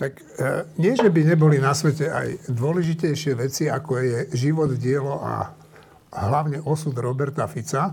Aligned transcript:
Tak 0.00 0.12
e, 0.16 0.24
nie, 0.80 0.96
že 0.96 1.12
by 1.12 1.20
neboli 1.28 1.60
na 1.60 1.76
svete 1.76 2.08
aj 2.08 2.48
dôležitejšie 2.48 3.36
veci, 3.36 3.68
ako 3.68 4.00
je 4.00 4.18
život, 4.32 4.72
dielo 4.80 5.20
a 5.20 5.52
hlavne 6.08 6.64
osud 6.64 6.96
Roberta 6.96 7.44
Fica. 7.44 7.92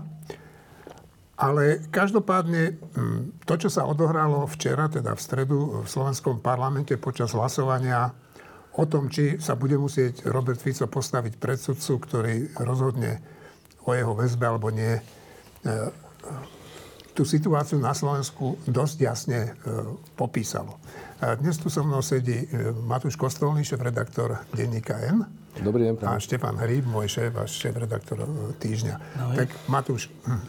Ale 1.38 1.84
každopádne 1.92 2.80
to, 3.46 3.54
čo 3.60 3.70
sa 3.70 3.86
odohralo 3.86 4.48
včera, 4.50 4.90
teda 4.90 5.14
v 5.14 5.22
stredu 5.22 5.58
v 5.84 5.86
slovenskom 5.86 6.42
parlamente 6.42 6.98
počas 6.98 7.30
hlasovania 7.36 8.10
o 8.74 8.84
tom, 8.88 9.06
či 9.06 9.38
sa 9.38 9.54
bude 9.54 9.78
musieť 9.78 10.26
Robert 10.26 10.58
Fico 10.58 10.88
postaviť 10.88 11.38
pred 11.38 11.60
sudcu, 11.60 11.92
ktorý 12.02 12.34
rozhodne 12.58 13.22
o 13.86 13.94
jeho 13.94 14.16
väzbe 14.18 14.44
alebo 14.48 14.72
nie, 14.74 14.96
e, 14.96 15.02
tú 17.18 17.26
situáciu 17.26 17.82
na 17.82 17.90
Slovensku 17.90 18.62
dosť 18.70 18.96
jasne 19.02 19.40
e, 19.42 19.50
popísalo. 20.14 20.78
A 21.18 21.34
dnes 21.34 21.58
tu 21.58 21.66
so 21.66 21.82
mnou 21.82 21.98
sedí 21.98 22.46
e, 22.46 22.70
Matúš 22.86 23.18
Kostolný, 23.18 23.66
šéf-redaktor 23.66 24.38
denníka 24.54 24.94
N. 25.02 25.26
Dobrý 25.58 25.90
deň. 25.90 25.94
Práve. 25.98 26.14
A 26.14 26.22
Štefan 26.22 26.54
Hríb, 26.62 26.86
môj 26.86 27.10
šéf 27.10 27.34
a 27.34 27.42
šéf-redaktor 27.42 28.22
e, 28.22 28.26
týždňa. 28.62 28.94
No, 29.18 29.34
tak 29.34 29.50
Matúš, 29.66 30.14
hm, 30.30 30.46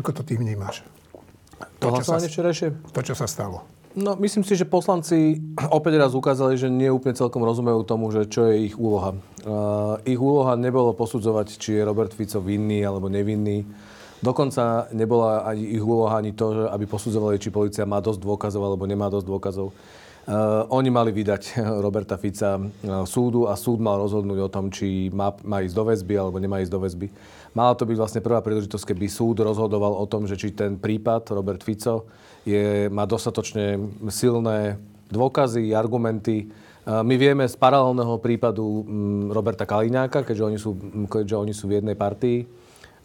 ako 0.00 0.16
to 0.16 0.22
ty 0.24 0.40
vnímaš? 0.40 0.80
To, 1.76 1.92
to 1.92 2.00
hlasovanie 2.00 2.32
včerajšie? 2.32 2.68
To, 2.88 3.00
čo 3.04 3.12
sa 3.12 3.28
stalo. 3.28 3.68
No, 3.92 4.16
myslím 4.16 4.48
si, 4.48 4.56
že 4.56 4.64
poslanci 4.64 5.44
opäť 5.76 6.08
raz 6.08 6.16
ukázali, 6.16 6.56
že 6.56 6.72
nie 6.72 6.88
úplne 6.88 7.12
celkom 7.12 7.44
rozumejú 7.44 7.84
tomu, 7.84 8.08
že 8.16 8.24
čo 8.32 8.48
je 8.48 8.72
ich 8.72 8.80
úloha. 8.80 9.12
Uh, 9.44 10.00
ich 10.08 10.16
úloha 10.16 10.56
nebolo 10.56 10.96
posudzovať, 10.96 11.60
či 11.60 11.76
je 11.76 11.84
Robert 11.84 12.16
Fico 12.16 12.40
vinný 12.40 12.80
alebo 12.80 13.12
nevinný 13.12 13.68
Dokonca 14.18 14.90
nebola 14.90 15.46
ani 15.46 15.78
ich 15.78 15.84
úloha 15.84 16.18
ani 16.18 16.34
to, 16.34 16.66
aby 16.66 16.90
posudzovali, 16.90 17.38
či 17.38 17.54
policia 17.54 17.86
má 17.86 18.02
dosť 18.02 18.18
dôkazov 18.18 18.62
alebo 18.66 18.82
nemá 18.82 19.06
dosť 19.06 19.26
dôkazov. 19.26 19.70
Uh, 20.28 20.68
oni 20.68 20.92
mali 20.92 21.08
vydať 21.08 21.56
Roberta 21.84 22.20
Fica 22.20 22.60
uh, 22.60 23.08
súdu 23.08 23.48
a 23.48 23.56
súd 23.56 23.80
mal 23.80 23.96
rozhodnúť 23.96 24.38
o 24.44 24.52
tom, 24.52 24.68
či 24.68 25.08
má, 25.08 25.32
má 25.40 25.64
ísť 25.64 25.72
do 25.72 25.84
väzby 25.88 26.14
alebo 26.20 26.36
nemá 26.36 26.60
ísť 26.60 26.68
do 26.68 26.84
väzby. 26.84 27.08
Mala 27.56 27.72
to 27.72 27.88
byť 27.88 27.96
vlastne 27.96 28.20
prvá 28.20 28.44
príležitosť, 28.44 28.92
keby 28.92 29.08
súd 29.08 29.40
rozhodoval 29.40 29.96
o 29.96 30.04
tom, 30.04 30.28
že 30.28 30.36
či 30.36 30.52
ten 30.52 30.76
prípad 30.76 31.32
Robert 31.32 31.64
Fico 31.64 32.04
je, 32.44 32.92
má 32.92 33.08
dostatočne 33.08 33.80
silné 34.12 34.76
dôkazy, 35.08 35.72
argumenty. 35.72 36.52
Uh, 36.84 37.00
my 37.00 37.16
vieme 37.16 37.48
z 37.48 37.56
paralelného 37.56 38.20
prípadu 38.20 38.84
um, 38.84 39.32
Roberta 39.32 39.64
Kaliňáka, 39.64 40.28
keďže 40.28 40.44
oni 40.44 40.58
sú, 40.60 40.76
keďže 41.08 41.36
oni 41.40 41.56
sú 41.56 41.72
v 41.72 41.80
jednej 41.80 41.96
partii, 41.96 42.44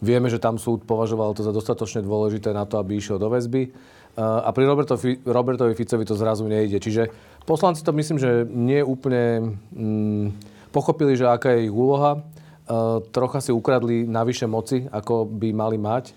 Vieme, 0.04 0.28
že 0.28 0.36
tam 0.36 0.60
súd 0.60 0.84
považoval 0.84 1.32
to 1.32 1.40
za 1.40 1.48
dostatočne 1.48 2.04
dôležité 2.04 2.52
na 2.52 2.68
to, 2.68 2.76
aby 2.76 3.00
išiel 3.00 3.16
do 3.16 3.32
väzby. 3.32 3.72
A 4.20 4.52
pri 4.52 4.68
Robertovi, 4.68 5.24
Robertovi 5.24 5.72
Ficovi 5.72 6.04
to 6.04 6.14
zrazu 6.14 6.44
nejde. 6.44 6.78
Čiže 6.78 7.08
poslanci 7.48 7.80
to 7.80 7.96
myslím, 7.96 8.20
že 8.20 8.44
nie 8.46 8.78
úplne 8.84 9.56
mm, 9.74 10.26
pochopili, 10.70 11.18
že 11.18 11.26
aká 11.26 11.56
je 11.56 11.66
ich 11.66 11.74
úloha. 11.74 12.20
Uh, 12.64 13.04
trocha 13.12 13.44
si 13.44 13.52
ukradli 13.52 14.08
navyše 14.08 14.48
moci, 14.48 14.88
ako 14.88 15.28
by 15.28 15.52
mali 15.52 15.76
mať. 15.76 16.16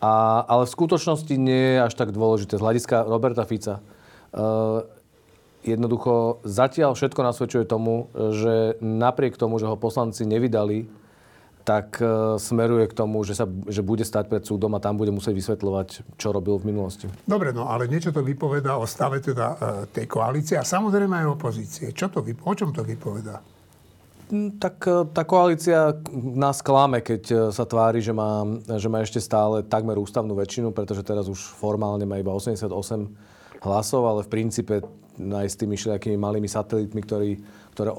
A, 0.00 0.44
ale 0.44 0.68
v 0.68 0.74
skutočnosti 0.74 1.34
nie 1.34 1.76
je 1.76 1.78
až 1.80 1.92
tak 1.96 2.12
dôležité. 2.12 2.60
Z 2.60 2.64
hľadiska 2.64 3.08
Roberta 3.08 3.42
Fica. 3.48 3.80
Uh, 4.30 4.84
jednoducho 5.64 6.44
zatiaľ 6.44 6.96
všetko 6.96 7.20
nasvedčuje 7.20 7.64
tomu, 7.68 8.08
že 8.12 8.80
napriek 8.80 9.36
tomu, 9.36 9.60
že 9.60 9.68
ho 9.68 9.76
poslanci 9.76 10.24
nevydali 10.24 10.88
tak 11.64 12.00
e, 12.00 12.36
smeruje 12.40 12.88
k 12.90 12.94
tomu, 12.96 13.22
že, 13.22 13.36
sa, 13.36 13.44
že 13.68 13.84
bude 13.84 14.02
stať 14.02 14.26
pred 14.32 14.42
súdom 14.42 14.72
a 14.76 14.82
tam 14.82 14.96
bude 14.96 15.12
musieť 15.12 15.36
vysvetľovať, 15.36 16.16
čo 16.16 16.28
robil 16.32 16.56
v 16.58 16.72
minulosti. 16.72 17.06
Dobre, 17.28 17.52
no 17.52 17.68
ale 17.68 17.86
niečo 17.86 18.10
to 18.10 18.24
vypoveda 18.24 18.80
o 18.80 18.88
stave 18.88 19.20
teda 19.20 19.46
e, 19.46 19.56
tej 19.92 20.06
koalície 20.08 20.56
a 20.56 20.64
samozrejme 20.64 21.24
aj 21.24 21.26
opozície. 21.30 21.92
Čo 21.92 22.08
to, 22.08 22.24
o 22.24 22.52
čom 22.56 22.72
to 22.72 22.82
vypoveda? 22.82 23.44
Mm, 24.32 24.56
tak 24.56 24.82
e, 24.88 25.04
tá 25.12 25.22
koalícia 25.22 25.94
nás 26.14 26.64
klame, 26.64 27.04
keď 27.04 27.52
sa 27.52 27.68
tvári, 27.68 28.00
že 28.00 28.16
má, 28.16 28.42
že 28.64 28.88
má 28.88 29.04
ešte 29.04 29.20
stále 29.20 29.60
takmer 29.62 30.00
ústavnú 30.00 30.32
väčšinu, 30.34 30.72
pretože 30.72 31.04
teraz 31.04 31.28
už 31.28 31.38
formálne 31.38 32.08
má 32.08 32.16
iba 32.16 32.32
88 32.32 32.72
hlasov, 33.60 34.02
ale 34.08 34.24
v 34.24 34.32
princípe 34.32 34.74
aj 35.20 35.46
s 35.52 35.58
tými 35.60 35.76
všelijakými 35.76 36.16
malými 36.16 36.48
satelitmi, 36.48 37.00
ktorí 37.04 37.30
ktoré 37.74 37.94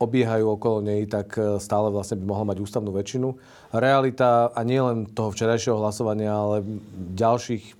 obiehajú 0.00 0.56
okolo 0.56 0.80
nej, 0.80 1.04
tak 1.06 1.36
e, 1.36 1.60
stále 1.60 1.92
vlastne 1.92 2.18
by 2.18 2.24
mohla 2.24 2.50
mať 2.52 2.58
ústavnú 2.64 2.90
väčšinu. 2.90 3.36
Realita, 3.72 4.50
a 4.50 4.60
nie 4.64 4.80
len 4.80 5.08
toho 5.08 5.30
včerajšieho 5.30 5.78
hlasovania, 5.78 6.32
ale 6.32 6.64
ďalších 7.12 7.78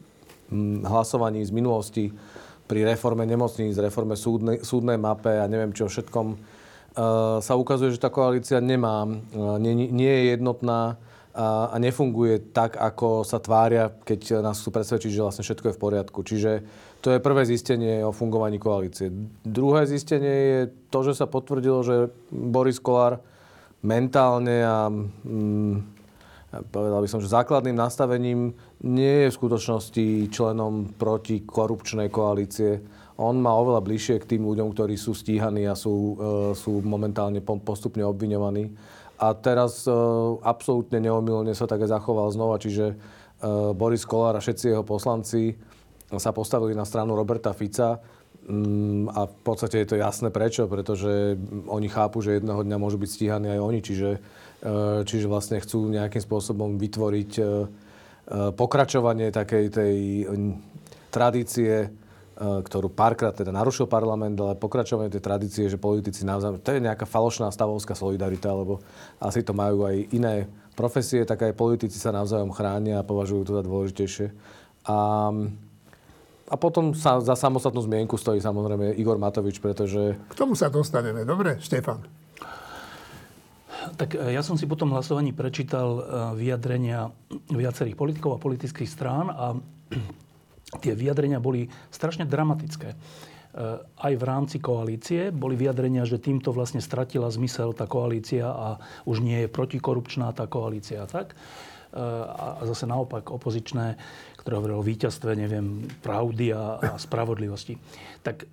hlasovaní 0.85 1.41
z 1.43 1.53
minulosti 1.53 2.05
pri 2.69 2.85
reforme 2.85 3.25
nemocníc, 3.25 3.77
reforme 3.81 4.17
súdnej, 4.17 4.61
súdnej 4.61 5.01
mape 5.01 5.41
a 5.41 5.49
neviem 5.49 5.73
čo 5.73 5.89
všetkom, 5.89 6.27
e, 6.33 6.37
sa 7.41 7.55
ukazuje, 7.57 7.97
že 7.97 8.03
tá 8.05 8.13
koalícia 8.13 8.61
nemá, 8.61 9.09
e, 9.09 9.11
nie, 9.61 9.89
nie 9.89 10.13
je 10.13 10.23
jednotná 10.37 11.01
a, 11.33 11.73
a 11.73 11.77
nefunguje 11.81 12.53
tak, 12.53 12.77
ako 12.77 13.25
sa 13.25 13.41
tvária, 13.41 13.89
keď 14.05 14.45
nás 14.45 14.61
chcú 14.61 14.77
presvedčiť, 14.77 15.11
že 15.17 15.25
vlastne 15.25 15.45
všetko 15.45 15.73
je 15.73 15.77
v 15.77 15.83
poriadku. 15.83 16.21
Čiže 16.21 16.51
to 17.03 17.11
je 17.11 17.19
prvé 17.19 17.43
zistenie 17.43 18.07
o 18.07 18.15
fungovaní 18.15 18.63
koalície. 18.63 19.11
Druhé 19.43 19.91
zistenie 19.91 20.37
je 20.55 20.61
to, 20.87 21.03
že 21.03 21.19
sa 21.19 21.27
potvrdilo, 21.27 21.83
že 21.83 22.15
Boris 22.31 22.79
Kolár 22.79 23.19
mentálne 23.83 24.63
a 24.63 24.87
mm, 24.87 25.75
povedal 26.71 27.03
by 27.03 27.09
som, 27.11 27.19
že 27.19 27.35
základným 27.35 27.75
nastavením 27.75 28.55
nie 28.87 29.27
je 29.27 29.35
v 29.35 29.39
skutočnosti 29.43 30.07
členom 30.31 30.95
protikorupčnej 30.95 32.07
koalície. 32.07 32.79
On 33.19 33.35
má 33.35 33.51
oveľa 33.51 33.83
bližšie 33.83 34.23
k 34.23 34.39
tým 34.39 34.47
ľuďom, 34.47 34.71
ktorí 34.71 34.95
sú 34.95 35.11
stíhaní 35.11 35.67
a 35.67 35.75
sú, 35.75 36.15
e, 36.15 36.15
sú 36.55 36.87
momentálne 36.87 37.43
postupne 37.43 38.07
obviňovaní. 38.07 38.71
A 39.19 39.35
teraz 39.35 39.91
e, 39.91 39.93
absolútne 40.47 41.03
neomilne 41.03 41.51
sa 41.51 41.67
tak 41.67 41.83
zachoval 41.83 42.31
znova, 42.31 42.63
čiže 42.63 42.95
e, 42.95 42.95
Boris 43.75 44.07
Kolár 44.07 44.39
a 44.39 44.45
všetci 44.45 44.71
jeho 44.71 44.87
poslanci 44.87 45.59
sa 46.21 46.35
postavili 46.35 46.77
na 46.77 46.85
stranu 46.85 47.17
Roberta 47.17 47.53
Fica 47.57 48.01
mm, 48.49 49.13
a 49.13 49.21
v 49.29 49.37
podstate 49.41 49.85
je 49.85 49.89
to 49.95 49.97
jasné 49.97 50.29
prečo, 50.29 50.69
pretože 50.69 51.39
oni 51.69 51.89
chápu, 51.89 52.21
že 52.21 52.41
jedného 52.41 52.61
dňa 52.65 52.77
môžu 52.77 52.99
byť 53.01 53.11
stíhaní 53.11 53.49
aj 53.55 53.61
oni, 53.61 53.81
čiže, 53.81 54.11
e, 54.65 54.71
čiže 55.07 55.31
vlastne 55.31 55.63
chcú 55.63 55.89
nejakým 55.89 56.21
spôsobom 56.21 56.77
vytvoriť 56.77 57.33
e, 57.39 57.43
e, 57.43 57.49
pokračovanie 58.53 59.33
takej 59.33 59.65
tej 59.73 59.97
tradície, 61.13 61.93
ktorú 62.43 62.89
párkrát 62.91 63.37
teda 63.37 63.53
narušil 63.53 63.87
parlament, 63.87 64.35
ale 64.41 64.59
pokračovanie 64.59 65.13
tej 65.13 65.23
tradície, 65.23 65.69
že 65.69 65.77
politici 65.77 66.25
navzájom, 66.25 66.59
to 66.59 66.75
je 66.75 66.81
nejaká 66.81 67.05
falošná 67.05 67.53
stavovská 67.53 67.93
solidarita, 67.93 68.51
lebo 68.51 68.81
asi 69.21 69.45
to 69.45 69.53
majú 69.53 69.85
aj 69.85 69.97
iné 70.11 70.49
profesie, 70.73 71.23
tak 71.29 71.45
aj 71.45 71.55
politici 71.55 72.01
sa 72.01 72.11
navzájom 72.11 72.51
chránia 72.51 72.99
a 72.99 73.07
považujú 73.07 73.43
to 73.45 73.53
za 73.61 73.63
dôležitejšie. 73.63 74.27
A 74.89 74.99
a 76.53 76.55
potom 76.61 76.93
sa 76.93 77.17
za 77.25 77.33
samostatnú 77.33 77.81
zmienku 77.81 78.21
stojí 78.21 78.37
samozrejme 78.37 78.93
Igor 79.01 79.17
Matovič, 79.17 79.57
pretože... 79.57 80.21
K 80.29 80.35
tomu 80.37 80.53
sa 80.53 80.69
dostaneme. 80.69 81.25
Dobre, 81.25 81.57
Štefan. 81.57 82.05
Tak 83.97 84.15
e, 84.15 84.37
ja 84.37 84.45
som 84.45 84.61
si 84.61 84.69
po 84.69 84.77
tom 84.77 84.93
hlasovaní 84.93 85.33
prečítal 85.33 85.89
e, 85.97 86.03
vyjadrenia 86.37 87.09
viacerých 87.49 87.97
politikov 87.97 88.37
a 88.37 88.43
politických 88.45 88.85
strán 88.85 89.33
a 89.33 89.57
tie 90.85 90.93
vyjadrenia 90.93 91.41
boli 91.41 91.73
strašne 91.89 92.29
dramatické. 92.29 92.89
E, 92.93 92.97
aj 93.81 94.13
v 94.13 94.25
rámci 94.29 94.61
koalície 94.61 95.33
boli 95.33 95.57
vyjadrenia, 95.57 96.05
že 96.05 96.21
týmto 96.21 96.53
vlastne 96.53 96.85
stratila 96.85 97.33
zmysel 97.33 97.73
tá 97.73 97.89
koalícia 97.89 98.45
a 98.45 98.77
už 99.09 99.25
nie 99.25 99.41
je 99.41 99.49
protikorupčná 99.49 100.37
tá 100.37 100.45
koalícia 100.45 101.01
a 101.01 101.09
tak 101.09 101.33
a 101.93 102.65
zase 102.65 102.89
naopak 102.89 103.29
opozičné, 103.29 104.01
ktoré 104.43 104.59
hovorilo 104.59 104.83
o 104.83 104.87
víťazstve, 104.87 105.39
neviem, 105.39 105.87
pravdy 106.03 106.51
a, 106.51 106.83
a 106.83 106.91
spravodlivosti. 106.99 107.79
Tak 108.27 108.43
e, 108.43 108.47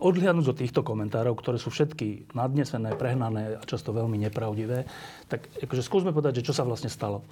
odhliadnúť 0.00 0.56
od 0.56 0.60
týchto 0.64 0.80
komentárov, 0.80 1.36
ktoré 1.36 1.60
sú 1.60 1.68
všetky 1.68 2.32
nadnesené, 2.32 2.96
prehnané 2.96 3.60
a 3.60 3.62
často 3.68 3.92
veľmi 3.92 4.16
nepravdivé, 4.24 4.88
tak 5.28 5.52
akože 5.60 5.84
skúsme 5.84 6.16
povedať, 6.16 6.40
že 6.40 6.46
čo 6.48 6.56
sa 6.56 6.64
vlastne 6.64 6.88
stalo. 6.88 7.20
E, 7.20 7.24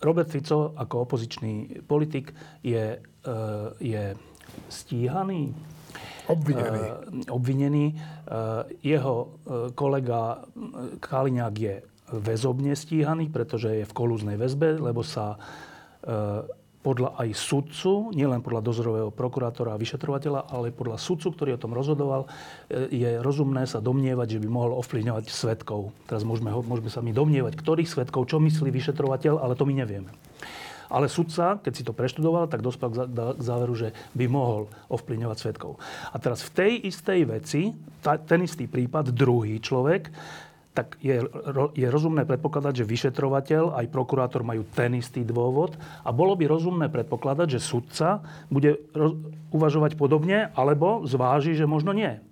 Robert 0.00 0.28
Fico 0.28 0.76
ako 0.76 1.08
opozičný 1.08 1.84
politik 1.88 2.36
je, 2.60 3.00
e, 3.00 3.32
je 3.80 4.04
stíhaný, 4.68 5.56
Obvinený. 6.30 6.80
obvinený. 7.26 7.86
Jeho 8.86 9.14
kolega 9.74 10.46
Kaliňák 11.02 11.54
je 11.58 11.74
väzobne 12.18 12.74
stíhaný, 12.74 13.30
pretože 13.30 13.82
je 13.82 13.86
v 13.86 13.96
kolúznej 13.96 14.34
väzbe, 14.34 14.82
lebo 14.82 15.06
sa 15.06 15.34
e, 15.34 15.69
podľa 16.80 17.12
aj 17.20 17.28
sudcu, 17.36 18.08
nielen 18.16 18.40
podľa 18.40 18.64
dozorového 18.64 19.10
prokurátora 19.12 19.76
a 19.76 19.80
vyšetrovateľa, 19.80 20.48
ale 20.48 20.72
podľa 20.72 20.96
sudcu, 20.96 21.36
ktorý 21.36 21.50
o 21.56 21.62
tom 21.62 21.76
rozhodoval, 21.76 22.24
e, 22.72 22.88
je 22.88 23.10
rozumné 23.20 23.68
sa 23.68 23.84
domnievať, 23.84 24.40
že 24.40 24.40
by 24.40 24.48
mohol 24.48 24.80
ovplyvňovať 24.80 25.28
svetkov. 25.28 25.92
Teraz 26.08 26.24
môžeme, 26.24 26.48
môžeme 26.48 26.88
sa 26.88 27.04
mi 27.04 27.12
domnievať, 27.12 27.52
ktorých 27.60 27.84
svetkov, 27.84 28.32
čo 28.32 28.40
myslí 28.40 28.72
vyšetrovateľ, 28.72 29.44
ale 29.44 29.52
to 29.60 29.68
my 29.68 29.76
nevieme. 29.76 30.08
Ale 30.90 31.06
sudca, 31.06 31.60
keď 31.60 31.72
si 31.76 31.86
to 31.86 31.94
preštudoval, 31.94 32.50
tak 32.50 32.66
dospel 32.66 32.90
k 32.90 33.38
záveru, 33.38 33.76
že 33.78 33.94
by 34.16 34.26
mohol 34.26 34.66
ovplyvňovať 34.90 35.36
svetkov. 35.38 35.78
A 36.10 36.18
teraz 36.18 36.42
v 36.42 36.50
tej 36.50 36.72
istej 36.90 37.20
veci, 37.30 37.62
ten 38.02 38.40
istý 38.42 38.66
prípad, 38.66 39.14
druhý 39.14 39.62
človek, 39.62 40.10
tak 40.70 41.02
je, 41.02 41.18
je 41.74 41.86
rozumné 41.90 42.22
predpokladať, 42.22 42.82
že 42.82 42.86
vyšetrovateľ 42.86 43.74
aj 43.74 43.90
prokurátor 43.90 44.46
majú 44.46 44.62
ten 44.70 44.94
istý 44.94 45.26
dôvod 45.26 45.74
a 46.06 46.14
bolo 46.14 46.38
by 46.38 46.46
rozumné 46.46 46.86
predpokladať, 46.86 47.58
že 47.58 47.60
sudca 47.60 48.22
bude 48.46 48.78
uvažovať 49.50 49.98
podobne 49.98 50.54
alebo 50.54 51.02
zváži, 51.10 51.58
že 51.58 51.66
možno 51.66 51.90
nie. 51.90 52.22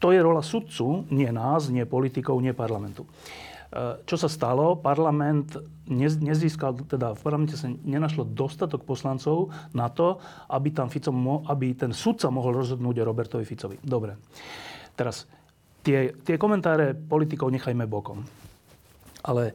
To 0.00 0.12
je 0.12 0.20
rola 0.20 0.40
sudcu, 0.40 1.04
nie 1.12 1.28
nás, 1.28 1.68
nie 1.68 1.84
politikov, 1.84 2.40
nie 2.40 2.56
parlamentu. 2.56 3.04
E, 3.04 4.00
čo 4.04 4.16
sa 4.16 4.28
stalo? 4.28 4.76
Parlament 4.76 5.56
nezískal, 5.92 6.88
teda 6.88 7.16
v 7.16 7.20
parlamente 7.20 7.56
sa 7.56 7.68
nenašlo 7.68 8.28
dostatok 8.28 8.84
poslancov 8.84 9.52
na 9.72 9.88
to, 9.92 10.20
aby, 10.52 10.72
tam 10.72 10.88
Fico, 10.88 11.12
aby 11.48 11.76
ten 11.76 11.92
sudca 11.96 12.28
mohol 12.32 12.60
rozhodnúť 12.64 12.96
o 13.00 13.08
Robertovi 13.08 13.44
Ficovi. 13.44 13.76
Dobre. 13.80 14.20
Teraz 14.96 15.28
tie, 15.86 16.10
tie 16.26 16.34
komentáre 16.34 16.98
politikov 16.98 17.54
nechajme 17.54 17.86
bokom. 17.86 18.26
Ale 19.22 19.54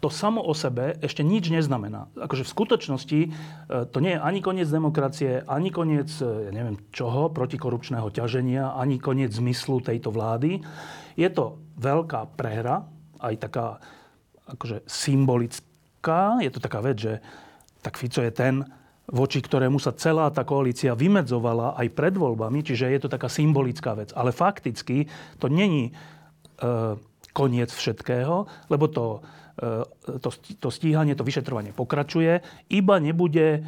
to 0.00 0.08
samo 0.12 0.44
o 0.44 0.52
sebe 0.52 1.00
ešte 1.00 1.24
nič 1.24 1.48
neznamená. 1.48 2.12
Akože 2.12 2.44
v 2.44 2.52
skutočnosti 2.52 3.20
e, 3.24 3.28
to 3.88 3.98
nie 4.04 4.16
je 4.16 4.20
ani 4.20 4.44
koniec 4.44 4.68
demokracie, 4.68 5.40
ani 5.48 5.72
koniec, 5.72 6.12
e, 6.20 6.48
ja 6.48 6.52
neviem 6.52 6.76
čoho, 6.92 7.32
protikorupčného 7.32 8.12
ťaženia, 8.12 8.76
ani 8.76 9.00
koniec 9.00 9.32
zmyslu 9.32 9.80
tejto 9.80 10.12
vlády. 10.12 10.60
Je 11.16 11.28
to 11.32 11.56
veľká 11.80 12.36
prehra, 12.36 12.84
aj 13.16 13.34
taká 13.40 13.66
akože 14.44 14.84
symbolická. 14.84 16.40
Je 16.44 16.50
to 16.52 16.60
taká 16.60 16.84
vec, 16.84 17.00
že 17.00 17.12
tak 17.80 17.96
Fico 17.96 18.20
je 18.20 18.32
ten, 18.32 18.60
voči 19.10 19.42
ktorému 19.42 19.82
sa 19.82 19.94
celá 19.94 20.30
tá 20.30 20.46
koalícia 20.46 20.94
vymedzovala 20.94 21.74
aj 21.74 21.86
pred 21.92 22.14
voľbami, 22.14 22.62
čiže 22.62 22.90
je 22.90 23.00
to 23.02 23.10
taká 23.10 23.26
symbolická 23.26 23.98
vec. 23.98 24.14
Ale 24.14 24.30
fakticky 24.30 25.10
to 25.42 25.50
není 25.50 25.90
e, 25.90 25.92
koniec 27.34 27.70
všetkého, 27.74 28.46
lebo 28.70 28.86
to, 28.86 29.06
e, 29.58 30.18
to, 30.22 30.30
to 30.62 30.68
stíhanie, 30.70 31.18
to 31.18 31.26
vyšetrovanie 31.26 31.74
pokračuje, 31.74 32.40
iba 32.70 32.96
nebude 33.02 33.46
e, 33.58 33.60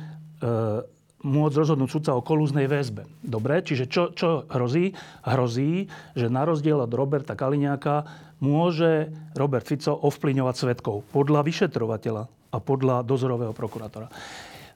môcť 1.23 1.55
rozhodnúť 1.59 1.91
sudca 1.91 2.19
o 2.19 2.23
kolúznej 2.23 2.67
väzbe. 2.67 3.07
Dobre, 3.23 3.63
čiže 3.63 3.87
čo, 3.87 4.11
čo 4.15 4.47
hrozí? 4.51 4.95
Hrozí, 5.23 5.87
že 6.19 6.27
na 6.27 6.43
rozdiel 6.43 6.83
od 6.83 6.91
Roberta 6.91 7.39
Kaliňáka 7.39 8.07
môže 8.43 9.15
Robert 9.39 9.67
Fico 9.67 9.95
ovplyňovať 9.95 10.55
svetkov 10.55 11.07
podľa 11.15 11.47
vyšetrovateľa 11.47 12.23
a 12.53 12.57
podľa 12.59 13.07
dozorového 13.07 13.55
prokurátora. 13.55 14.11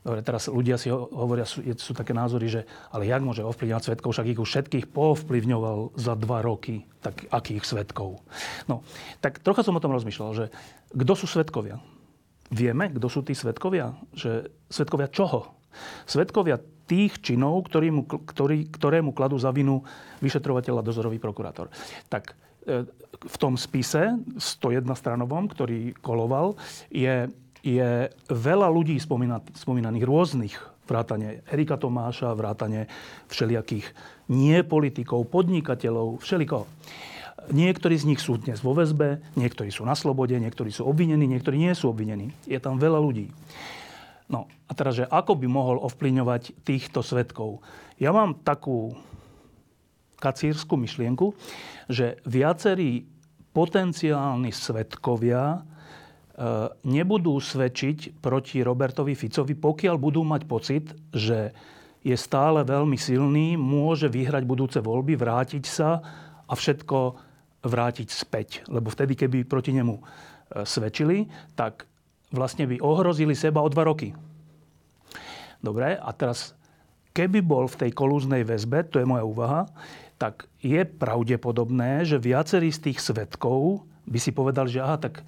Dobre, 0.07 0.23
teraz 0.23 0.47
ľudia 0.47 0.79
si 0.79 0.87
hovoria, 0.87 1.43
sú, 1.43 1.67
sú 1.75 1.91
také 1.91 2.15
názory, 2.15 2.47
že 2.47 2.63
ale 2.95 3.11
jak 3.11 3.27
môže 3.27 3.43
ovplyvňovať 3.43 3.83
svetkov, 3.91 4.15
však 4.15 4.31
ich 4.31 4.39
už 4.39 4.47
všetkých 4.47 4.87
povplyvňoval 4.95 5.99
za 5.99 6.15
dva 6.15 6.47
roky, 6.47 6.87
tak 7.03 7.27
akých 7.35 7.67
svetkov? 7.67 8.23
No, 8.71 8.87
tak 9.19 9.43
trocha 9.43 9.67
som 9.67 9.75
o 9.75 9.83
tom 9.83 9.91
rozmýšľal, 9.91 10.31
že 10.39 10.45
kto 10.95 11.13
sú 11.19 11.27
svetkovia? 11.27 11.83
Vieme, 12.55 12.95
kto 12.95 13.11
sú 13.11 13.27
tí 13.27 13.35
svetkovia? 13.35 13.99
Že 14.15 14.47
svetkovia 14.71 15.11
čoho? 15.11 15.59
Svetkovia 16.07 16.63
tých 16.87 17.19
činov, 17.19 17.67
ktorýmu, 17.67 18.07
ktorý, 18.07 18.71
ktorému 18.71 19.11
kladú 19.11 19.43
za 19.43 19.51
vinu 19.51 19.83
vyšetrovateľ 20.23 20.81
a 20.81 20.87
dozorový 20.87 21.19
prokurátor. 21.19 21.67
Tak 22.07 22.39
e, 22.63 22.87
v 23.27 23.37
tom 23.43 23.59
spise 23.59 24.15
101 24.39 24.87
stranovom, 24.95 25.51
ktorý 25.51 25.99
koloval, 25.99 26.55
je 26.95 27.27
je 27.65 28.13
veľa 28.29 28.69
ľudí 28.69 28.99
spomínaných 29.55 30.05
rôznych, 30.05 30.55
vrátane 30.87 31.43
Erika 31.51 31.77
Tomáša, 31.77 32.37
vrátane 32.37 32.87
všelijakých 33.29 33.87
nie 34.31 34.63
politikov, 34.63 35.27
podnikateľov, 35.31 36.23
všeliko. 36.23 36.67
Niektorí 37.47 37.95
z 37.95 38.09
nich 38.11 38.19
sú 38.19 38.43
dnes 38.43 38.59
vo 38.59 38.75
väzbe, 38.75 39.23
niektorí 39.39 39.71
sú 39.71 39.87
na 39.87 39.95
slobode, 39.95 40.35
niektorí 40.35 40.75
sú 40.75 40.83
obvinení, 40.87 41.31
niektorí 41.31 41.59
nie 41.59 41.75
sú 41.79 41.95
obvinení. 41.95 42.35
Je 42.43 42.59
tam 42.59 42.79
veľa 42.79 42.99
ľudí. 42.99 43.31
No 44.27 44.51
a 44.67 44.75
teraz, 44.75 44.99
že 44.99 45.07
ako 45.07 45.39
by 45.39 45.47
mohol 45.47 45.79
ovplyvňovať 45.87 46.67
týchto 46.67 47.07
svetkov? 47.07 47.63
Ja 48.03 48.11
mám 48.11 48.43
takú 48.43 48.99
kacírskú 50.19 50.75
myšlienku, 50.75 51.39
že 51.87 52.19
viacerí 52.27 53.07
potenciálni 53.55 54.51
svetkovia 54.51 55.63
nebudú 56.85 57.41
svedčiť 57.41 58.21
proti 58.21 58.61
Robertovi 58.61 59.17
Ficovi, 59.17 59.57
pokiaľ 59.57 59.97
budú 59.97 60.21
mať 60.21 60.43
pocit, 60.45 60.85
že 61.09 61.57
je 62.07 62.15
stále 62.15 62.63
veľmi 62.63 62.95
silný, 62.95 63.59
môže 63.59 64.07
vyhrať 64.07 64.45
budúce 64.47 64.79
voľby, 64.79 65.19
vrátiť 65.19 65.65
sa 65.67 65.99
a 66.47 66.53
všetko 66.53 67.19
vrátiť 67.67 68.09
späť. 68.13 68.49
Lebo 68.71 68.93
vtedy, 68.93 69.19
keby 69.19 69.43
proti 69.43 69.75
nemu 69.75 69.99
e, 69.99 70.03
svedčili, 70.63 71.27
tak 71.59 71.89
vlastne 72.31 72.71
by 72.71 72.79
ohrozili 72.79 73.35
seba 73.35 73.59
o 73.59 73.73
dva 73.73 73.91
roky. 73.91 74.15
Dobre, 75.59 75.99
a 75.99 76.11
teraz, 76.15 76.55
keby 77.11 77.43
bol 77.43 77.67
v 77.67 77.81
tej 77.87 77.91
kolúznej 77.91 78.47
väzbe, 78.47 78.87
to 78.87 79.03
je 79.03 79.09
moja 79.09 79.27
úvaha, 79.27 79.63
tak 80.15 80.47
je 80.63 80.87
pravdepodobné, 80.87 82.07
že 82.07 82.23
viacerí 82.23 82.71
z 82.71 82.93
tých 82.93 83.03
svetkov 83.03 83.83
by 84.07 84.19
si 84.23 84.31
povedali, 84.31 84.71
že 84.71 84.85
aha, 84.85 84.97
tak 85.01 85.27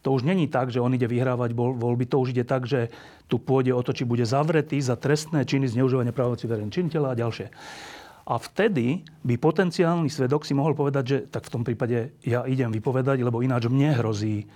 to 0.00 0.16
už 0.16 0.24
není 0.24 0.48
tak, 0.48 0.72
že 0.72 0.80
on 0.80 0.96
ide 0.96 1.04
vyhrávať 1.04 1.52
voľby, 1.54 2.08
to 2.08 2.20
už 2.20 2.32
ide 2.32 2.44
tak, 2.48 2.64
že 2.64 2.88
tu 3.28 3.36
pôjde 3.36 3.76
o 3.76 3.84
to, 3.84 3.92
či 3.92 4.08
bude 4.08 4.24
zavretý 4.24 4.80
za 4.80 4.96
trestné 4.96 5.44
činy 5.44 5.68
zneužívania 5.68 6.16
právomoci 6.16 6.48
verejných 6.48 6.74
činiteľa 6.74 7.08
a 7.12 7.20
ďalšie. 7.20 7.46
A 8.30 8.34
vtedy 8.38 9.02
by 9.26 9.34
potenciálny 9.36 10.06
svedok 10.06 10.46
si 10.46 10.54
mohol 10.54 10.78
povedať, 10.78 11.04
že 11.04 11.18
tak 11.28 11.50
v 11.50 11.52
tom 11.52 11.62
prípade 11.66 12.14
ja 12.22 12.46
idem 12.46 12.70
vypovedať, 12.70 13.20
lebo 13.20 13.42
ináč 13.42 13.66
mne 13.66 13.96
hrozí 13.98 14.46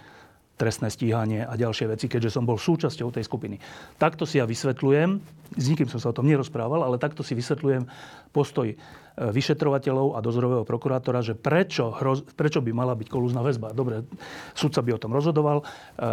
trestné 0.54 0.86
stíhanie 0.86 1.42
a 1.42 1.58
ďalšie 1.58 1.90
veci, 1.90 2.06
keďže 2.06 2.38
som 2.38 2.46
bol 2.46 2.54
súčasťou 2.54 3.10
tej 3.10 3.26
skupiny. 3.26 3.58
Takto 3.98 4.22
si 4.22 4.38
ja 4.38 4.46
vysvetľujem, 4.46 5.18
s 5.58 5.64
nikým 5.66 5.90
som 5.90 5.98
sa 5.98 6.14
o 6.14 6.16
tom 6.16 6.30
nerozprával, 6.30 6.86
ale 6.86 7.02
takto 7.02 7.26
si 7.26 7.34
vysvetľujem 7.34 7.86
postoj 8.30 8.70
e, 8.70 8.76
vyšetrovateľov 9.18 10.14
a 10.14 10.22
dozorového 10.22 10.62
prokurátora, 10.62 11.26
že 11.26 11.34
prečo, 11.34 11.90
prečo 12.38 12.62
by 12.62 12.70
mala 12.70 12.94
byť 12.94 13.08
kolúzna 13.10 13.42
väzba. 13.42 13.74
Dobre, 13.74 14.06
sudca 14.54 14.78
by 14.82 14.90
o 14.94 15.02
tom 15.02 15.10
rozhodoval. 15.10 15.62
E, 15.62 15.64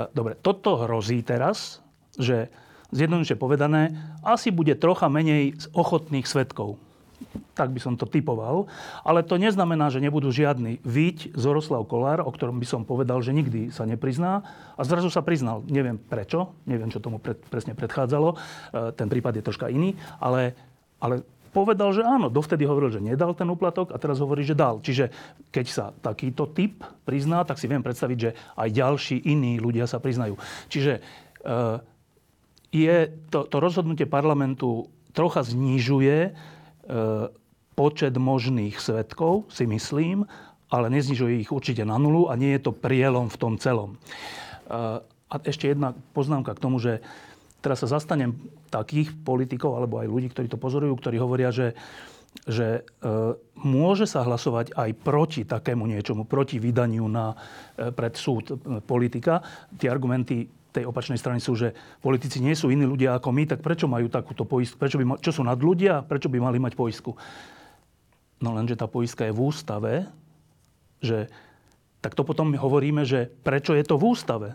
dobre, 0.09 0.33
toto 0.41 0.81
hrozí 0.85 1.21
teraz, 1.21 1.81
že 2.17 2.49
zjednoduše 2.89 3.37
povedané, 3.37 3.93
asi 4.25 4.49
bude 4.49 4.73
trocha 4.73 5.05
menej 5.05 5.53
ochotných 5.77 6.25
svetkov 6.25 6.81
tak 7.53 7.71
by 7.75 7.79
som 7.83 7.93
to 7.99 8.07
typoval. 8.07 8.65
Ale 9.05 9.21
to 9.21 9.35
neznamená, 9.37 9.91
že 9.91 10.01
nebudú 10.01 10.31
žiadny 10.31 10.81
Víť 10.81 11.35
Zoroslav 11.35 11.85
Kolár, 11.85 12.23
o 12.23 12.31
ktorom 12.31 12.57
by 12.57 12.67
som 12.67 12.81
povedal, 12.87 13.19
že 13.21 13.35
nikdy 13.35 13.69
sa 13.69 13.85
neprizná. 13.85 14.41
A 14.75 14.81
zrazu 14.81 15.11
sa 15.11 15.21
priznal. 15.21 15.61
Neviem 15.67 15.99
prečo, 15.99 16.55
neviem, 16.65 16.89
čo 16.89 17.03
tomu 17.03 17.21
pred, 17.21 17.37
presne 17.51 17.77
predchádzalo. 17.77 18.29
E, 18.33 18.35
ten 18.95 19.07
prípad 19.11 19.37
je 19.37 19.45
troška 19.45 19.67
iný. 19.69 19.93
Ale, 20.17 20.55
ale 20.97 21.21
povedal, 21.51 21.91
že 21.91 22.01
áno. 22.07 22.31
Dovtedy 22.31 22.63
hovoril, 22.63 22.95
že 22.95 23.03
nedal 23.03 23.35
ten 23.35 23.47
úplatok 23.51 23.91
a 23.91 23.99
teraz 23.99 24.23
hovorí, 24.23 24.41
že 24.47 24.57
dal. 24.57 24.79
Čiže 24.79 25.11
keď 25.51 25.65
sa 25.67 25.85
takýto 25.91 26.49
typ 26.49 26.81
prizná, 27.03 27.43
tak 27.43 27.59
si 27.59 27.67
viem 27.67 27.83
predstaviť, 27.83 28.17
že 28.17 28.31
aj 28.55 28.69
ďalší 28.71 29.17
iní 29.27 29.59
ľudia 29.59 29.85
sa 29.85 29.99
priznajú. 29.99 30.39
Čiže 30.71 30.97
e, 30.97 31.01
je 32.71 32.95
to, 33.27 33.43
to 33.51 33.57
rozhodnutie 33.59 34.07
parlamentu 34.07 34.87
trocha 35.11 35.43
znižuje 35.43 36.31
počet 37.75 38.13
možných 38.17 38.77
svetkov, 38.77 39.47
si 39.49 39.63
myslím, 39.69 40.27
ale 40.71 40.87
neznižuje 40.87 41.43
ich 41.43 41.51
určite 41.51 41.83
na 41.83 41.99
nulu 41.99 42.31
a 42.31 42.39
nie 42.39 42.55
je 42.55 42.63
to 42.63 42.71
prielom 42.71 43.27
v 43.27 43.39
tom 43.39 43.53
celom. 43.59 43.95
E, 43.95 43.97
a 45.03 45.35
ešte 45.43 45.67
jedna 45.67 45.91
poznámka 46.15 46.55
k 46.55 46.63
tomu, 46.63 46.79
že 46.79 47.03
teraz 47.59 47.83
sa 47.83 47.91
zastanem 47.99 48.39
takých 48.71 49.11
politikov 49.27 49.75
alebo 49.75 49.99
aj 49.99 50.07
ľudí, 50.07 50.27
ktorí 50.31 50.47
to 50.47 50.59
pozorujú, 50.59 50.95
ktorí 50.95 51.19
hovoria, 51.19 51.51
že, 51.51 51.75
že 52.47 52.87
e, 53.03 53.05
môže 53.59 54.07
sa 54.07 54.23
hlasovať 54.23 54.71
aj 54.71 54.89
proti 55.03 55.43
takému 55.43 55.83
niečomu, 55.83 56.23
proti 56.23 56.55
vydaniu 56.55 57.03
na, 57.11 57.35
e, 57.75 57.91
pred 57.91 58.15
súd 58.15 58.55
e, 58.55 58.55
politika. 58.79 59.43
Tie 59.75 59.91
argumenty 59.91 60.47
tej 60.71 60.87
opačnej 60.87 61.19
strany 61.19 61.43
sú, 61.43 61.53
že 61.53 61.75
politici 61.99 62.39
nie 62.39 62.55
sú 62.55 62.71
iní 62.71 62.87
ľudia 62.87 63.19
ako 63.19 63.29
my, 63.35 63.43
tak 63.45 63.59
prečo 63.59 63.91
majú 63.91 64.07
takúto 64.07 64.47
poistku? 64.47 64.79
Prečo 64.79 64.97
by, 64.97 65.19
čo 65.19 65.31
sú 65.35 65.41
nad 65.43 65.59
ľudia? 65.59 66.03
Prečo 66.07 66.31
by 66.31 66.39
mali 66.39 66.57
mať 66.57 66.73
poistku? 66.79 67.15
No 68.41 68.55
lenže 68.55 68.79
tá 68.79 68.87
poistka 68.87 69.27
je 69.27 69.35
v 69.35 69.43
ústave, 69.43 69.93
že 71.03 71.29
tak 72.01 72.17
to 72.17 72.25
potom 72.25 72.57
hovoríme, 72.57 73.05
že 73.05 73.29
prečo 73.45 73.77
je 73.77 73.85
to 73.85 73.99
v 73.99 74.07
ústave? 74.09 74.49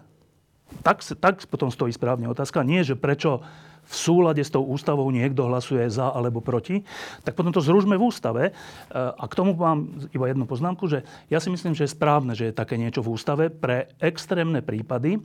Tak, 0.83 1.07
tak 1.23 1.47
potom 1.47 1.71
stojí 1.71 1.95
správne 1.95 2.27
otázka. 2.27 2.67
Nie, 2.67 2.83
že 2.83 2.99
prečo 2.99 3.47
v 3.87 3.95
súlade 3.95 4.43
s 4.43 4.51
tou 4.51 4.67
ústavou 4.67 5.07
niekto 5.15 5.47
hlasuje 5.47 5.87
za 5.87 6.11
alebo 6.11 6.43
proti, 6.43 6.83
tak 7.23 7.39
potom 7.39 7.55
to 7.55 7.63
zružme 7.63 7.95
v 7.95 8.03
ústave. 8.03 8.43
E, 8.51 8.53
a 8.91 9.25
k 9.31 9.37
tomu 9.39 9.55
mám 9.55 9.87
iba 10.11 10.27
jednu 10.27 10.43
poznámku, 10.43 10.91
že 10.91 11.07
ja 11.31 11.39
si 11.39 11.55
myslím, 11.55 11.79
že 11.79 11.87
je 11.87 11.95
správne, 11.95 12.35
že 12.35 12.51
je 12.51 12.59
také 12.59 12.75
niečo 12.75 13.07
v 13.07 13.15
ústave 13.15 13.47
pre 13.47 13.95
extrémne 14.03 14.59
prípady, 14.59 15.23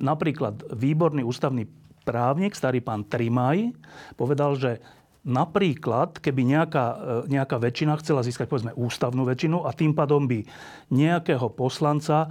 napríklad 0.00 0.62
výborný 0.74 1.22
ústavný 1.22 1.66
právnik, 2.04 2.52
starý 2.52 2.84
pán 2.84 3.06
Trimaj, 3.08 3.72
povedal, 4.14 4.54
že 4.58 4.82
Napríklad, 5.24 6.20
keby 6.20 6.44
nejaká, 6.44 6.86
e, 7.24 7.32
nejaká 7.32 7.56
väčšina 7.56 7.96
chcela 7.96 8.20
získať 8.20 8.44
povedzme 8.44 8.76
ústavnú 8.76 9.24
väčšinu 9.24 9.64
a 9.64 9.72
tým 9.72 9.96
pádom 9.96 10.28
by 10.28 10.44
nejakého 10.92 11.48
poslanca 11.48 12.28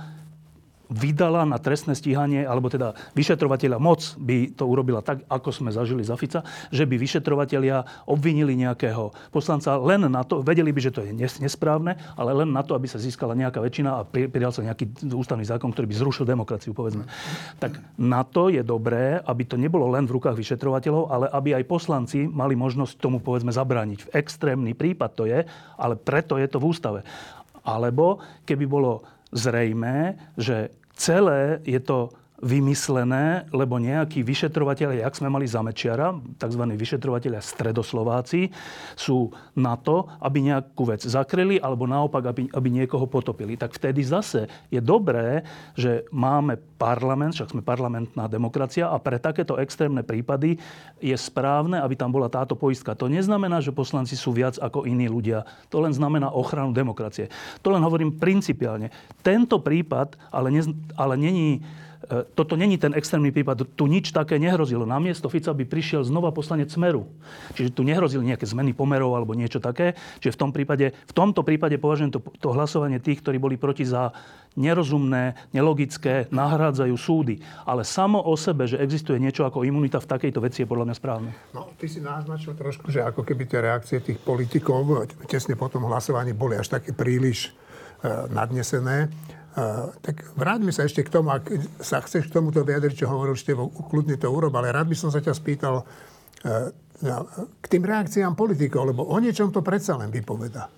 vydala 0.94 1.42
na 1.50 1.58
trestné 1.58 1.98
stíhanie, 1.98 2.46
alebo 2.46 2.70
teda 2.70 2.94
vyšetrovateľa 3.18 3.82
moc 3.82 4.14
by 4.22 4.54
to 4.54 4.70
urobila 4.70 5.02
tak, 5.02 5.26
ako 5.26 5.50
sme 5.50 5.74
zažili 5.74 6.06
za 6.06 6.14
Fica, 6.14 6.46
že 6.70 6.86
by 6.86 7.02
vyšetrovateľia 7.02 8.06
obvinili 8.06 8.54
nejakého 8.54 9.10
poslanca 9.34 9.74
len 9.82 10.06
na 10.06 10.22
to, 10.22 10.46
vedeli 10.46 10.70
by, 10.70 10.80
že 10.80 10.94
to 10.94 11.02
je 11.02 11.12
nesprávne, 11.18 11.98
ale 12.14 12.32
len 12.38 12.54
na 12.54 12.62
to, 12.62 12.78
aby 12.78 12.86
sa 12.86 13.02
získala 13.02 13.34
nejaká 13.34 13.58
väčšina 13.58 13.90
a 13.90 14.06
pridal 14.06 14.54
sa 14.54 14.62
nejaký 14.62 15.10
ústavný 15.10 15.44
zákon, 15.44 15.74
ktorý 15.74 15.90
by 15.90 15.96
zrušil 15.98 16.30
demokraciu, 16.30 16.78
povedzme. 16.78 17.10
Tak 17.58 17.82
na 17.98 18.22
to 18.22 18.54
je 18.54 18.62
dobré, 18.62 19.18
aby 19.26 19.44
to 19.50 19.58
nebolo 19.58 19.90
len 19.90 20.06
v 20.06 20.22
rukách 20.22 20.38
vyšetrovateľov, 20.38 21.10
ale 21.10 21.26
aby 21.34 21.58
aj 21.58 21.66
poslanci 21.66 22.30
mali 22.30 22.54
možnosť 22.54 23.02
tomu, 23.02 23.18
povedzme, 23.18 23.50
zabrániť. 23.50 24.00
V 24.06 24.14
extrémny 24.14 24.78
prípad 24.78 25.12
to 25.18 25.24
je, 25.26 25.42
ale 25.80 25.96
preto 25.98 26.38
je 26.38 26.46
to 26.46 26.62
v 26.62 26.68
ústave. 26.70 27.00
Alebo 27.64 28.20
keby 28.44 28.68
bolo 28.68 29.08
zrejmé, 29.34 30.20
že 30.38 30.83
celé 30.98 31.60
je 31.66 31.80
to 31.80 32.10
vymyslené, 32.44 33.48
lebo 33.56 33.80
nejakí 33.80 34.20
vyšetrovateľe, 34.20 35.00
jak 35.00 35.16
sme 35.16 35.32
mali 35.32 35.48
za 35.48 35.64
Mečiara, 35.64 36.12
tzv. 36.36 36.64
vyšetrovateľia 36.76 37.40
stredoslováci, 37.40 38.52
sú 39.00 39.32
na 39.56 39.80
to, 39.80 40.12
aby 40.20 40.52
nejakú 40.52 40.84
vec 40.84 41.08
zakryli, 41.08 41.58
alebo 41.64 41.88
naopak, 41.88 42.28
aby, 42.28 42.52
aby 42.52 42.68
niekoho 42.68 43.08
potopili. 43.08 43.56
Tak 43.56 43.80
vtedy 43.80 44.04
zase 44.04 44.52
je 44.68 44.84
dobré, 44.84 45.48
že 45.80 46.04
máme 46.12 46.60
parlament, 46.76 47.32
však 47.32 47.56
sme 47.56 47.64
parlamentná 47.64 48.28
demokracia 48.28 48.92
a 48.92 49.00
pre 49.00 49.16
takéto 49.16 49.56
extrémne 49.56 50.04
prípady 50.04 50.60
je 51.00 51.16
správne, 51.16 51.80
aby 51.80 51.96
tam 51.96 52.12
bola 52.12 52.28
táto 52.28 52.60
poistka. 52.60 52.92
To 53.00 53.08
neznamená, 53.08 53.64
že 53.64 53.72
poslanci 53.72 54.20
sú 54.20 54.36
viac 54.36 54.60
ako 54.60 54.84
iní 54.84 55.08
ľudia. 55.08 55.48
To 55.72 55.80
len 55.80 55.96
znamená 55.96 56.28
ochranu 56.36 56.76
demokracie. 56.76 57.32
To 57.64 57.72
len 57.72 57.80
hovorím 57.80 58.20
principiálne. 58.20 58.92
Tento 59.24 59.64
prípad 59.64 60.20
ale, 60.28 60.52
ne, 60.52 60.62
ale 61.00 61.16
není 61.16 61.64
toto 62.36 62.60
není 62.60 62.76
ten 62.76 62.92
extrémny 62.92 63.32
prípad, 63.32 63.76
tu 63.80 63.88
nič 63.88 64.12
také 64.12 64.36
nehrozilo. 64.36 64.84
Namiesto 64.84 65.32
Fica 65.32 65.56
by 65.56 65.64
prišiel 65.64 66.04
znova 66.04 66.36
poslanec 66.36 66.68
Smeru. 66.68 67.08
Čiže 67.56 67.72
tu 67.72 67.88
nehrozili 67.88 68.28
nejaké 68.28 68.44
zmeny 68.44 68.76
pomerov 68.76 69.16
alebo 69.16 69.32
niečo 69.32 69.64
také. 69.64 69.96
Čiže 70.20 70.36
v, 70.36 70.40
tom 70.40 70.52
prípade, 70.52 70.92
v 70.92 71.14
tomto 71.16 71.42
prípade 71.48 71.80
považujem 71.80 72.12
to, 72.12 72.20
to 72.44 72.52
hlasovanie 72.52 73.00
tých, 73.00 73.24
ktorí 73.24 73.40
boli 73.40 73.56
proti 73.56 73.88
za 73.88 74.12
nerozumné, 74.54 75.34
nelogické, 75.50 76.30
nahrádzajú 76.30 76.96
súdy. 77.00 77.42
Ale 77.66 77.82
samo 77.82 78.22
o 78.22 78.38
sebe, 78.38 78.70
že 78.70 78.78
existuje 78.78 79.18
niečo 79.18 79.48
ako 79.48 79.66
imunita 79.66 79.98
v 79.98 80.10
takejto 80.10 80.40
veci 80.44 80.62
je 80.62 80.70
podľa 80.70 80.92
mňa 80.92 80.96
správne. 80.98 81.30
No, 81.58 81.74
ty 81.80 81.90
si 81.90 82.04
naznačil 82.04 82.54
trošku, 82.54 82.94
že 82.94 83.02
ako 83.02 83.26
keby 83.26 83.50
tie 83.50 83.60
reakcie 83.64 83.98
tých 84.04 84.22
politikov 84.22 84.86
tesne 85.26 85.58
po 85.58 85.72
tom 85.72 85.90
hlasovaní 85.90 86.38
boli 86.38 86.60
až 86.60 86.78
také 86.78 86.94
príliš 86.94 87.50
e, 87.50 88.30
nadnesené 88.30 89.10
tak 90.02 90.16
vráťme 90.34 90.74
sa 90.74 90.90
ešte 90.90 91.06
k 91.06 91.14
tomu, 91.14 91.30
ak 91.30 91.46
sa 91.78 92.02
chceš 92.02 92.30
k 92.30 92.42
tomuto 92.42 92.66
vyjadriť, 92.66 93.06
čo 93.06 93.12
hovoril 93.12 93.38
Števo, 93.38 93.70
kľudne 93.70 94.18
to 94.18 94.34
urob, 94.34 94.54
ale 94.58 94.74
rád 94.74 94.90
by 94.90 94.98
som 94.98 95.14
sa 95.14 95.22
ťa 95.22 95.34
spýtal 95.38 95.86
e, 96.42 96.74
k 97.62 97.66
tým 97.70 97.86
reakciám 97.86 98.34
politikov, 98.34 98.90
lebo 98.90 99.06
o 99.06 99.18
niečom 99.22 99.54
to 99.54 99.62
predsa 99.62 99.94
len 99.94 100.10
vypoveda. 100.10 100.74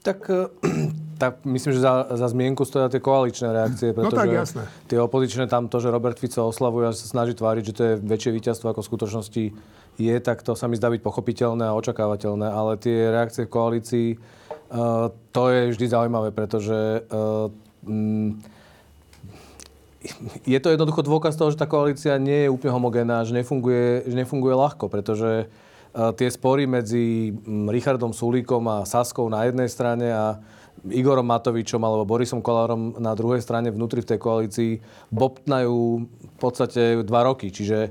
Tak, 0.00 0.24
e, 0.24 0.48
tak 1.22 1.44
myslím, 1.44 1.76
že 1.76 1.84
za, 1.84 2.08
za 2.16 2.26
zmienku 2.32 2.64
stoja 2.64 2.88
tie 2.88 3.04
koaličné 3.04 3.52
reakcie, 3.52 3.92
pretože 3.92 4.16
no 4.16 4.22
tak, 4.24 4.32
jasné. 4.32 4.62
tie 4.88 4.98
opozičné 5.04 5.44
tam 5.44 5.68
to, 5.68 5.76
že 5.76 5.92
Robert 5.92 6.16
Fico 6.16 6.48
oslavuje 6.48 6.88
a 6.88 6.96
sa 6.96 7.04
snaží 7.04 7.36
tváriť, 7.36 7.62
že 7.68 7.76
to 7.76 7.82
je 7.84 7.94
väčšie 8.00 8.30
víťazstvo 8.32 8.72
ako 8.72 8.80
v 8.80 8.88
skutočnosti 8.88 9.44
je, 9.98 10.16
tak 10.22 10.46
to 10.46 10.54
sa 10.54 10.70
mi 10.70 10.78
zdá 10.78 10.88
byť 10.94 11.02
pochopiteľné 11.02 11.68
a 11.68 11.76
očakávateľné. 11.76 12.46
Ale 12.46 12.78
tie 12.78 13.10
reakcie 13.10 13.44
v 13.44 13.52
koalícii, 13.52 14.08
uh, 14.14 15.10
to 15.34 15.42
je 15.50 15.74
vždy 15.74 15.86
zaujímavé, 15.90 16.30
pretože 16.30 17.02
uh, 17.10 17.50
je 20.46 20.58
to 20.62 20.68
jednoducho 20.70 21.02
dôkaz 21.02 21.34
toho, 21.34 21.50
že 21.50 21.58
tá 21.58 21.66
koalícia 21.66 22.14
nie 22.22 22.46
je 22.46 22.52
úplne 22.52 22.72
homogénna, 22.74 23.26
že 23.26 23.34
nefunguje, 23.34 24.06
že 24.06 24.14
nefunguje 24.14 24.54
ľahko, 24.54 24.86
pretože 24.86 25.44
e, 25.44 25.46
tie 26.14 26.28
spory 26.30 26.70
medzi 26.70 27.34
mm, 27.34 27.66
Richardom 27.68 28.14
Sulíkom 28.14 28.62
a 28.70 28.86
Saskou 28.86 29.26
na 29.26 29.44
jednej 29.50 29.66
strane 29.66 30.06
a 30.14 30.38
Igorom 30.86 31.26
Matovičom 31.26 31.82
alebo 31.82 32.06
Borisom 32.06 32.38
Kolárom 32.38 32.94
na 33.02 33.10
druhej 33.18 33.42
strane 33.42 33.74
vnútri 33.74 33.98
v 33.98 34.14
tej 34.14 34.18
koalícii 34.22 34.72
bobtnajú 35.10 35.78
v 36.06 36.36
podstate 36.38 37.02
dva 37.02 37.26
roky. 37.26 37.50
Čiže 37.50 37.90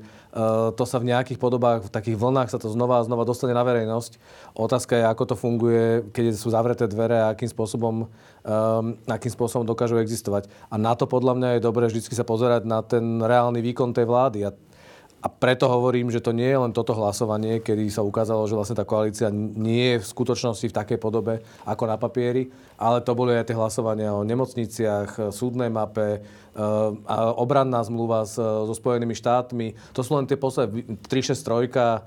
to 0.77 0.83
sa 0.83 0.97
v 0.99 1.09
nejakých 1.09 1.39
podobách, 1.39 1.87
v 1.87 1.93
takých 1.93 2.17
vlnách 2.19 2.51
sa 2.51 2.59
to 2.59 2.67
znova 2.69 2.99
a 2.99 3.05
znova 3.07 3.23
dostane 3.23 3.55
na 3.55 3.63
verejnosť. 3.63 4.19
Otázka 4.53 4.93
je, 4.99 5.05
ako 5.07 5.23
to 5.33 5.35
funguje, 5.39 5.85
keď 6.11 6.35
sú 6.35 6.51
zavreté 6.51 6.85
dvere 6.85 7.17
a 7.17 7.31
akým 7.31 7.47
spôsobom, 7.47 8.05
um, 8.05 8.85
akým 9.07 9.31
spôsobom 9.31 9.63
dokážu 9.63 9.97
existovať. 9.97 10.51
A 10.67 10.75
na 10.75 10.93
to 10.93 11.07
podľa 11.07 11.33
mňa 11.39 11.49
je 11.57 11.65
dobré 11.65 11.87
vždy 11.87 12.03
sa 12.03 12.27
pozerať 12.27 12.67
na 12.67 12.83
ten 12.83 13.23
reálny 13.23 13.63
výkon 13.63 13.95
tej 13.95 14.05
vlády. 14.05 14.45
A 14.45 14.53
a 15.27 15.29
preto 15.29 15.67
hovorím, 15.67 16.07
že 16.07 16.23
to 16.23 16.31
nie 16.31 16.47
je 16.47 16.55
len 16.55 16.71
toto 16.71 16.95
hlasovanie, 16.95 17.59
kedy 17.59 17.91
sa 17.91 17.99
ukázalo, 17.99 18.47
že 18.47 18.55
vlastne 18.55 18.79
tá 18.79 18.87
koalícia 18.87 19.27
nie 19.35 19.99
je 19.99 20.07
v 20.07 20.07
skutočnosti 20.07 20.71
v 20.71 20.77
takej 20.79 20.95
podobe 21.03 21.43
ako 21.67 21.83
na 21.83 21.99
papieri, 21.99 22.47
ale 22.79 23.03
to 23.03 23.11
boli 23.11 23.35
aj 23.35 23.51
tie 23.51 23.59
hlasovania 23.59 24.15
o 24.15 24.23
nemocniciach, 24.23 25.35
súdnej 25.35 25.67
mape, 25.67 26.23
a 27.05 27.37
obranná 27.37 27.85
zmluva 27.85 28.25
so 28.25 28.73
Spojenými 28.73 29.13
štátmi. 29.13 29.77
To 29.93 30.01
sú 30.01 30.17
len 30.17 30.25
tie 30.25 30.41
posledné 30.41 30.97
363, 31.05 31.69
eh, 31.69 32.01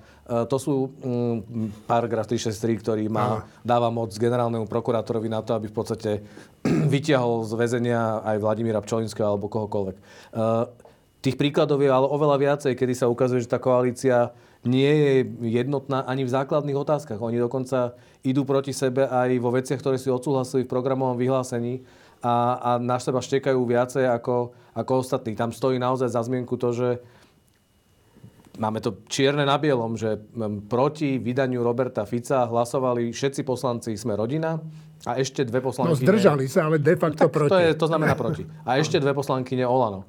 to 0.51 0.57
sú 0.59 0.91
mm, 0.91 1.87
paragraf 1.87 2.27
363, 2.27 2.83
ktorý 2.83 3.05
má, 3.07 3.47
dáva 3.63 3.95
moc 3.95 4.11
generálnemu 4.11 4.67
prokurátorovi 4.67 5.31
na 5.31 5.47
to, 5.47 5.55
aby 5.55 5.71
v 5.71 5.77
podstate 5.77 6.11
vytiahol 6.95 7.47
z 7.47 7.53
väzenia 7.55 8.27
aj 8.27 8.43
Vladimíra 8.43 8.83
Pčolinského 8.83 9.31
alebo 9.31 9.47
kohokoľvek. 9.47 9.97
Eh, 9.97 10.90
Tých 11.21 11.37
príkladov 11.37 11.85
je 11.85 11.93
ale 11.93 12.09
oveľa 12.09 12.37
viacej, 12.41 12.73
kedy 12.73 12.97
sa 12.97 13.13
ukazuje, 13.13 13.45
že 13.45 13.53
tá 13.53 13.61
koalícia 13.61 14.33
nie 14.65 14.89
je 14.89 15.13
jednotná 15.53 16.05
ani 16.05 16.25
v 16.25 16.33
základných 16.33 16.77
otázkach. 16.77 17.21
Oni 17.21 17.37
dokonca 17.37 17.97
idú 18.25 18.45
proti 18.45 18.73
sebe 18.73 19.09
aj 19.09 19.29
vo 19.41 19.53
veciach, 19.53 19.81
ktoré 19.81 20.01
si 20.01 20.09
odsúhlasili 20.09 20.65
v 20.65 20.73
programovom 20.73 21.17
vyhlásení 21.17 21.85
a, 22.21 22.57
a 22.61 22.71
na 22.77 23.01
seba 23.01 23.25
štekajú 23.25 23.57
viacej 23.57 24.05
ako, 24.09 24.53
ako 24.77 24.93
ostatní. 25.01 25.37
Tam 25.37 25.53
stojí 25.53 25.81
naozaj 25.81 26.13
za 26.13 26.25
zmienku 26.25 26.57
to, 26.61 26.73
že 26.73 26.89
máme 28.61 28.85
to 28.85 29.01
čierne 29.09 29.49
na 29.49 29.57
bielom, 29.57 29.97
že 29.97 30.21
proti 30.69 31.17
vydaniu 31.17 31.65
Roberta 31.65 32.05
Fica 32.05 32.45
hlasovali 32.45 33.09
všetci 33.13 33.41
poslanci 33.45 33.97
Sme 33.97 34.17
rodina 34.17 34.61
a 35.09 35.17
ešte 35.17 35.49
dve 35.49 35.65
poslanky... 35.65 35.89
No 35.89 35.97
zdržali 35.97 36.45
sa, 36.45 36.69
ale 36.69 36.77
de 36.77 36.97
facto 37.01 37.25
no, 37.25 37.33
proti. 37.33 37.53
To, 37.53 37.59
je, 37.61 37.71
to 37.73 37.87
znamená 37.89 38.13
proti. 38.13 38.45
A 38.69 38.77
ešte 38.77 39.01
dve 39.01 39.17
poslankyne 39.17 39.65
Olano. 39.65 40.05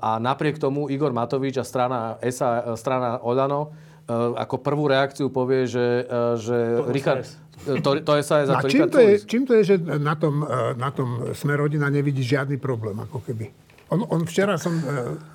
A 0.00 0.16
napriek 0.16 0.56
tomu 0.56 0.88
Igor 0.88 1.12
Matovič 1.12 1.60
a 1.60 1.64
strana, 1.64 2.16
SA, 2.32 2.72
strana 2.72 3.20
Olano 3.20 3.68
e, 3.68 4.16
ako 4.16 4.64
prvú 4.64 4.88
reakciu 4.88 5.28
povie, 5.28 5.68
že, 5.68 6.08
že 6.40 6.56
to 6.80 6.88
Richard... 6.88 7.28
To, 7.58 8.00
to 8.00 8.12
SAS 8.22 8.48
a 8.48 8.62
to 8.62 8.70
čím, 8.70 8.86
to 8.88 9.02
je, 9.02 9.12
čím 9.26 9.42
to 9.44 9.52
je, 9.60 9.74
že 9.74 9.76
na 9.82 10.14
tom, 10.14 10.46
na 10.78 10.94
tom 10.94 11.34
sme 11.34 11.58
rodina 11.58 11.90
nevidí 11.90 12.22
žiadny 12.22 12.56
problém, 12.56 12.96
ako 12.96 13.18
keby? 13.20 13.50
On, 13.92 14.00
on 14.08 14.22
včera 14.24 14.54
som 14.56 14.72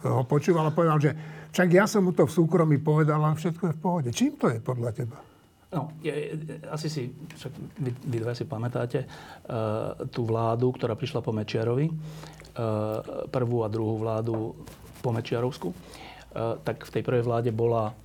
ho 0.07 0.23
počúval 0.23 0.69
a 0.69 0.71
povedal, 0.71 0.97
že 1.03 1.11
však 1.53 1.69
ja 1.69 1.85
som 1.85 2.01
mu 2.01 2.15
to 2.15 2.25
v 2.25 2.33
súkromí 2.33 2.81
povedal 2.81 3.21
a 3.21 3.37
všetko 3.37 3.63
je 3.69 3.73
v 3.77 3.81
pohode. 3.81 4.09
Čím 4.09 4.39
to 4.41 4.49
je 4.49 4.57
podľa 4.57 4.89
teba? 4.95 5.17
No, 5.73 5.89
je, 6.05 6.37
asi 6.69 6.85
si, 6.85 7.09
však 7.09 7.53
vy, 7.81 7.91
vy 7.93 8.17
dve 8.21 8.33
si 8.37 8.45
pamätáte, 8.45 9.05
uh, 9.05 9.97
tú 10.13 10.21
vládu, 10.25 10.69
ktorá 10.69 10.93
prišla 10.93 11.25
po 11.25 11.33
Mečiarovi, 11.33 11.89
prvú 13.33 13.65
a 13.65 13.72
druhú 13.72 13.98
vládu 13.98 14.53
po 15.01 15.10
Mečiarovsku, 15.10 15.74
uh, 15.74 16.62
tak 16.62 16.86
v 16.86 16.93
tej 16.93 17.03
prvej 17.03 17.25
vláde 17.25 17.50
bola 17.50 17.98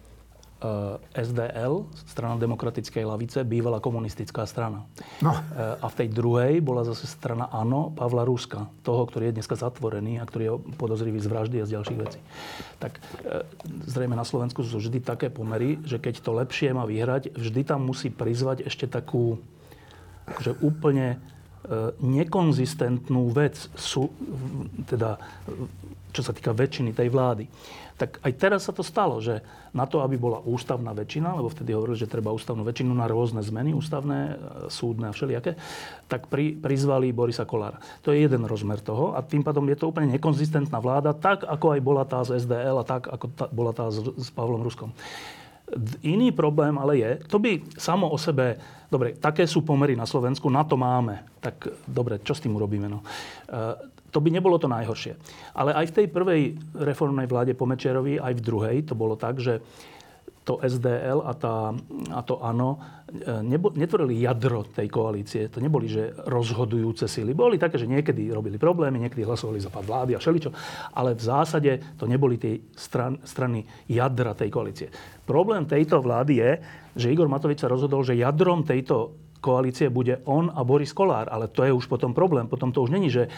Eh, 0.58 1.22
SDL, 1.22 1.86
strana 2.02 2.34
demokratickej 2.34 3.06
lavice, 3.06 3.46
bývalá 3.46 3.78
komunistická 3.78 4.42
strana. 4.42 4.90
No. 5.22 5.30
Eh, 5.30 5.78
a 5.78 5.86
v 5.86 5.94
tej 5.94 6.08
druhej 6.10 6.58
bola 6.58 6.82
zase 6.82 7.06
strana 7.06 7.46
ANO 7.46 7.94
Pavla 7.94 8.26
Ruska, 8.26 8.66
toho, 8.82 9.06
ktorý 9.06 9.30
je 9.30 9.38
dneska 9.38 9.54
zatvorený 9.54 10.18
a 10.18 10.26
ktorý 10.26 10.42
je 10.42 10.52
podozrivý 10.74 11.22
z 11.22 11.30
vraždy 11.30 11.56
a 11.62 11.68
z 11.70 11.78
ďalších 11.78 11.98
vecí. 12.02 12.18
Tak 12.82 12.98
eh, 12.98 13.46
zrejme 13.86 14.18
na 14.18 14.26
Slovensku 14.26 14.66
sú 14.66 14.82
vždy 14.82 14.98
také 14.98 15.30
pomery, 15.30 15.78
že 15.86 16.02
keď 16.02 16.26
to 16.26 16.34
lepšie 16.34 16.74
má 16.74 16.90
vyhrať, 16.90 17.38
vždy 17.38 17.62
tam 17.62 17.86
musí 17.86 18.10
prizvať 18.10 18.66
ešte 18.66 18.90
takú 18.90 19.38
akože 20.26 20.58
úplne 20.58 21.22
nekonzistentnú 22.00 23.28
vec, 23.34 23.68
sú, 23.76 24.08
teda, 24.88 25.20
čo 26.14 26.22
sa 26.24 26.32
týka 26.32 26.56
väčšiny 26.56 26.96
tej 26.96 27.08
vlády. 27.12 27.44
Tak 27.98 28.22
aj 28.22 28.32
teraz 28.38 28.70
sa 28.70 28.72
to 28.72 28.86
stalo, 28.86 29.18
že 29.18 29.42
na 29.74 29.82
to, 29.82 29.98
aby 30.06 30.14
bola 30.14 30.38
ústavná 30.38 30.94
väčšina, 30.94 31.34
lebo 31.34 31.50
vtedy 31.50 31.74
hovorili, 31.74 31.98
že 31.98 32.06
treba 32.06 32.30
ústavnú 32.30 32.62
väčšinu 32.62 32.94
na 32.94 33.10
rôzne 33.10 33.42
zmeny, 33.42 33.74
ústavné, 33.74 34.18
e, 34.18 34.34
súdne 34.70 35.10
a 35.10 35.12
všelijaké, 35.12 35.58
tak 36.06 36.30
pri, 36.30 36.54
prizvali 36.54 37.10
Borisa 37.10 37.42
Kolára. 37.42 37.82
To 38.06 38.14
je 38.14 38.22
jeden 38.22 38.46
rozmer 38.46 38.78
toho 38.78 39.18
a 39.18 39.20
tým 39.26 39.42
pádom 39.42 39.66
je 39.66 39.82
to 39.82 39.90
úplne 39.90 40.14
nekonzistentná 40.14 40.78
vláda, 40.78 41.10
tak 41.10 41.42
ako 41.42 41.74
aj 41.74 41.80
bola 41.82 42.06
tá 42.06 42.22
z 42.22 42.38
SDL 42.38 42.78
a 42.78 42.84
tak 42.86 43.10
ako 43.10 43.26
tá, 43.34 43.44
bola 43.50 43.74
tá 43.74 43.90
s, 43.90 43.98
s 43.98 44.30
Pavlom 44.30 44.62
Ruskom. 44.62 44.94
Iný 46.04 46.32
problém 46.32 46.80
ale 46.80 46.92
je, 46.98 47.10
to 47.28 47.36
by 47.36 47.60
samo 47.76 48.08
o 48.08 48.16
sebe, 48.16 48.56
dobre, 48.88 49.16
také 49.20 49.44
sú 49.44 49.60
pomery 49.60 49.92
na 49.92 50.08
Slovensku, 50.08 50.48
na 50.48 50.64
to 50.64 50.80
máme. 50.80 51.24
Tak 51.44 51.84
dobre, 51.84 52.24
čo 52.24 52.32
s 52.32 52.40
tým 52.40 52.56
urobíme? 52.56 52.88
No? 52.88 53.04
E, 53.04 53.96
to 54.08 54.24
by 54.24 54.32
nebolo 54.32 54.56
to 54.56 54.68
najhoršie. 54.68 55.12
Ale 55.52 55.76
aj 55.76 55.92
v 55.92 55.96
tej 56.00 56.06
prvej 56.08 56.42
reformnej 56.72 57.28
vláde 57.28 57.52
po 57.52 57.68
Mečerovi, 57.68 58.16
aj 58.16 58.34
v 58.40 58.44
druhej, 58.44 58.76
to 58.88 58.96
bolo 58.96 59.20
tak, 59.20 59.36
že 59.36 59.60
to 60.48 60.56
SDL 60.64 61.20
a, 61.28 61.36
tá, 61.36 61.76
a 62.08 62.20
to 62.24 62.40
ANO 62.40 62.80
e, 63.04 63.44
nebo, 63.44 63.68
netvorili 63.76 64.24
jadro 64.24 64.64
tej 64.64 64.88
koalície. 64.88 65.52
To 65.52 65.60
neboli, 65.60 65.92
že 65.92 66.16
rozhodujúce 66.24 67.04
síly. 67.04 67.36
Boli 67.36 67.60
také, 67.60 67.76
že 67.76 67.84
niekedy 67.84 68.32
robili 68.32 68.56
problémy, 68.56 68.96
niekedy 68.96 69.28
hlasovali 69.28 69.60
za 69.60 69.68
pad 69.68 69.84
vlády 69.84 70.16
a 70.16 70.22
všeličo. 70.24 70.48
Ale 70.96 71.12
v 71.12 71.20
zásade 71.20 71.72
to 72.00 72.08
neboli 72.08 72.40
tie 72.40 72.56
stran, 72.72 73.20
strany 73.28 73.68
jadra 73.84 74.32
tej 74.32 74.48
koalície. 74.48 74.88
Problém 75.28 75.68
tejto 75.68 76.00
vlády 76.00 76.40
je, 76.40 76.50
že 76.96 77.12
Igor 77.12 77.28
Matovič 77.28 77.60
sa 77.60 77.68
rozhodol, 77.68 78.00
že 78.00 78.16
jadrom 78.16 78.64
tejto 78.64 79.28
koalície 79.44 79.92
bude 79.92 80.24
on 80.24 80.48
a 80.48 80.64
Boris 80.64 80.96
Kolár. 80.96 81.28
Ale 81.28 81.52
to 81.52 81.60
je 81.68 81.76
už 81.76 81.84
potom 81.84 82.16
problém. 82.16 82.48
Potom 82.48 82.72
to 82.72 82.80
už 82.80 82.88
není, 82.88 83.12
že 83.12 83.28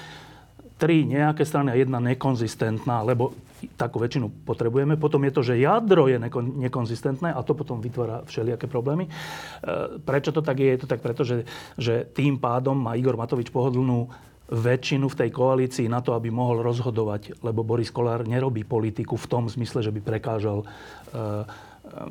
tri 0.79 1.03
nejaké 1.05 1.43
strany 1.43 1.75
a 1.75 1.77
jedna 1.77 1.99
nekonzistentná, 1.99 3.03
lebo 3.03 3.35
takú 3.77 4.01
väčšinu 4.01 4.47
potrebujeme. 4.47 4.97
Potom 4.97 5.21
je 5.27 5.33
to, 5.33 5.43
že 5.45 5.61
jadro 5.61 6.09
je 6.09 6.17
nekon, 6.17 6.57
nekonzistentné 6.61 7.35
a 7.35 7.41
to 7.45 7.53
potom 7.53 7.83
vytvára 7.85 8.25
všelijaké 8.25 8.71
problémy. 8.71 9.07
E, 9.07 9.11
prečo 10.01 10.33
to 10.33 10.41
tak 10.41 10.61
je? 10.61 10.73
Je 10.73 10.81
to 10.81 10.89
tak 10.89 11.05
preto, 11.05 11.23
že, 11.27 11.45
že 11.77 12.09
tým 12.09 12.41
pádom 12.41 12.79
má 12.79 12.97
Igor 12.97 13.21
Matovič 13.21 13.53
pohodlnú 13.53 14.09
väčšinu 14.51 15.07
v 15.07 15.19
tej 15.27 15.31
koalícii 15.31 15.87
na 15.87 16.03
to, 16.03 16.11
aby 16.17 16.27
mohol 16.27 16.59
rozhodovať, 16.67 17.39
lebo 17.47 17.63
Boris 17.63 17.95
Kolár 17.95 18.27
nerobí 18.27 18.67
politiku 18.67 19.15
v 19.15 19.31
tom 19.31 19.47
zmysle, 19.47 19.79
že 19.85 19.95
by 19.95 20.01
prekážal 20.03 20.63
e, 20.63 20.67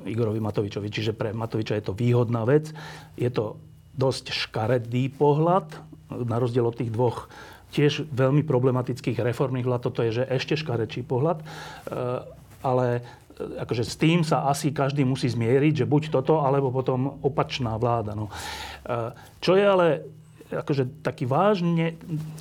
Igorovi 0.07 0.39
Matovičovi. 0.39 0.87
Čiže 0.87 1.15
pre 1.15 1.35
Matoviča 1.35 1.75
je 1.79 1.85
to 1.91 1.93
výhodná 1.95 2.47
vec. 2.47 2.71
Je 3.19 3.27
to 3.27 3.59
dosť 3.95 4.31
škaredý 4.31 5.11
pohľad, 5.11 5.75
na 6.09 6.41
rozdiel 6.41 6.65
od 6.65 6.73
tých 6.73 6.89
dvoch 6.89 7.29
tiež 7.69 8.09
veľmi 8.09 8.41
problematických 8.45 9.21
reformných 9.21 9.67
vlád. 9.67 9.81
Toto 9.85 10.01
je 10.01 10.21
že 10.21 10.23
ešte 10.25 10.57
škarečí 10.57 11.05
pohľad. 11.05 11.41
E, 11.41 11.45
ale 12.65 12.87
e, 12.97 13.01
akože 13.61 13.83
s 13.85 13.95
tým 13.95 14.25
sa 14.25 14.49
asi 14.49 14.73
každý 14.73 15.05
musí 15.05 15.29
zmieriť, 15.29 15.85
že 15.85 15.89
buď 15.89 16.09
toto, 16.09 16.41
alebo 16.41 16.73
potom 16.73 17.21
opačná 17.21 17.77
vláda. 17.77 18.17
No. 18.17 18.27
E, 18.29 19.13
čo 19.39 19.53
je 19.53 19.65
ale 19.65 19.87
akože 20.49 21.05
taký 21.05 21.29
vážne, 21.29 21.93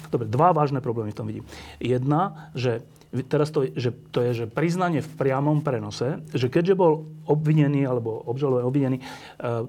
dobre, 0.09 0.25
dva 0.33 0.57
vážne 0.57 0.81
problémy 0.81 1.13
v 1.13 1.19
tom 1.19 1.29
vidím. 1.29 1.45
Jedna, 1.77 2.49
že 2.57 2.81
teraz 3.29 3.53
to, 3.53 3.69
že 3.69 3.93
to 4.13 4.25
je 4.25 4.45
že 4.45 4.47
priznanie 4.49 5.05
v 5.05 5.13
priamom 5.13 5.61
prenose, 5.61 6.25
že 6.33 6.49
keďže 6.49 6.73
bol 6.77 7.05
obvinený 7.29 7.85
alebo 7.85 8.25
obžalovaný 8.25 8.65
obvinený 8.65 8.99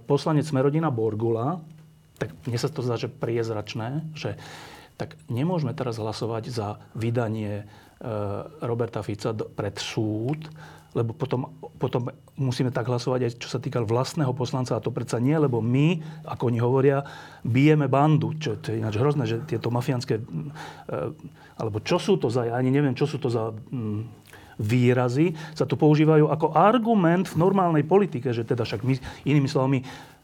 poslanec 0.07 0.47
Smerodina 0.47 0.87
Borgula, 0.87 1.59
tak 2.19 2.35
mne 2.47 2.59
sa 2.59 2.67
to 2.67 2.83
zdá, 2.83 2.99
že 2.99 3.07
priezračné, 3.07 4.11
že 4.11 4.35
tak 4.99 5.15
nemôžeme 5.31 5.71
teraz 5.71 5.95
hlasovať 5.95 6.51
za 6.51 6.75
vydanie 6.91 7.63
e, 7.63 7.65
Roberta 8.59 8.99
Fica 8.99 9.31
pred 9.31 9.79
súd, 9.79 10.51
lebo 10.91 11.15
potom, 11.15 11.55
potom 11.79 12.11
musíme 12.35 12.73
tak 12.73 12.91
hlasovať 12.91 13.19
aj 13.23 13.31
čo 13.39 13.47
sa 13.47 13.63
týka 13.63 13.79
vlastného 13.79 14.35
poslanca 14.35 14.75
a 14.75 14.83
to 14.83 14.91
predsa 14.91 15.23
nie, 15.23 15.37
lebo 15.39 15.63
my, 15.63 16.03
ako 16.27 16.51
oni 16.51 16.59
hovoria, 16.59 17.07
bijeme 17.47 17.87
bandu, 17.87 18.35
čo 18.35 18.59
to 18.59 18.75
je 18.75 18.83
ináč 18.83 18.99
hrozné, 18.99 19.23
že 19.23 19.39
tieto 19.47 19.71
mafiánske, 19.71 20.19
e, 20.19 20.23
alebo 21.55 21.79
čo 21.79 21.95
sú 21.95 22.19
to 22.19 22.27
za, 22.27 22.51
ja 22.51 22.59
ani 22.59 22.67
neviem, 22.67 22.91
čo 22.91 23.07
sú 23.07 23.23
to 23.23 23.31
za 23.31 23.55
výrazy, 24.59 25.31
sa 25.55 25.63
tu 25.63 25.79
používajú 25.79 26.27
ako 26.27 26.51
argument 26.51 27.31
v 27.31 27.39
normálnej 27.39 27.87
politike, 27.87 28.35
že 28.35 28.43
teda 28.43 28.67
však 28.67 28.83
my, 28.83 28.99
inými 29.23 29.47
slovami, 29.47 29.79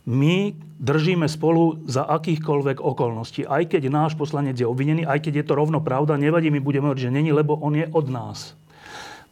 my 0.05 0.53
držíme 0.77 1.25
spolu 1.25 1.81
za 1.89 2.05
akýchkoľvek 2.05 2.77
okolností. 2.77 3.49
Aj 3.49 3.65
keď 3.65 3.89
náš 3.89 4.13
poslanec 4.13 4.53
je 4.53 4.69
obvinený, 4.69 5.01
aj 5.01 5.25
keď 5.25 5.41
je 5.41 5.45
to 5.49 5.57
rovno 5.57 5.81
pravda, 5.81 6.13
nevadí, 6.21 6.53
my 6.53 6.61
budeme 6.61 6.89
hovoriť, 6.89 7.09
že 7.09 7.15
není, 7.15 7.33
lebo 7.33 7.57
on 7.57 7.73
je 7.73 7.89
od 7.89 8.05
nás. 8.13 8.53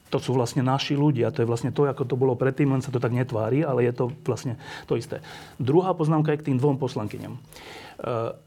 To 0.10 0.22
sú 0.22 0.34
vlastne 0.38 0.62
naši 0.62 0.94
ľudia. 0.94 1.34
To 1.34 1.42
je 1.42 1.50
vlastne 1.50 1.74
to, 1.74 1.90
ako 1.90 2.06
to 2.06 2.14
bolo 2.18 2.38
predtým, 2.38 2.70
len 2.70 2.86
sa 2.86 2.94
to 2.94 3.02
tak 3.02 3.14
netvári, 3.14 3.66
ale 3.66 3.86
je 3.86 3.94
to 3.98 4.06
vlastne 4.26 4.62
to 4.86 4.94
isté. 4.94 5.26
Druhá 5.58 5.94
poznámka 5.98 6.34
je 6.34 6.42
k 6.42 6.48
tým 6.54 6.62
dvom 6.62 6.78
poslankyňam. 6.78 7.34
E, 7.34 7.40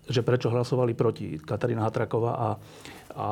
že 0.06 0.22
prečo 0.22 0.50
hlasovali 0.50 0.94
proti 0.94 1.42
Katarína 1.42 1.86
Hatraková 1.86 2.32
a, 2.38 2.48
a 3.18 3.26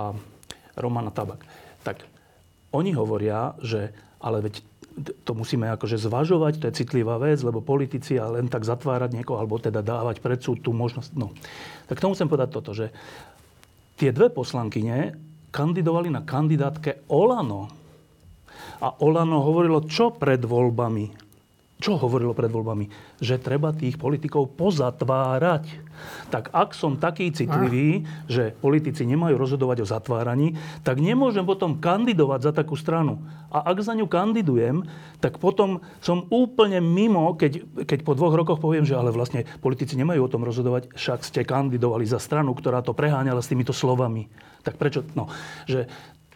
Romana 0.78 1.14
Tabak. 1.14 1.46
Tak 1.86 2.02
oni 2.74 2.90
hovoria, 2.94 3.54
že 3.62 3.94
ale 4.18 4.40
veď 4.40 4.64
to 4.94 5.32
musíme 5.34 5.66
akože 5.74 5.98
zvažovať, 5.98 6.62
to 6.62 6.66
je 6.70 6.78
citlivá 6.84 7.18
vec, 7.18 7.42
lebo 7.42 7.58
politici 7.58 8.14
a 8.14 8.30
len 8.30 8.46
tak 8.46 8.62
zatvárať 8.62 9.10
niekoho, 9.10 9.42
alebo 9.42 9.58
teda 9.58 9.82
dávať 9.82 10.22
pred 10.22 10.38
súd 10.38 10.62
tú 10.62 10.70
možnosť. 10.70 11.18
No. 11.18 11.34
Tak 11.90 11.98
tomu 11.98 12.14
chcem 12.14 12.30
povedať 12.30 12.48
toto, 12.54 12.70
že 12.70 12.94
tie 13.98 14.14
dve 14.14 14.30
poslankyne 14.30 15.18
kandidovali 15.50 16.10
na 16.14 16.22
kandidátke 16.22 17.06
Olano. 17.10 17.70
A 18.82 18.90
Olano 19.02 19.42
hovorilo 19.42 19.82
čo 19.86 20.14
pred 20.14 20.42
voľbami? 20.42 21.23
Čo 21.84 22.00
hovorilo 22.00 22.32
pred 22.32 22.48
voľbami? 22.48 22.88
Že 23.20 23.44
treba 23.44 23.68
tých 23.76 24.00
politikov 24.00 24.56
pozatvárať. 24.56 25.84
Tak 26.32 26.48
ak 26.48 26.72
som 26.72 26.96
taký 26.96 27.28
citlivý, 27.28 28.00
ah. 28.00 28.24
že 28.24 28.56
politici 28.56 29.04
nemajú 29.04 29.36
rozhodovať 29.36 29.84
o 29.84 29.86
zatváraní, 29.92 30.56
tak 30.80 31.04
nemôžem 31.04 31.44
potom 31.44 31.76
kandidovať 31.76 32.40
za 32.40 32.52
takú 32.56 32.72
stranu. 32.72 33.20
A 33.52 33.68
ak 33.68 33.84
za 33.84 33.92
ňu 33.92 34.08
kandidujem, 34.08 34.88
tak 35.20 35.36
potom 35.36 35.84
som 36.00 36.24
úplne 36.32 36.80
mimo, 36.80 37.36
keď, 37.36 37.84
keď 37.84 38.00
po 38.00 38.16
dvoch 38.16 38.32
rokoch 38.32 38.64
poviem, 38.64 38.88
že 38.88 38.96
ale 38.96 39.12
vlastne 39.12 39.44
politici 39.60 39.92
nemajú 40.00 40.24
o 40.24 40.32
tom 40.32 40.40
rozhodovať, 40.40 40.88
však 40.96 41.20
ste 41.20 41.44
kandidovali 41.44 42.08
za 42.08 42.16
stranu, 42.16 42.56
ktorá 42.56 42.80
to 42.80 42.96
preháňala 42.96 43.44
s 43.44 43.52
týmito 43.52 43.76
slovami. 43.76 44.32
Tak 44.64 44.80
prečo? 44.80 45.04
No, 45.12 45.28
že 45.68 45.84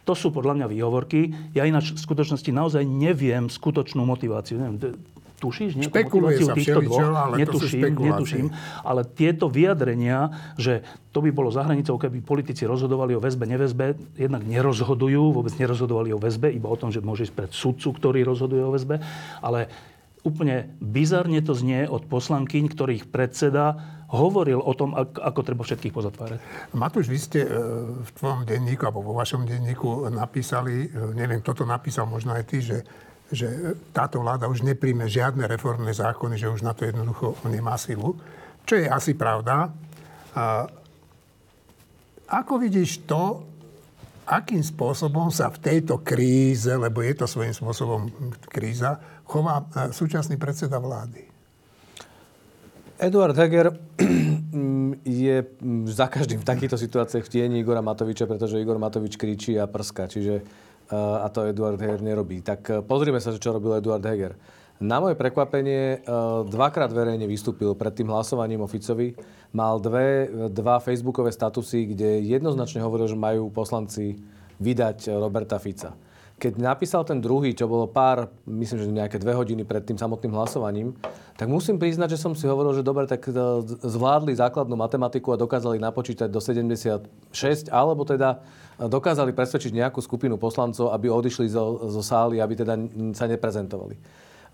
to 0.05 0.13
sú 0.13 0.29
podľa 0.29 0.61
mňa 0.61 0.67
výhovorky. 0.73 1.33
Ja 1.53 1.69
ináč 1.69 1.97
v 1.97 2.01
skutočnosti 2.01 2.49
naozaj 2.49 2.85
neviem 2.85 3.49
skutočnú 3.53 4.05
motiváciu. 4.09 4.57
Neviem, 4.57 4.97
Tušíš 5.39 5.79
nejakú 5.79 5.95
Špekuluje 5.95 6.37
sa 6.43 6.55
týchto 6.59 6.83
dvoch? 6.83 7.15
Ale 7.15 7.35
netuším, 7.39 7.95
netuším. 7.95 8.47
Ale 8.83 9.07
tieto 9.07 9.47
vyjadrenia, 9.47 10.35
že 10.59 10.83
to 11.15 11.23
by 11.23 11.31
bolo 11.31 11.55
za 11.55 11.63
hranicou, 11.63 11.95
keby 11.95 12.27
politici 12.27 12.67
rozhodovali 12.67 13.15
o 13.15 13.23
väzbe, 13.23 13.47
neväzbe, 13.47 14.19
jednak 14.19 14.43
nerozhodujú, 14.43 15.31
vôbec 15.31 15.55
nerozhodovali 15.55 16.11
o 16.11 16.19
väzbe, 16.19 16.51
iba 16.51 16.67
o 16.67 16.75
tom, 16.75 16.91
že 16.91 16.99
môže 16.99 17.31
ísť 17.31 17.35
pred 17.39 17.51
sudcu, 17.55 17.89
ktorý 17.95 18.27
rozhoduje 18.27 18.63
o 18.67 18.75
väzbe. 18.75 18.99
Ale 19.39 19.71
úplne 20.27 20.75
bizarne 20.83 21.39
to 21.39 21.55
znie 21.55 21.87
od 21.87 22.03
poslankyň, 22.11 22.65
ktorých 22.75 23.05
predseda 23.07 23.79
hovoril 24.09 24.59
o 24.59 24.73
tom, 24.73 24.97
ako 24.97 25.41
treba 25.45 25.63
všetkých 25.63 25.93
pozatvárať. 25.93 26.39
Matúš, 26.73 27.13
vy 27.13 27.19
ste 27.21 27.41
e, 27.45 27.51
v 28.01 28.11
tvojom 28.17 28.49
denníku, 28.49 28.89
alebo 28.89 29.13
vo 29.13 29.15
vašom 29.21 29.45
denníku 29.45 30.09
napísali, 30.09 30.89
e, 30.89 31.13
neviem, 31.13 31.45
kto 31.45 31.63
to 31.63 31.65
napísal, 31.69 32.09
možno 32.09 32.33
aj 32.33 32.45
ty, 32.49 32.65
že 32.65 32.89
že 33.29 33.77
táto 33.93 34.25
vláda 34.25 34.49
už 34.49 34.65
nepríjme 34.65 35.05
žiadne 35.05 35.45
reformné 35.45 35.93
zákony, 35.93 36.41
že 36.41 36.49
už 36.49 36.65
na 36.65 36.73
to 36.73 36.89
jednoducho 36.89 37.37
nemá 37.45 37.77
silu. 37.77 38.17
Čo 38.65 38.81
je 38.81 38.89
asi 38.89 39.13
pravda. 39.13 39.73
A 40.33 40.65
ako 42.29 42.61
vidíš 42.61 43.09
to, 43.09 43.45
akým 44.29 44.61
spôsobom 44.61 45.33
sa 45.33 45.49
v 45.49 45.61
tejto 45.61 46.05
kríze, 46.05 46.69
lebo 46.69 47.01
je 47.01 47.17
to 47.17 47.25
svojím 47.25 47.57
spôsobom 47.57 48.13
kríza, 48.53 49.01
chová 49.25 49.65
e, 49.65 49.93
súčasný 49.93 50.37
predseda 50.37 50.77
vlády? 50.77 51.25
Eduard 53.01 53.33
Heger 53.33 53.73
je 55.25 55.37
za 55.89 56.07
každým 56.11 56.43
v 56.43 56.49
takýchto 56.49 56.77
situáciách 56.77 57.25
v 57.25 57.31
tieni 57.31 57.57
Igora 57.63 57.81
Matoviča, 57.81 58.27
pretože 58.27 58.61
Igor 58.61 58.77
Matovič 58.77 59.15
kričí 59.17 59.55
a 59.57 59.71
prská. 59.71 60.11
Čiže 60.11 60.43
a 60.95 61.27
to 61.29 61.45
Eduard 61.45 61.77
Heger 61.77 62.01
nerobí. 62.01 62.41
Tak 62.41 62.61
e, 62.69 62.73
pozrime 62.81 63.21
sa, 63.21 63.37
čo 63.37 63.53
robil 63.53 63.77
Eduard 63.77 64.05
Heger. 64.05 64.35
Na 64.79 65.03
moje 65.03 65.19
prekvapenie 65.19 66.01
e, 66.01 66.17
dvakrát 66.49 66.89
verejne 66.89 67.29
vystúpil 67.29 67.77
pred 67.77 67.93
tým 67.93 68.09
hlasovaním 68.09 68.65
o 68.65 68.71
Ficovi. 68.71 69.13
Mal 69.53 69.81
dve, 69.81 70.29
dva 70.49 70.81
facebookové 70.81 71.33
statusy, 71.33 71.93
kde 71.93 72.25
jednoznačne 72.25 72.81
hovoril, 72.81 73.09
že 73.09 73.17
majú 73.17 73.53
poslanci 73.53 74.17
vydať 74.59 75.13
Roberta 75.17 75.61
Fica. 75.61 75.93
Keď 76.39 76.55
napísal 76.63 77.03
ten 77.03 77.19
druhý, 77.19 77.51
čo 77.51 77.67
bolo 77.67 77.91
pár, 77.91 78.31
myslím, 78.47 78.79
že 78.79 78.87
nejaké 78.95 79.19
dve 79.19 79.35
hodiny 79.35 79.67
pred 79.67 79.83
tým 79.83 79.99
samotným 79.99 80.31
hlasovaním, 80.39 80.95
tak 81.35 81.51
musím 81.51 81.83
priznať, 81.83 82.15
že 82.15 82.23
som 82.23 82.33
si 82.39 82.47
hovoril, 82.47 82.79
že 82.79 82.87
dobre, 82.87 83.11
tak 83.11 83.27
e, 83.27 83.35
zvládli 83.83 84.39
základnú 84.39 84.79
matematiku 84.79 85.35
a 85.35 85.41
dokázali 85.43 85.83
napočítať 85.83 86.31
do 86.31 86.39
76, 86.39 87.75
alebo 87.75 88.07
teda 88.07 88.39
e, 88.79 88.87
dokázali 88.87 89.35
presvedčiť 89.35 89.75
nejakú 89.75 89.99
skupinu 89.99 90.39
poslancov, 90.39 90.95
aby 90.95 91.11
odišli 91.11 91.51
zo, 91.51 91.91
zo 91.91 92.03
sály, 92.07 92.39
aby 92.39 92.55
teda 92.55 92.75
sa 93.19 93.27
neprezentovali. 93.27 93.99
E, 93.99 94.01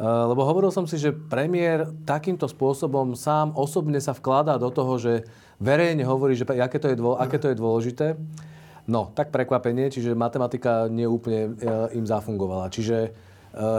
lebo 0.00 0.40
hovoril 0.40 0.72
som 0.72 0.88
si, 0.88 0.96
že 0.96 1.12
premiér 1.12 1.92
takýmto 2.08 2.48
spôsobom 2.48 3.12
sám 3.12 3.52
osobne 3.52 4.00
sa 4.00 4.16
vkladá 4.16 4.56
do 4.56 4.72
toho, 4.72 4.96
že 4.96 5.28
verejne 5.60 6.08
hovorí, 6.08 6.32
že 6.32 6.48
aké 6.48 6.80
to 6.80 6.88
je, 6.88 6.96
dô, 6.96 7.20
aké 7.20 7.36
to 7.36 7.52
je 7.52 7.60
dôležité. 7.60 8.16
No, 8.84 9.08
tak 9.16 9.32
prekvapenie, 9.32 9.88
čiže 9.88 10.12
matematika 10.12 10.92
neúplne 10.92 11.56
e, 11.56 11.96
im 11.96 12.04
zafungovala. 12.04 12.68
Čiže 12.68 12.96
e, 13.00 13.10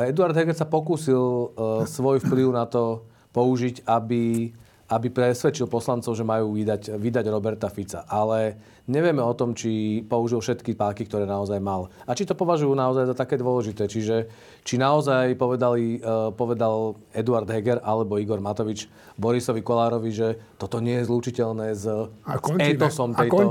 Eduard 0.10 0.34
Heger 0.34 0.58
sa 0.58 0.66
pokúsil 0.66 1.22
e, 1.22 1.48
svoj 1.86 2.26
vplyv 2.26 2.50
na 2.50 2.66
to 2.66 3.06
použiť, 3.30 3.86
aby 3.86 4.50
aby 4.86 5.10
presvedčil 5.10 5.66
poslancov, 5.66 6.14
že 6.14 6.22
majú 6.22 6.54
vydať, 6.54 6.94
vydať 7.02 7.26
Roberta 7.34 7.74
Fica. 7.74 8.06
Ale 8.06 8.54
nevieme 8.86 9.18
o 9.18 9.34
tom, 9.34 9.58
či 9.58 10.06
použil 10.06 10.38
všetky 10.38 10.78
páky, 10.78 11.10
ktoré 11.10 11.26
naozaj 11.26 11.58
mal. 11.58 11.90
A 12.06 12.14
či 12.14 12.22
to 12.22 12.38
považujú 12.38 12.70
naozaj 12.78 13.10
za 13.10 13.18
také 13.18 13.42
dôležité. 13.42 13.90
Čiže 13.90 14.30
či 14.62 14.78
naozaj 14.78 15.34
povedali, 15.42 15.98
uh, 15.98 16.30
povedal 16.30 17.02
Eduard 17.18 17.50
Heger 17.50 17.82
alebo 17.82 18.22
Igor 18.22 18.38
Matovič 18.38 18.86
Borisovi 19.18 19.66
Kolárovi, 19.66 20.14
že 20.14 20.38
toto 20.62 20.78
nie 20.78 21.02
je 21.02 21.10
zlúčiteľné 21.10 21.68
s, 21.74 21.90
a 22.22 22.34
končíme, 22.38 22.70
s 22.70 22.78
etosom 22.78 23.10
tejto, 23.18 23.46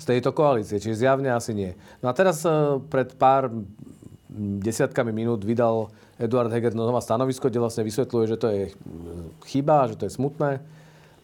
z 0.00 0.04
tejto 0.08 0.30
koalície. 0.32 0.80
Čiže 0.80 1.04
zjavne 1.04 1.28
asi 1.28 1.52
nie. 1.52 1.76
No 2.00 2.08
a 2.08 2.16
teraz 2.16 2.40
uh, 2.48 2.80
pred 2.80 3.12
pár 3.20 3.52
desiatkami 4.64 5.12
minút 5.12 5.44
vydal 5.44 5.92
Eduard 6.20 6.52
Heger 6.52 6.76
znova 6.76 7.00
stanovisko, 7.00 7.48
kde 7.48 7.64
vlastne 7.64 7.82
vysvetľuje, 7.88 8.24
že 8.28 8.36
to 8.36 8.46
je 8.52 8.62
chyba, 9.48 9.88
že 9.88 9.96
to 9.96 10.04
je 10.04 10.12
smutné, 10.12 10.60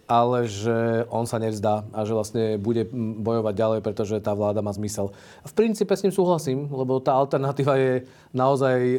ale 0.08 0.46
že 0.48 1.04
on 1.12 1.28
sa 1.28 1.36
nevzdá 1.36 1.84
a 1.90 2.06
že 2.06 2.16
vlastne 2.16 2.44
bude 2.56 2.88
bojovať 2.94 3.54
ďalej, 3.54 3.80
pretože 3.84 4.24
tá 4.24 4.32
vláda 4.32 4.64
má 4.64 4.72
zmysel. 4.72 5.12
V 5.44 5.52
princípe 5.52 5.92
s 5.92 6.06
ním 6.06 6.14
súhlasím, 6.14 6.70
lebo 6.70 7.02
tá 7.02 7.12
alternatíva 7.12 7.74
je 7.76 7.94
naozaj 8.32 8.78
e, 8.78 8.98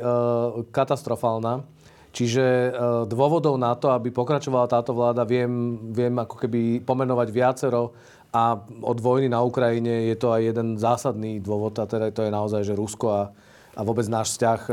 katastrofálna. 0.69 1.63
Čiže 2.11 2.43
e, 2.43 2.69
dôvodov 3.07 3.55
na 3.55 3.73
to, 3.79 3.89
aby 3.89 4.11
pokračovala 4.11 4.67
táto 4.67 4.91
vláda, 4.91 5.23
viem, 5.23 5.79
viem 5.95 6.13
ako 6.13 6.35
keby 6.43 6.83
pomenovať 6.83 7.27
viacero 7.31 7.95
a 8.35 8.59
od 8.83 8.97
vojny 8.99 9.31
na 9.31 9.39
Ukrajine 9.39 10.11
je 10.11 10.15
to 10.19 10.35
aj 10.35 10.41
jeden 10.43 10.75
zásadný 10.75 11.39
dôvod, 11.39 11.79
a 11.79 11.87
teda 11.87 12.11
to 12.11 12.27
je 12.27 12.31
naozaj, 12.31 12.61
že 12.67 12.75
Rusko 12.75 13.07
a, 13.07 13.31
a 13.77 13.85
vôbec 13.85 14.09
náš 14.09 14.33
vzťah 14.33 14.61
e, 14.65 14.71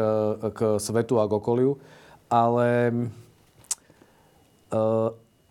k 0.56 0.60
svetu 0.80 1.20
a 1.20 1.28
k 1.28 1.36
okoliu. 1.36 1.76
Ale 2.32 2.68
e, 2.88 2.94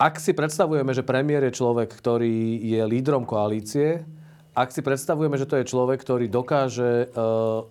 ak 0.01 0.17
si 0.17 0.33
predstavujeme, 0.33 0.89
že 0.89 1.05
premiér 1.05 1.45
je 1.47 1.57
človek, 1.61 1.93
ktorý 1.93 2.57
je 2.57 2.81
lídrom 2.89 3.29
koalície, 3.29 4.01
ak 4.57 4.73
si 4.73 4.81
predstavujeme, 4.81 5.37
že 5.37 5.49
to 5.49 5.61
je 5.61 5.69
človek, 5.69 6.01
ktorý 6.01 6.25
dokáže, 6.33 7.13
e, 7.13 7.21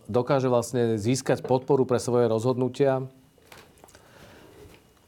dokáže 0.06 0.46
vlastne 0.46 0.94
získať 1.02 1.42
podporu 1.42 1.82
pre 1.82 1.98
svoje 1.98 2.30
rozhodnutia 2.30 3.02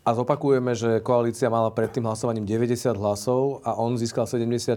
a 0.02 0.10
zopakujeme, 0.12 0.74
že 0.74 1.00
koalícia 1.00 1.46
mala 1.46 1.70
pred 1.70 1.88
tým 1.88 2.04
hlasovaním 2.04 2.44
90 2.44 2.98
hlasov 2.98 3.62
a 3.62 3.78
on 3.78 3.94
získal 3.94 4.26
74, 4.26 4.74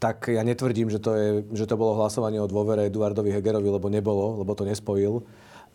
tak 0.00 0.32
ja 0.32 0.40
netvrdím, 0.40 0.88
že 0.88 0.96
to, 0.96 1.12
je, 1.12 1.28
že 1.52 1.68
to 1.68 1.76
bolo 1.76 2.00
hlasovanie 2.00 2.40
o 2.40 2.48
dôvere 2.48 2.88
Eduardovi 2.88 3.36
Hegerovi, 3.36 3.68
lebo 3.68 3.92
nebolo, 3.92 4.40
lebo 4.40 4.56
to 4.56 4.64
nespojil. 4.64 5.20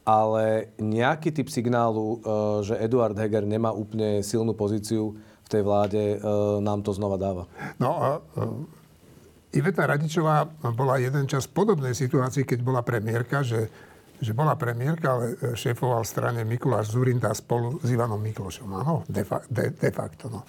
Ale 0.01 0.73
nejaký 0.81 1.29
typ 1.29 1.45
signálu, 1.53 2.17
e, 2.25 2.33
že 2.65 2.73
Eduard 2.81 3.13
Heger 3.13 3.45
nemá 3.45 3.69
úplne 3.69 4.25
silnú 4.25 4.57
pozíciu 4.57 5.13
v 5.45 5.47
tej 5.47 5.61
vláde, 5.61 6.17
e, 6.17 6.17
nám 6.57 6.81
to 6.81 6.89
znova 6.89 7.21
dáva. 7.21 7.45
No 7.77 7.89
a 8.01 8.07
e, 8.17 9.61
Iveta 9.61 9.85
Radičová 9.85 10.49
bola 10.73 10.97
jeden 10.97 11.29
čas 11.29 11.45
v 11.45 11.61
podobnej 11.61 11.93
situácii, 11.93 12.49
keď 12.49 12.59
bola 12.65 12.81
premiérka, 12.81 13.45
že, 13.45 13.69
že 14.17 14.33
bola 14.33 14.57
premiérka, 14.57 15.15
ale 15.15 15.25
šéfoval 15.53 16.01
strane 16.01 16.41
Mikuláš 16.41 16.97
Zurinda 16.97 17.29
spolu 17.37 17.77
s 17.77 17.87
Ivanom 17.93 18.19
Miklošom. 18.19 18.73
Áno, 18.73 19.05
de, 19.05 19.21
fa, 19.21 19.45
de, 19.53 19.69
de 19.69 19.89
facto. 19.93 20.33
No. 20.33 20.41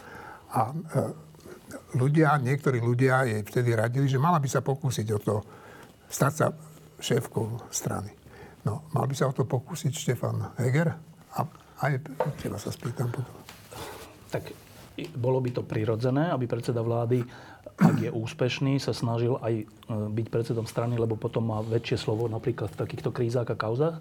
A 0.57 0.73
ľudia, 1.95 2.41
niektorí 2.43 2.83
ľudia 2.83 3.23
jej 3.29 3.43
vtedy 3.47 3.71
radili, 3.77 4.11
že 4.11 4.19
mala 4.19 4.43
by 4.43 4.49
sa 4.51 4.65
pokúsiť 4.65 5.07
o 5.15 5.19
to 5.23 5.35
stať 6.11 6.33
sa 6.35 6.47
šéfkou 6.99 7.71
strany. 7.71 8.11
No, 8.67 8.83
mal 8.91 9.07
by 9.07 9.15
sa 9.15 9.31
o 9.31 9.37
to 9.37 9.47
pokúsiť 9.47 9.95
Štefan 9.95 10.59
Heger? 10.59 10.91
A 11.39 11.47
aj 11.87 12.03
teba 12.43 12.59
sa 12.59 12.75
spýtam 12.75 13.15
potom. 13.15 13.37
Tak 14.35 14.66
bolo 15.17 15.39
by 15.45 15.51
to 15.53 15.63
prirodzené, 15.63 16.33
aby 16.33 16.49
predseda 16.49 16.81
vlády, 16.81 17.21
ak 17.77 17.97
je 18.01 18.11
úspešný, 18.11 18.81
sa 18.81 18.97
snažil 18.97 19.37
aj 19.45 19.55
e, 19.61 19.65
byť 19.91 20.27
predsedom 20.33 20.65
strany, 20.65 20.97
lebo 20.97 21.21
potom 21.21 21.45
má 21.45 21.61
väčšie 21.61 22.09
slovo 22.09 22.25
napríklad 22.25 22.73
v 22.73 22.81
takýchto 22.81 23.13
krízach 23.13 23.49
a 23.53 23.57
kauzách 23.57 24.01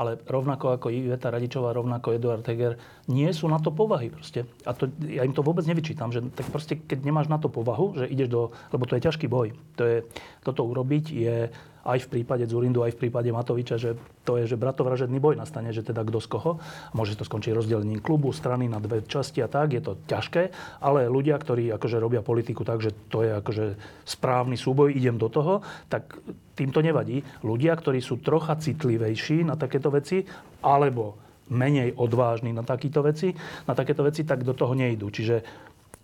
ale 0.00 0.16
rovnako 0.24 0.80
ako 0.80 0.88
Iveta 0.88 1.28
Radičová, 1.28 1.76
rovnako 1.76 2.16
Eduard 2.16 2.40
Heger, 2.40 2.80
nie 3.12 3.28
sú 3.36 3.52
na 3.52 3.60
to 3.60 3.68
povahy 3.68 4.08
proste. 4.08 4.48
A 4.64 4.72
to, 4.72 4.88
ja 5.04 5.28
im 5.28 5.36
to 5.36 5.44
vôbec 5.44 5.68
nevyčítam, 5.68 6.08
že 6.08 6.24
tak 6.32 6.48
proste, 6.48 6.80
keď 6.80 7.04
nemáš 7.04 7.28
na 7.28 7.36
to 7.36 7.52
povahu, 7.52 8.00
že 8.00 8.08
ideš 8.08 8.32
do, 8.32 8.42
lebo 8.72 8.88
to 8.88 8.96
je 8.96 9.04
ťažký 9.04 9.28
boj. 9.28 9.52
To 9.76 9.84
je, 9.84 9.96
toto 10.40 10.64
urobiť 10.64 11.04
je 11.12 11.36
aj 11.84 12.06
v 12.06 12.10
prípade 12.18 12.44
Zurindu, 12.44 12.84
aj 12.84 12.96
v 12.96 13.06
prípade 13.06 13.32
Matoviča, 13.32 13.80
že 13.80 13.96
to 14.24 14.36
je, 14.36 14.44
že 14.44 14.60
bratovražedný 14.60 15.16
boj 15.16 15.40
nastane, 15.40 15.72
že 15.72 15.80
teda 15.80 16.04
kto 16.04 16.20
z 16.20 16.28
koho. 16.28 16.52
Môže 16.92 17.16
to 17.16 17.24
skončiť 17.24 17.56
rozdelením 17.56 18.04
klubu, 18.04 18.30
strany 18.36 18.68
na 18.68 18.76
dve 18.78 19.00
časti 19.04 19.40
a 19.40 19.48
tak, 19.48 19.72
je 19.72 19.82
to 19.82 19.96
ťažké, 20.04 20.42
ale 20.84 21.08
ľudia, 21.08 21.40
ktorí 21.40 21.72
akože 21.72 21.96
robia 21.96 22.20
politiku 22.20 22.62
tak, 22.62 22.84
že 22.84 22.92
to 23.08 23.24
je 23.24 23.32
akože 23.40 23.64
správny 24.04 24.60
súboj, 24.60 24.92
idem 24.92 25.16
do 25.16 25.32
toho, 25.32 25.64
tak 25.88 26.20
tým 26.52 26.68
to 26.68 26.84
nevadí. 26.84 27.24
Ľudia, 27.40 27.72
ktorí 27.72 28.04
sú 28.04 28.20
trocha 28.20 28.60
citlivejší 28.60 29.48
na 29.48 29.56
takéto 29.56 29.88
veci, 29.88 30.20
alebo 30.60 31.16
menej 31.50 31.98
odvážni 31.98 32.54
na 32.54 32.62
takéto 32.62 33.02
veci, 33.02 33.34
na 33.66 33.74
takéto 33.74 34.06
veci, 34.06 34.22
tak 34.22 34.46
do 34.46 34.54
toho 34.54 34.76
nejdú. 34.76 35.10
Čiže 35.10 35.36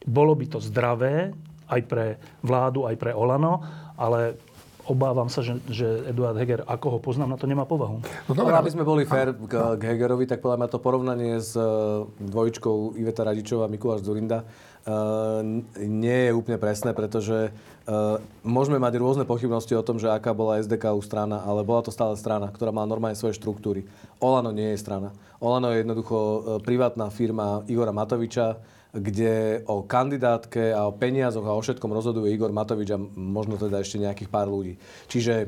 bolo 0.06 0.34
by 0.34 0.46
to 0.50 0.58
zdravé 0.58 1.30
aj 1.66 1.80
pre 1.86 2.06
vládu, 2.46 2.86
aj 2.86 2.96
pre 2.98 3.10
Olano, 3.14 3.62
ale 3.98 4.38
obávam 4.86 5.26
sa, 5.26 5.42
že, 5.42 5.58
že 5.66 6.06
Eduard 6.06 6.38
Heger, 6.38 6.62
ako 6.66 6.96
ho 6.96 6.98
poznám, 7.02 7.34
na 7.34 7.38
to 7.38 7.50
nemá 7.50 7.66
povahu. 7.66 8.00
No, 8.30 8.32
dobré, 8.32 8.54
aby 8.54 8.70
sme 8.70 8.86
boli 8.86 9.02
fér 9.02 9.34
k, 9.34 9.54
k 9.76 9.82
Hegerovi, 9.82 10.30
tak 10.30 10.38
podľa 10.38 10.62
mňa 10.62 10.68
to 10.70 10.78
porovnanie 10.78 11.34
s 11.42 11.58
e, 11.58 11.62
dvojičkou 12.06 12.94
Iveta 12.94 13.26
Radičová 13.26 13.66
a 13.66 13.72
Mikuláš 13.72 14.06
Zurinda 14.06 14.46
uh, 14.86 15.42
nie 15.82 16.30
je 16.30 16.32
úplne 16.32 16.56
presné, 16.62 16.94
pretože 16.94 17.50
uh, 17.50 18.22
môžeme 18.46 18.78
mať 18.78 19.02
rôzne 19.02 19.24
pochybnosti 19.26 19.74
o 19.74 19.82
tom, 19.82 19.98
že 19.98 20.08
aká 20.08 20.30
bola 20.30 20.62
SDK 20.62 20.94
strana, 21.02 21.42
ale 21.42 21.66
bola 21.66 21.82
to 21.82 21.90
stále 21.90 22.14
strana, 22.14 22.48
ktorá 22.54 22.70
má 22.70 22.86
normálne 22.86 23.18
svoje 23.18 23.36
štruktúry. 23.36 23.84
Olano 24.22 24.54
nie 24.54 24.72
je 24.72 24.80
strana. 24.80 25.10
Olano 25.42 25.74
je 25.74 25.82
jednoducho 25.82 26.16
privátna 26.64 27.12
firma 27.12 27.66
Igora 27.68 27.92
Matoviča, 27.92 28.56
kde 28.96 29.60
o 29.68 29.84
kandidátke 29.84 30.72
a 30.72 30.88
o 30.88 30.96
peniazoch 30.96 31.44
a 31.44 31.52
o 31.52 31.60
všetkom 31.60 31.92
rozhoduje 31.92 32.32
Igor 32.32 32.48
Matovič 32.48 32.96
a 32.96 32.98
možno 33.16 33.60
teda 33.60 33.84
ešte 33.84 34.00
nejakých 34.00 34.32
pár 34.32 34.48
ľudí. 34.48 34.80
Čiže 35.12 35.34
e, 35.44 35.46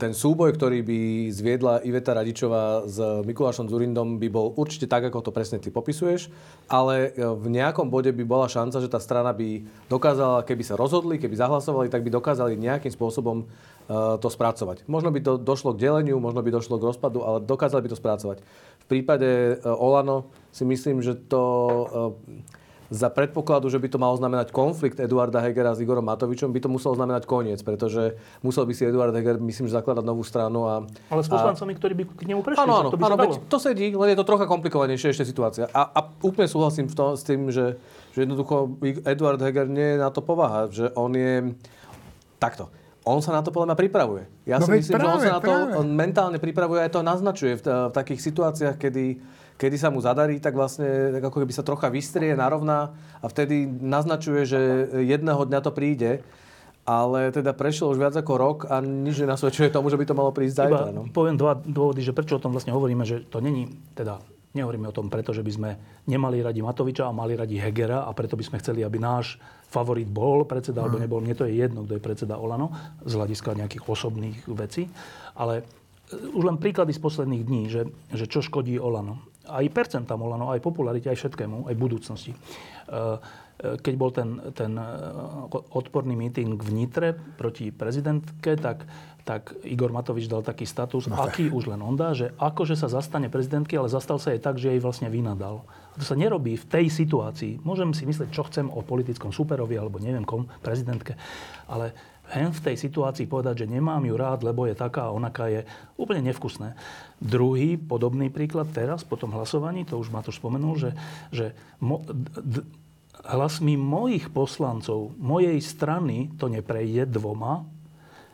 ten 0.00 0.16
súboj, 0.16 0.56
ktorý 0.56 0.80
by 0.80 1.00
zviedla 1.28 1.84
Iveta 1.84 2.16
Radičová 2.16 2.88
s 2.88 2.96
Mikulášom 3.28 3.68
Zurindom, 3.68 4.16
by 4.16 4.28
bol 4.32 4.56
určite 4.56 4.88
tak, 4.88 5.04
ako 5.04 5.20
to 5.20 5.36
presne 5.36 5.60
ty 5.60 5.68
popisuješ, 5.68 6.32
ale 6.72 7.12
e, 7.12 7.28
v 7.28 7.46
nejakom 7.52 7.92
bode 7.92 8.08
by 8.08 8.24
bola 8.24 8.48
šanca, 8.48 8.80
že 8.80 8.88
tá 8.88 8.96
strana 8.96 9.36
by 9.36 9.68
dokázala, 9.92 10.48
keby 10.48 10.64
sa 10.64 10.74
rozhodli, 10.80 11.20
keby 11.20 11.36
zahlasovali, 11.36 11.92
tak 11.92 12.00
by 12.00 12.08
dokázali 12.08 12.56
nejakým 12.56 12.92
spôsobom 12.92 13.44
e, 13.44 13.46
to 14.16 14.28
spracovať. 14.32 14.88
Možno 14.88 15.12
by 15.12 15.20
to 15.20 15.32
došlo 15.36 15.76
k 15.76 15.92
deleniu, 15.92 16.16
možno 16.16 16.40
by 16.40 16.48
došlo 16.48 16.80
k 16.80 16.88
rozpadu, 16.88 17.20
ale 17.20 17.44
dokázali 17.44 17.84
by 17.84 17.90
to 17.92 18.00
spracovať. 18.00 18.38
V 18.82 18.86
prípade 18.90 19.62
Olano 19.62 20.34
si 20.50 20.66
myslím, 20.66 21.00
že 21.00 21.14
to 21.14 21.40
za 22.92 23.08
predpokladu, 23.08 23.72
že 23.72 23.80
by 23.80 23.88
to 23.88 23.96
malo 23.96 24.12
znamenať 24.20 24.52
konflikt 24.52 25.00
Eduarda 25.00 25.40
Hegera 25.40 25.72
s 25.72 25.80
Igorom 25.80 26.04
Matovičom, 26.04 26.52
by 26.52 26.60
to 26.60 26.68
muselo 26.68 26.92
znamenať 26.92 27.24
koniec, 27.24 27.64
pretože 27.64 28.20
musel 28.44 28.68
by 28.68 28.76
si 28.76 28.84
Eduard 28.84 29.16
Heger, 29.16 29.40
myslím, 29.40 29.72
že 29.72 29.80
zakladať 29.80 30.04
novú 30.04 30.20
stranu. 30.20 30.68
A, 30.68 30.84
Ale 31.08 31.24
s 31.24 31.32
poslancami, 31.32 31.72
a... 31.72 31.76
ktorí 31.80 31.92
by 31.96 32.04
k 32.12 32.22
nemu 32.28 32.44
prešli, 32.44 32.60
áno, 32.60 32.74
áno, 32.84 32.88
to 32.92 33.00
by 33.00 33.08
áno, 33.08 33.16
veď 33.16 33.32
to 33.48 33.56
sedí, 33.56 33.96
len 33.96 34.12
je 34.12 34.18
to 34.20 34.28
trocha 34.28 34.44
komplikovanejšia 34.44 35.16
ešte 35.16 35.24
situácia. 35.24 35.64
A, 35.72 35.88
a 35.88 36.00
úplne 36.20 36.46
súhlasím 36.46 36.92
v 36.92 36.94
tom, 36.94 37.16
s 37.16 37.24
tým, 37.24 37.48
že, 37.48 37.80
že 38.12 38.28
jednoducho 38.28 38.76
Eduard 39.08 39.40
Heger 39.40 39.72
nie 39.72 39.96
je 39.96 39.98
na 39.98 40.12
to 40.12 40.20
povaha, 40.20 40.68
že 40.68 40.92
on 40.92 41.16
je 41.16 41.56
takto 42.36 42.68
on 43.02 43.18
sa 43.18 43.34
na 43.34 43.42
to 43.42 43.50
podľa 43.50 43.74
mňa 43.74 43.78
pripravuje. 43.82 44.22
Ja 44.46 44.62
no 44.62 44.66
si 44.70 44.78
myslím, 44.78 44.94
práve, 44.94 45.06
že 45.06 45.10
on 45.10 45.20
sa 45.26 45.32
na 45.34 45.42
to 45.42 45.52
on 45.82 45.88
mentálne 45.90 46.38
pripravuje, 46.38 46.86
aj 46.86 46.94
to 46.94 47.00
naznačuje 47.02 47.58
v, 47.58 47.62
v 47.90 47.94
takých 47.98 48.20
situáciách, 48.22 48.76
kedy 48.78 49.18
kedy 49.62 49.78
sa 49.78 49.94
mu 49.94 50.02
zadarí, 50.02 50.42
tak 50.42 50.58
vlastne 50.58 51.14
tak 51.14 51.22
ako 51.30 51.46
keby 51.46 51.54
sa 51.54 51.62
trocha 51.62 51.86
vystrie, 51.86 52.34
narovná 52.34 52.90
a 53.22 53.26
vtedy 53.30 53.62
naznačuje, 53.70 54.42
že 54.42 54.60
jedného 55.06 55.46
dňa 55.46 55.60
to 55.62 55.70
príde. 55.70 56.26
Ale 56.82 57.30
teda 57.30 57.54
prešiel 57.54 57.94
už 57.94 58.02
viac 58.02 58.14
ako 58.18 58.32
rok 58.34 58.58
a 58.66 58.82
nič 58.82 59.22
nenasvedčuje 59.22 59.70
tomu, 59.70 59.86
že 59.86 59.94
by 59.94 60.02
to 60.02 60.18
malo 60.18 60.34
prísť 60.34 60.66
zajtra. 60.66 60.90
No. 60.90 61.06
poviem 61.14 61.38
dva 61.38 61.54
dôvody, 61.54 62.02
že 62.02 62.10
prečo 62.10 62.34
o 62.34 62.42
tom 62.42 62.50
vlastne 62.50 62.74
hovoríme, 62.74 63.06
že 63.06 63.22
to 63.30 63.38
není, 63.38 63.70
teda 63.94 64.18
nehovoríme 64.50 64.90
o 64.90 64.96
tom 64.96 65.06
preto, 65.06 65.30
že 65.30 65.46
by 65.46 65.52
sme 65.54 65.70
nemali 66.10 66.42
radi 66.42 66.58
Matoviča 66.58 67.06
a 67.06 67.14
mali 67.14 67.38
radi 67.38 67.54
Hegera 67.54 68.02
a 68.02 68.10
preto 68.10 68.34
by 68.34 68.42
sme 68.42 68.58
chceli, 68.58 68.82
aby 68.82 68.98
náš 68.98 69.38
favorit 69.70 70.10
bol 70.10 70.44
predseda 70.44 70.82
alebo 70.82 70.98
nebol. 70.98 71.22
Mne 71.22 71.38
to 71.38 71.46
je 71.46 71.54
jedno, 71.56 71.86
kto 71.86 71.96
je 71.96 72.02
predseda 72.02 72.34
Olano 72.34 72.74
z 73.06 73.14
hľadiska 73.14 73.56
nejakých 73.56 73.86
osobných 73.86 74.38
vecí. 74.52 74.90
Ale 75.38 75.62
e, 75.62 76.34
už 76.34 76.44
len 76.44 76.58
príklady 76.58 76.92
z 76.92 77.00
posledných 77.00 77.42
dní, 77.46 77.62
že, 77.72 77.88
že 78.12 78.26
čo 78.26 78.44
škodí 78.44 78.76
Olano. 78.76 79.31
Aj 79.48 79.64
percentám 79.70 80.22
Olano, 80.22 80.54
aj 80.54 80.62
popularite, 80.62 81.10
aj 81.10 81.18
všetkému, 81.18 81.66
aj 81.66 81.74
budúcnosti. 81.74 82.32
E, 82.32 82.38
keď 83.62 83.94
bol 83.94 84.10
ten, 84.10 84.38
ten 84.54 84.74
e, 84.74 84.86
odporný 85.74 86.18
meeting 86.18 86.58
v 86.58 86.70
Nitre 86.74 87.14
proti 87.14 87.70
prezidentke, 87.70 88.58
tak, 88.58 88.86
tak 89.22 89.54
Igor 89.62 89.94
Matovič 89.94 90.26
dal 90.26 90.42
taký 90.42 90.66
status, 90.66 91.06
no, 91.06 91.18
aký 91.22 91.46
už 91.50 91.70
len 91.70 91.78
on 91.82 91.94
dá, 91.94 92.10
že 92.14 92.34
akože 92.38 92.74
sa 92.74 92.90
zastane 92.90 93.30
prezidentky, 93.30 93.78
ale 93.78 93.86
zastal 93.86 94.18
sa 94.18 94.34
jej 94.34 94.42
tak, 94.42 94.58
že 94.58 94.74
jej 94.74 94.82
vlastne 94.82 95.06
vynadal. 95.10 95.62
A 95.92 95.94
to 96.00 96.04
sa 96.06 96.18
nerobí 96.18 96.58
v 96.58 96.66
tej 96.66 96.86
situácii. 96.90 97.62
Môžem 97.62 97.94
si 97.94 98.02
myslieť, 98.02 98.34
čo 98.34 98.46
chcem 98.48 98.66
o 98.66 98.82
politickom 98.82 99.30
superovi 99.30 99.78
alebo 99.78 100.02
neviem 100.02 100.26
kom, 100.26 100.50
prezidentke, 100.64 101.14
ale 101.70 101.94
hen 102.32 102.50
v 102.50 102.64
tej 102.72 102.76
situácii 102.80 103.28
povedať, 103.28 103.64
že 103.64 103.70
nemám 103.70 104.02
ju 104.08 104.16
rád, 104.16 104.40
lebo 104.42 104.64
je 104.64 104.72
taká 104.72 105.12
a 105.12 105.14
onaká 105.14 105.52
je 105.52 105.68
úplne 106.00 106.24
nevkusné. 106.32 106.72
Druhý 107.20 107.76
podobný 107.76 108.32
príklad 108.32 108.72
teraz, 108.72 109.04
po 109.04 109.20
tom 109.20 109.36
hlasovaní, 109.36 109.84
to 109.84 110.00
už 110.00 110.08
Matúš 110.08 110.40
spomenul, 110.40 110.80
že, 110.80 110.90
že 111.28 111.52
mo, 111.78 112.00
d, 112.08 112.64
hlasmi 113.28 113.76
mojich 113.78 114.32
poslancov, 114.32 115.14
mojej 115.20 115.60
strany 115.60 116.32
to 116.40 116.48
neprejde 116.50 117.06
dvoma 117.06 117.68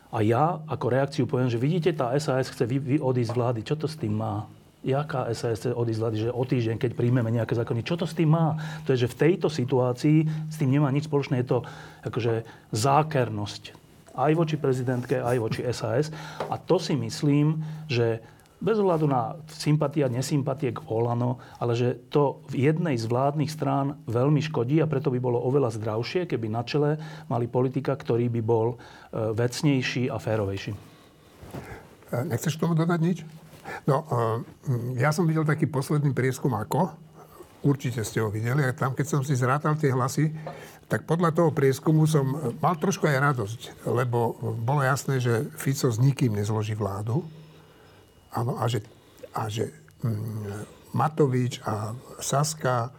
a 0.09 0.25
ja 0.25 0.65
ako 0.65 0.87
reakciu 0.89 1.25
poviem, 1.29 1.53
že 1.53 1.61
vidíte, 1.61 1.93
tá 1.93 2.17
SAS 2.17 2.49
chce 2.49 2.65
vy, 2.65 2.81
vy 2.81 2.97
odísť 2.97 3.29
z 3.29 3.37
vlády. 3.37 3.61
Čo 3.61 3.77
to 3.77 3.87
s 3.91 4.01
tým 4.01 4.17
má? 4.17 4.49
Jaká 4.81 5.29
SAS 5.37 5.61
chce 5.61 5.77
odísť 5.77 5.99
z 6.01 6.03
vlády, 6.03 6.17
že 6.17 6.31
o 6.33 6.45
týždeň, 6.49 6.77
keď 6.81 6.91
príjmeme 6.97 7.29
nejaké 7.29 7.53
zákony, 7.53 7.85
čo 7.85 8.01
to 8.01 8.09
s 8.09 8.17
tým 8.17 8.33
má? 8.33 8.57
To 8.89 8.97
je, 8.97 9.05
že 9.05 9.13
v 9.13 9.21
tejto 9.21 9.53
situácii 9.53 10.49
s 10.49 10.57
tým 10.57 10.73
nemá 10.73 10.89
nič 10.89 11.13
spoločné. 11.13 11.45
Je 11.45 11.49
to 11.53 11.59
akože 12.09 12.49
zákernosť. 12.73 13.77
Aj 14.19 14.35
voči 14.35 14.59
prezidentke, 14.59 15.23
aj 15.23 15.39
voči 15.39 15.63
SAS. 15.71 16.11
A 16.51 16.59
to 16.59 16.83
si 16.83 16.99
myslím, 16.99 17.63
že 17.87 18.19
bez 18.59 18.75
ohľadu 18.75 19.07
na 19.07 19.39
sympatie 19.47 20.03
a 20.03 20.11
nesympatie 20.11 20.75
k 20.75 20.83
Olano, 20.91 21.39
ale 21.63 21.79
že 21.79 21.95
to 22.11 22.43
v 22.51 22.67
jednej 22.67 22.99
z 22.99 23.07
vládnych 23.07 23.47
strán 23.47 24.03
veľmi 24.11 24.43
škodí 24.43 24.83
a 24.83 24.91
preto 24.91 25.15
by 25.15 25.23
bolo 25.23 25.39
oveľa 25.39 25.79
zdravšie, 25.79 26.27
keby 26.27 26.51
na 26.51 26.67
čele 26.67 26.99
mali 27.31 27.47
politika, 27.47 27.95
ktorý 27.95 28.27
by 28.27 28.43
bol 28.43 28.75
vecnejší 29.15 30.11
a 30.11 30.19
férovejší. 30.19 30.75
Nechceš 32.27 32.59
k 32.59 32.63
tomu 32.67 32.75
dodať 32.75 32.99
nič? 32.99 33.23
No, 33.87 34.03
ja 34.99 35.15
som 35.15 35.23
videl 35.29 35.47
taký 35.47 35.71
posledný 35.71 36.11
prieskum 36.11 36.51
ako. 36.59 36.91
Určite 37.63 38.03
ste 38.03 38.23
ho 38.23 38.31
videli. 38.31 38.67
A 38.67 38.75
tam, 38.75 38.95
keď 38.95 39.07
som 39.07 39.21
si 39.23 39.39
zrátal 39.39 39.79
tie 39.79 39.95
hlasy, 39.95 40.35
tak 40.89 41.05
podľa 41.05 41.37
toho 41.37 41.51
prieskumu 41.53 42.09
som 42.09 42.57
mal 42.65 42.81
trošku 42.81 43.05
aj 43.05 43.21
radosť, 43.33 43.61
lebo 43.93 44.41
bolo 44.57 44.81
jasné, 44.81 45.21
že 45.21 45.49
Fico 45.61 45.93
s 45.93 46.01
nikým 46.01 46.33
nezloží 46.33 46.73
vládu 46.73 47.21
Áno, 48.37 48.61
a 48.61 48.69
že, 48.69 48.85
a 49.33 49.49
že 49.49 49.73
mm, 50.05 50.93
Matovič 50.93 51.65
a 51.65 51.97
Saska 52.21 52.93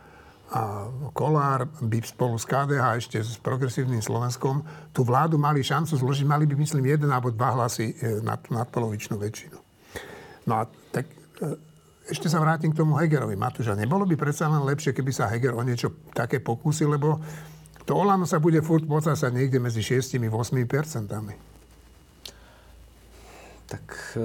a 0.49 0.89
Kolár 1.13 1.69
by 1.77 2.01
spolu 2.01 2.33
s 2.41 2.49
KDH 2.49 2.85
ešte 2.97 3.17
s 3.21 3.37
progresívnym 3.37 4.01
Slovenskom 4.01 4.65
tú 4.89 5.05
vládu 5.05 5.37
mali 5.37 5.61
šancu 5.61 5.93
zložiť, 5.93 6.25
mali 6.25 6.49
by, 6.49 6.57
myslím, 6.57 6.89
jeden 6.89 7.13
alebo 7.13 7.29
dva 7.29 7.53
hlasy 7.53 7.93
nad, 8.25 8.41
nadpolovičnú 8.49 9.21
väčšinu. 9.21 9.57
No 10.49 10.53
a 10.57 10.65
tak 10.89 11.05
e, 11.05 11.53
ešte 12.09 12.25
sa 12.25 12.41
vrátim 12.41 12.73
k 12.73 12.81
tomu 12.81 12.97
Hegerovi. 12.97 13.37
Matúša, 13.37 13.77
nebolo 13.77 14.09
by 14.09 14.17
predsa 14.17 14.49
len 14.49 14.65
lepšie, 14.65 14.97
keby 14.97 15.13
sa 15.13 15.29
Heger 15.29 15.53
o 15.53 15.61
niečo 15.61 15.93
také 16.17 16.41
pokúsil, 16.41 16.89
lebo 16.97 17.21
to 17.89 17.97
Olano 17.97 18.29
sa 18.29 18.37
bude 18.37 18.61
furt 18.61 18.85
pocásať 18.85 19.33
niekde 19.33 19.57
medzi 19.57 19.81
6 19.81 20.21
a 20.21 20.29
8 20.29 20.61
percentami. 20.69 21.33
Tak 23.65 24.13
e, 24.13 24.21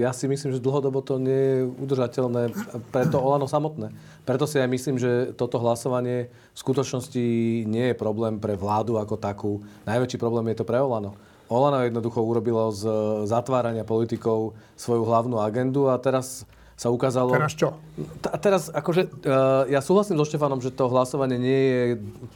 ja 0.00 0.08
si 0.16 0.24
myslím, 0.24 0.56
že 0.56 0.64
dlhodobo 0.64 1.04
to 1.04 1.20
nie 1.20 1.36
je 1.36 1.56
udržateľné 1.84 2.56
pre 2.88 3.04
to 3.12 3.20
Olano 3.20 3.44
samotné. 3.44 3.92
Preto 4.24 4.48
si 4.48 4.56
aj 4.56 4.72
myslím, 4.72 4.96
že 4.96 5.36
toto 5.36 5.60
hlasovanie 5.60 6.32
v 6.32 6.58
skutočnosti 6.64 7.24
nie 7.68 7.92
je 7.92 7.96
problém 7.96 8.40
pre 8.40 8.56
vládu 8.56 8.96
ako 8.96 9.20
takú. 9.20 9.60
Najväčší 9.84 10.16
problém 10.16 10.48
je 10.52 10.64
to 10.64 10.68
pre 10.68 10.80
Olano. 10.80 11.12
Olano 11.52 11.84
jednoducho 11.84 12.24
urobilo 12.24 12.72
z 12.72 12.88
zatvárania 13.28 13.84
politikov 13.84 14.56
svoju 14.80 15.04
hlavnú 15.04 15.44
agendu 15.44 15.92
a 15.92 16.00
teraz 16.00 16.48
sa 16.84 16.92
ukázalo... 16.92 17.32
Teraz 17.32 17.56
čo? 17.56 17.80
A 18.28 18.36
teraz, 18.36 18.68
akože, 18.68 19.08
uh, 19.24 19.64
ja 19.72 19.80
súhlasím 19.80 20.20
so 20.20 20.28
Štefanom, 20.28 20.60
že 20.60 20.68
to 20.68 20.92
hlasovanie 20.92 21.40
nie 21.40 21.60
je 21.64 21.82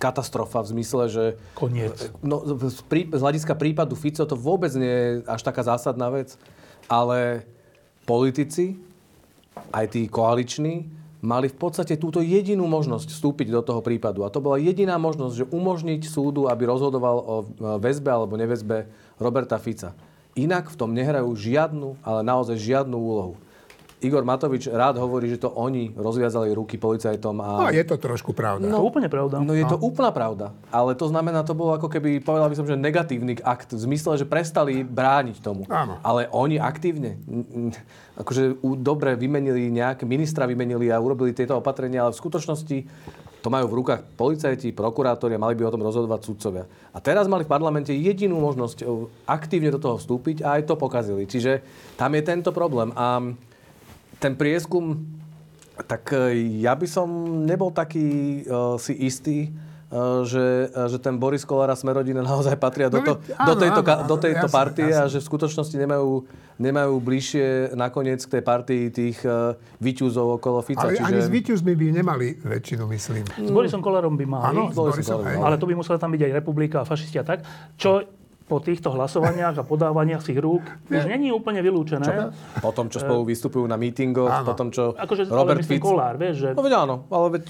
katastrofa 0.01 0.65
v 0.65 0.73
zmysle, 0.73 1.13
že... 1.13 1.25
Koniec. 1.53 2.09
No, 2.25 2.41
z, 2.49 2.81
prí, 2.89 3.05
z 3.13 3.21
hľadiska 3.21 3.53
prípadu 3.61 3.93
Fico 3.93 4.25
to 4.25 4.33
vôbec 4.33 4.73
nie 4.73 4.89
je 4.89 5.09
až 5.29 5.45
taká 5.45 5.61
zásadná 5.69 6.09
vec, 6.09 6.41
ale 6.89 7.45
politici, 8.09 8.81
aj 9.69 9.93
tí 9.93 10.09
koaliční, 10.09 10.89
mali 11.21 11.53
v 11.53 11.57
podstate 11.61 12.01
túto 12.01 12.25
jedinú 12.25 12.65
možnosť 12.65 13.11
vstúpiť 13.13 13.53
do 13.53 13.61
toho 13.61 13.85
prípadu. 13.85 14.25
A 14.25 14.33
to 14.33 14.41
bola 14.41 14.57
jediná 14.57 14.97
možnosť, 14.97 15.35
že 15.35 15.51
umožniť 15.53 16.09
súdu, 16.09 16.49
aby 16.49 16.65
rozhodoval 16.65 17.17
o 17.21 17.37
väzbe 17.77 18.09
alebo 18.09 18.39
neväzbe 18.41 18.89
Roberta 19.21 19.61
Fica. 19.61 19.93
Inak 20.39 20.73
v 20.73 20.79
tom 20.79 20.95
nehrajú 20.95 21.35
žiadnu, 21.37 22.01
ale 22.01 22.25
naozaj 22.25 22.57
žiadnu 22.57 22.97
úlohu. 22.97 23.37
Igor 23.99 24.23
Matovič 24.23 24.71
rád 24.71 25.03
hovorí, 25.03 25.27
že 25.27 25.43
to 25.43 25.51
oni 25.51 25.91
rozviazali 25.99 26.55
ruky 26.55 26.79
policajtom. 26.79 27.43
A... 27.43 27.49
No, 27.67 27.69
je 27.75 27.83
to 27.83 27.99
trošku 27.99 28.31
pravda. 28.31 28.71
No, 28.71 28.79
to 28.79 28.87
úplne 28.87 29.11
pravda. 29.11 29.43
No 29.43 29.51
je 29.55 29.67
to 29.67 29.75
no. 29.75 29.91
úplná 29.91 30.15
pravda. 30.15 30.55
Ale 30.71 30.95
to 30.95 31.11
znamená, 31.11 31.43
to 31.43 31.59
bolo 31.59 31.75
ako 31.75 31.91
keby, 31.91 32.23
povedal 32.23 32.47
by 32.47 32.55
som, 32.55 32.67
že 32.67 32.79
negatívny 32.79 33.43
akt. 33.43 33.75
V 33.75 33.81
zmysle, 33.83 34.15
že 34.15 34.27
prestali 34.27 34.87
brániť 34.87 35.43
tomu. 35.43 35.67
Áno. 35.67 35.99
Ale 36.07 36.31
oni 36.31 36.63
aktívne, 36.63 37.19
akože 38.15 38.63
dobre 38.79 39.19
vymenili 39.19 39.67
nejaké, 39.67 40.07
ministra 40.07 40.47
vymenili 40.47 40.95
a 40.95 41.03
urobili 41.03 41.35
tieto 41.35 41.59
opatrenia, 41.59 42.07
ale 42.07 42.15
v 42.15 42.23
skutočnosti 42.23 42.79
to 43.39 43.49
majú 43.55 43.71
v 43.71 43.79
rukách 43.83 44.03
policajti, 44.19 44.75
prokurátori 44.75 45.39
a 45.39 45.43
mali 45.43 45.55
by 45.55 45.71
o 45.71 45.75
tom 45.75 45.87
rozhodovať 45.87 46.21
sudcovia. 46.27 46.67
A 46.91 46.99
teraz 46.99 47.31
mali 47.31 47.47
v 47.47 47.51
parlamente 47.51 47.95
jedinú 47.95 48.43
možnosť 48.43 48.83
aktívne 49.31 49.71
do 49.71 49.79
toho 49.79 49.95
vstúpiť 49.99 50.43
a 50.43 50.59
aj 50.59 50.67
to 50.67 50.75
pokazili. 50.75 51.23
Čiže 51.23 51.63
tam 51.95 52.19
je 52.19 52.23
tento 52.27 52.51
problém. 52.51 52.91
A 52.99 53.23
ten 54.19 54.35
prieskum, 54.35 55.07
tak 55.87 56.11
e, 56.11 56.59
ja 56.59 56.75
by 56.75 56.87
som 56.91 57.07
nebol 57.47 57.71
taký 57.71 58.43
uh, 58.51 58.75
si 58.83 58.99
istý, 58.99 59.55
uh, 59.95 60.27
že, 60.27 60.75
uh, 60.75 60.91
že 60.91 60.99
ten 60.99 61.15
Boris 61.23 61.47
Kolár 61.47 61.71
a 61.71 61.79
Smerodina 61.79 62.19
naozaj 62.27 62.59
patria 62.59 62.91
do, 62.91 62.99
no 62.99 63.07
to, 63.07 63.13
áno, 63.39 63.47
do 63.47 63.55
tejto, 63.55 63.81
áno, 63.87 64.03
do 64.11 64.17
tejto 64.19 64.47
jasne, 64.51 64.59
partie 64.59 64.91
jasne. 64.91 65.07
a 65.07 65.13
že 65.13 65.19
v 65.23 65.27
skutočnosti 65.31 65.77
nemajú, 65.79 66.11
nemajú 66.59 66.95
bližšie 66.99 67.79
nakoniec 67.79 68.19
k 68.27 68.31
tej 68.35 68.43
partii 68.43 68.83
tých 68.91 69.23
uh, 69.23 69.55
vyťuzov 69.79 70.43
okolo 70.43 70.67
Fica. 70.67 70.91
Ale 70.91 70.99
čiže... 70.99 71.07
ani 71.07 71.21
s 71.23 71.31
vyťuzmi 71.31 71.73
by 71.79 71.87
nemali 72.03 72.27
väčšinu, 72.43 72.91
myslím. 72.91 73.23
S 73.23 73.51
Borisom 73.55 73.79
Kolárom 73.79 74.19
by 74.19 74.27
mali. 74.27 74.51
Áno, 74.51 74.75
s 74.75 74.77
Borisom, 74.77 75.23
ale 75.23 75.55
to 75.63 75.71
by 75.71 75.79
musela 75.79 76.03
tam 76.03 76.11
byť 76.11 76.27
aj 76.27 76.33
republika 76.35 76.77
a 76.83 76.85
fašisti 76.85 77.23
a 77.23 77.25
tak. 77.25 77.47
Čo 77.79 78.18
po 78.49 78.59
týchto 78.65 78.89
hlasovaniach 78.89 79.61
a 79.61 79.63
podávaniach 79.63 80.25
si 80.25 80.33
rúk 80.41 80.65
už 80.89 81.05
není 81.05 81.29
úplne 81.29 81.61
vylúčené. 81.61 82.09
Čo? 82.09 82.33
Po 82.65 82.73
tom, 82.73 82.89
čo 82.89 83.05
spolu 83.05 83.29
vystupujú 83.29 83.69
na 83.69 83.77
mítingoch, 83.77 84.33
po 84.43 84.57
tom, 84.57 84.73
čo 84.73 84.97
akože, 84.97 85.29
Robert 85.29 85.61
Fitz... 85.63 85.85
Kolár, 85.85 86.17
vieš, 86.17 86.49
že... 86.49 86.49
No 86.57 86.65
veď 86.65 86.75
áno, 86.89 87.05
ale 87.13 87.39
veď... 87.39 87.47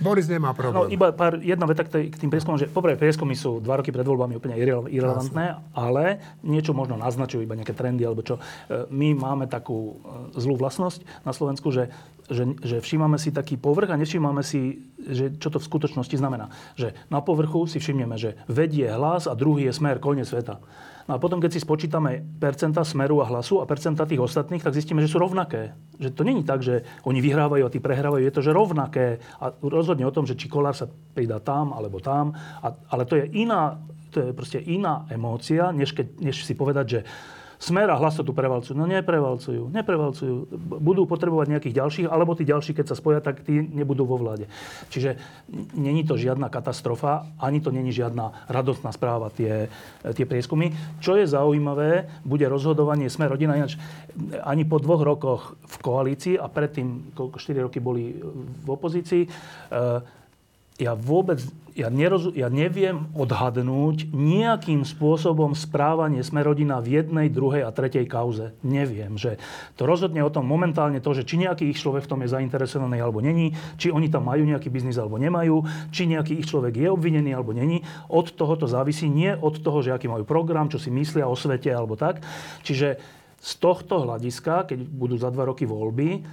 Boris 0.00 0.26
nemá 0.26 0.56
problém. 0.56 0.80
No 0.80 0.88
iba 0.88 1.12
pár, 1.12 1.38
jedna 1.44 1.68
veta 1.68 1.84
k 1.84 2.16
tým 2.16 2.32
prieskumom, 2.32 2.56
že 2.56 2.72
poprvé 2.72 2.96
prieskumy 2.96 3.36
sú 3.36 3.60
dva 3.60 3.78
roky 3.78 3.92
pred 3.92 4.02
voľbami 4.02 4.40
úplne 4.40 4.56
irrelevantné, 4.88 5.60
ale 5.76 6.18
niečo 6.40 6.72
možno 6.72 6.96
naznačujú, 6.96 7.44
iba 7.44 7.52
nejaké 7.52 7.76
trendy, 7.76 8.08
alebo 8.08 8.24
čo. 8.24 8.40
E, 8.40 8.88
my 8.88 9.12
máme 9.12 9.44
takú 9.44 10.00
e, 10.00 10.40
zlú 10.40 10.56
vlastnosť 10.56 11.04
na 11.22 11.36
Slovensku, 11.36 11.68
že 11.68 11.92
že, 12.30 12.44
že 12.62 12.76
všímame 12.78 13.18
si 13.18 13.34
taký 13.34 13.58
povrch 13.58 13.90
a 13.90 13.98
nevšímame 13.98 14.40
si, 14.46 14.86
že 14.96 15.34
čo 15.36 15.50
to 15.50 15.58
v 15.58 15.66
skutočnosti 15.66 16.16
znamená. 16.16 16.48
Že 16.78 16.94
na 17.10 17.18
povrchu 17.20 17.66
si 17.66 17.82
všimneme, 17.82 18.14
že 18.16 18.38
vedie 18.46 18.86
hlas 18.86 19.26
a 19.26 19.34
druhý 19.34 19.66
je 19.66 19.74
smer, 19.74 19.98
koniec 19.98 20.30
sveta. 20.30 20.62
No 21.10 21.18
a 21.18 21.22
potom, 21.22 21.42
keď 21.42 21.58
si 21.58 21.60
spočítame 21.60 22.22
percenta 22.38 22.86
smeru 22.86 23.18
a 23.18 23.26
hlasu 23.26 23.58
a 23.58 23.66
percenta 23.66 24.06
tých 24.06 24.22
ostatných, 24.22 24.62
tak 24.62 24.78
zistíme, 24.78 25.02
že 25.02 25.10
sú 25.10 25.18
rovnaké. 25.18 25.74
Že 25.98 26.14
to 26.14 26.22
není 26.22 26.46
tak, 26.46 26.62
že 26.62 26.86
oni 27.02 27.18
vyhrávajú 27.18 27.66
a 27.66 27.72
tí 27.74 27.82
prehrávajú. 27.82 28.22
Je 28.22 28.30
to, 28.30 28.46
že 28.46 28.54
rovnaké. 28.54 29.18
A 29.42 29.50
rozhodne 29.58 30.06
o 30.06 30.14
tom, 30.14 30.22
že 30.22 30.38
či 30.38 30.46
kolár 30.46 30.78
sa 30.78 30.86
pridá 30.86 31.42
tam 31.42 31.74
alebo 31.74 31.98
tam. 31.98 32.30
A, 32.62 32.78
ale 32.94 33.10
to 33.10 33.18
je 33.18 33.26
iná, 33.42 33.82
to 34.14 34.22
je 34.22 34.30
proste 34.30 34.62
iná 34.62 35.02
emócia, 35.10 35.74
než, 35.74 35.98
keď, 35.98 36.06
než 36.22 36.46
si 36.46 36.54
povedať, 36.54 36.86
že 36.86 37.00
Smer 37.60 37.92
a 37.92 38.00
hlas 38.00 38.16
to 38.16 38.24
tu 38.24 38.32
prevalcujú. 38.32 38.72
No 38.72 38.88
neprevalcujú, 38.88 39.68
neprevalcujú. 39.68 40.48
Budú 40.80 41.04
potrebovať 41.04 41.52
nejakých 41.52 41.76
ďalších, 41.76 42.06
alebo 42.08 42.32
tí 42.32 42.48
ďalší, 42.48 42.72
keď 42.72 42.86
sa 42.88 42.96
spoja, 42.96 43.20
tak 43.20 43.44
tí 43.44 43.60
nebudú 43.60 44.08
vo 44.08 44.16
vláde. 44.16 44.48
Čiže 44.88 45.20
není 45.76 46.08
to 46.08 46.16
žiadna 46.16 46.48
katastrofa, 46.48 47.28
ani 47.36 47.60
to 47.60 47.68
není 47.68 47.92
žiadna 47.92 48.48
radostná 48.48 48.96
správa, 48.96 49.28
tie, 49.28 49.68
tie 50.00 50.24
prieskumy. 50.24 50.72
Čo 51.04 51.20
je 51.20 51.28
zaujímavé, 51.28 52.08
bude 52.24 52.48
rozhodovanie 52.48 53.12
Smer 53.12 53.28
rodina, 53.28 53.60
ináč 53.60 53.76
ani 54.40 54.64
po 54.64 54.80
dvoch 54.80 55.04
rokoch 55.04 55.42
v 55.60 55.76
koalícii 55.84 56.34
a 56.40 56.48
predtým, 56.48 57.12
koľko 57.12 57.36
4 57.36 57.66
roky 57.68 57.76
boli 57.76 58.16
v 58.64 58.68
opozícii, 58.72 59.28
e, 59.28 59.28
ja 60.80 60.96
vôbec, 60.96 61.44
ja, 61.76 61.92
neroz, 61.92 62.32
ja 62.32 62.48
neviem 62.48 63.12
odhadnúť 63.12 64.08
nejakým 64.10 64.82
spôsobom 64.82 65.52
správanie 65.52 66.24
Smerodina 66.24 66.80
v 66.80 66.98
jednej, 66.98 67.28
druhej 67.28 67.68
a 67.68 67.70
tretej 67.70 68.08
kauze. 68.08 68.56
Neviem, 68.64 69.20
že 69.20 69.36
to 69.76 69.84
rozhodne 69.84 70.24
o 70.24 70.32
tom 70.32 70.48
momentálne 70.48 71.04
to, 71.04 71.12
že 71.12 71.28
či 71.28 71.36
nejaký 71.36 71.68
ich 71.68 71.78
človek 71.78 72.08
v 72.08 72.10
tom 72.10 72.20
je 72.24 72.32
zainteresovaný 72.32 73.04
alebo 73.04 73.20
není, 73.20 73.52
či 73.76 73.92
oni 73.92 74.08
tam 74.08 74.26
majú 74.26 74.48
nejaký 74.48 74.72
biznis 74.72 74.96
alebo 74.96 75.20
nemajú, 75.20 75.62
či 75.92 76.08
nejaký 76.08 76.40
ich 76.40 76.48
človek 76.48 76.80
je 76.80 76.88
obvinený 76.88 77.36
alebo 77.36 77.52
není. 77.52 77.84
Od 78.08 78.32
toho 78.32 78.56
to 78.56 78.64
závisí, 78.64 79.06
nie 79.12 79.36
od 79.36 79.60
toho, 79.60 79.84
že 79.84 79.92
aký 79.92 80.08
majú 80.08 80.24
program, 80.24 80.72
čo 80.72 80.80
si 80.80 80.88
myslia 80.88 81.28
o 81.28 81.36
svete 81.36 81.68
alebo 81.68 81.94
tak. 81.94 82.24
Čiže 82.64 82.96
z 83.40 83.52
tohto 83.60 84.04
hľadiska, 84.08 84.68
keď 84.68 84.78
budú 84.84 85.16
za 85.20 85.28
dva 85.28 85.48
roky 85.48 85.68
voľby, 85.68 86.24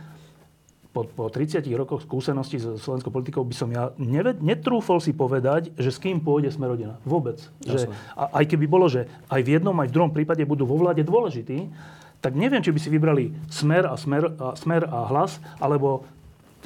po, 0.91 1.05
po 1.05 1.29
30 1.29 1.61
rokoch 1.77 2.03
skúsenosti 2.03 2.57
so 2.57 2.75
slovenskou 2.79 3.11
politikou 3.13 3.45
by 3.45 3.55
som 3.55 3.69
ja 3.69 3.93
neved, 4.01 4.41
netrúfol 4.41 4.97
si 4.97 5.13
povedať, 5.13 5.71
že 5.77 5.93
s 5.93 6.01
kým 6.01 6.23
pôjde 6.23 6.49
Smerodina. 6.49 6.97
Vôbec. 7.05 7.37
Že, 7.61 7.91
a, 8.17 8.41
aj 8.41 8.45
keby 8.49 8.65
bolo, 8.65 8.89
že 8.89 9.05
aj 9.29 9.41
v 9.45 9.59
jednom, 9.59 9.75
aj 9.77 9.89
v 9.89 9.95
druhom 9.95 10.11
prípade 10.13 10.41
budú 10.47 10.65
vo 10.65 10.79
vláde 10.79 11.05
dôležití, 11.05 11.69
tak 12.17 12.33
neviem, 12.33 12.65
či 12.65 12.73
by 12.73 12.79
si 12.81 12.89
vybrali 12.89 13.29
smer 13.47 13.85
a 13.85 13.95
smer 13.95 14.33
a, 14.41 14.57
smer 14.57 14.89
a 14.89 15.05
hlas, 15.05 15.37
alebo 15.61 16.03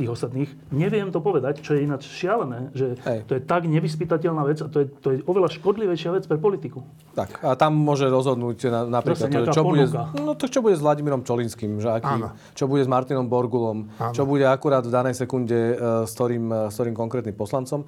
tých 0.02 0.10
ostatných. 0.10 0.50
Neviem 0.74 1.14
to 1.14 1.22
povedať, 1.22 1.62
čo 1.62 1.78
je 1.78 1.86
ináč 1.86 2.10
šialené, 2.10 2.74
že 2.74 2.98
Hej. 3.06 3.30
to 3.30 3.38
je 3.38 3.42
tak 3.46 3.70
nevyspytateľná 3.70 4.42
vec 4.50 4.58
a 4.66 4.68
to 4.68 4.82
je, 4.82 4.86
to 4.90 5.08
je 5.14 5.18
oveľa 5.30 5.54
škodlivejšia 5.54 6.10
vec 6.18 6.26
pre 6.26 6.42
politiku. 6.42 6.82
Tak, 7.14 7.46
a 7.46 7.54
tam 7.54 7.78
môže 7.78 8.10
rozhodnúť 8.10 8.58
na, 8.74 8.82
napríklad, 8.90 9.30
to, 9.30 9.54
čo, 9.54 9.62
bude, 9.62 9.86
no, 10.18 10.34
to, 10.34 10.50
čo 10.50 10.66
bude 10.66 10.74
s 10.74 10.82
Vladimírom 10.82 11.22
Čolinským, 11.22 11.78
že 11.78 12.02
aký, 12.02 12.26
čo 12.58 12.66
bude 12.66 12.82
s 12.82 12.90
Martinom 12.90 13.30
Borgulom, 13.30 13.94
Áno. 14.02 14.14
čo 14.18 14.26
bude 14.26 14.50
akurát 14.50 14.82
v 14.82 14.92
danej 14.92 15.22
sekunde 15.22 15.78
uh, 15.78 16.10
s, 16.10 16.18
ktorým, 16.18 16.46
uh, 16.50 16.58
s 16.74 16.76
ktorým 16.82 16.98
konkrétnym 16.98 17.38
poslancom. 17.38 17.86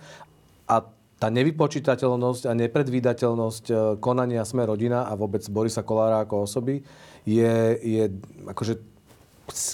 A 0.69 0.85
tá 1.17 1.27
nevypočítateľnosť 1.33 2.45
a 2.45 2.53
nepredvídateľnosť 2.53 3.65
uh, 3.71 3.77
konania 3.97 4.45
Sme 4.45 4.67
rodina 4.69 5.09
a 5.09 5.17
vôbec 5.17 5.41
Borisa 5.49 5.81
Kolára 5.81 6.27
ako 6.27 6.45
osoby 6.45 6.83
je, 7.23 7.79
je 7.79 8.03
akože 8.51 8.92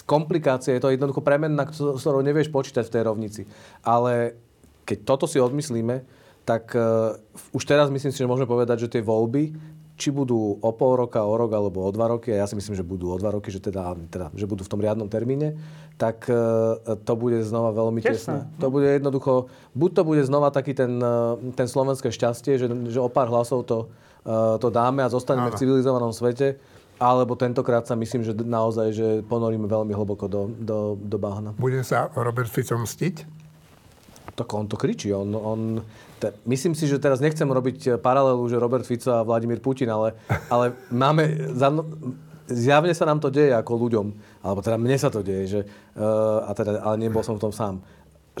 komplikácia, 0.04 0.76
je 0.76 0.82
to 0.82 0.92
jednoducho 0.92 1.24
premenná, 1.24 1.64
ktorou 1.68 2.20
nevieš 2.20 2.52
počítať 2.52 2.84
v 2.86 2.94
tej 2.94 3.02
rovnici. 3.04 3.42
Ale 3.80 4.36
keď 4.84 4.98
toto 5.06 5.24
si 5.30 5.38
odmyslíme, 5.38 6.02
tak 6.44 6.74
uh, 6.74 7.14
už 7.54 7.62
teraz 7.62 7.92
myslím 7.92 8.10
si, 8.10 8.18
že 8.18 8.26
môžeme 8.26 8.48
povedať, 8.48 8.88
že 8.88 8.92
tie 8.98 9.02
voľby, 9.04 9.54
či 10.00 10.08
budú 10.08 10.56
o 10.56 10.70
pol 10.72 10.96
roka, 10.96 11.20
o 11.20 11.36
rok 11.36 11.52
alebo 11.52 11.84
o 11.84 11.92
dva 11.92 12.08
roky, 12.08 12.32
a 12.32 12.40
ja 12.40 12.46
si 12.48 12.56
myslím, 12.56 12.72
že 12.72 12.80
budú 12.80 13.12
o 13.12 13.20
dva 13.20 13.36
roky, 13.36 13.52
že, 13.52 13.60
teda, 13.60 13.92
teda, 14.08 14.32
že 14.32 14.48
budú 14.48 14.64
v 14.64 14.72
tom 14.72 14.80
riadnom 14.80 15.12
termíne, 15.12 15.60
tak 16.00 16.24
uh, 16.32 16.80
to 17.04 17.12
bude 17.20 17.36
znova 17.44 17.76
veľmi 17.76 18.00
tesné. 18.00 18.48
tesné. 18.48 18.58
To 18.64 18.72
bude 18.72 18.88
jednoducho, 18.88 19.52
buď 19.76 19.90
to 19.92 20.02
bude 20.08 20.22
znova 20.24 20.48
taký 20.48 20.72
ten, 20.72 20.96
uh, 20.96 21.36
ten 21.52 21.68
slovenské 21.68 22.08
šťastie, 22.08 22.56
že, 22.56 22.66
že 22.88 22.98
o 22.98 23.12
pár 23.12 23.28
hlasov 23.28 23.68
to, 23.68 23.92
uh, 24.24 24.56
to 24.56 24.72
dáme 24.72 25.04
a 25.04 25.12
zostaneme 25.12 25.52
Áno. 25.52 25.54
v 25.54 25.60
civilizovanom 25.60 26.16
svete, 26.16 26.56
alebo 27.00 27.32
tentokrát 27.32 27.88
sa 27.88 27.96
myslím, 27.96 28.20
že 28.20 28.36
naozaj 28.36 28.88
že 28.92 29.08
ponoríme 29.24 29.64
veľmi 29.64 29.96
hlboko 29.96 30.28
do, 30.28 30.52
do, 30.52 31.00
do 31.00 31.16
bahna. 31.16 31.56
Bude 31.56 31.80
sa 31.80 32.12
Robert 32.12 32.52
Fico 32.52 32.76
mstiť? 32.76 33.40
Tak 34.36 34.46
on 34.52 34.68
to 34.68 34.76
kričí. 34.76 35.08
On, 35.16 35.26
on, 35.32 35.80
te, 36.20 36.36
myslím 36.44 36.76
si, 36.76 36.84
že 36.84 37.00
teraz 37.00 37.24
nechcem 37.24 37.48
robiť 37.48 37.96
paralelu, 38.04 38.44
že 38.46 38.60
Robert 38.60 38.84
Fico 38.84 39.10
a 39.16 39.24
Vladimír 39.24 39.64
Putin, 39.64 39.88
ale, 39.88 40.12
ale 40.52 40.76
máme... 40.92 41.50
Za, 41.56 41.72
zjavne 42.50 42.90
sa 42.90 43.06
nám 43.06 43.22
to 43.22 43.30
deje 43.30 43.54
ako 43.54 43.78
ľuďom. 43.78 44.06
Alebo 44.42 44.60
teda 44.60 44.76
mne 44.76 44.98
sa 44.98 45.08
to 45.08 45.22
deje, 45.22 45.44
že, 45.46 45.60
uh, 45.62 46.42
a 46.44 46.50
teda, 46.50 46.82
ale 46.82 46.98
nebol 46.98 47.22
som 47.22 47.38
v 47.38 47.46
tom 47.46 47.54
sám 47.54 47.78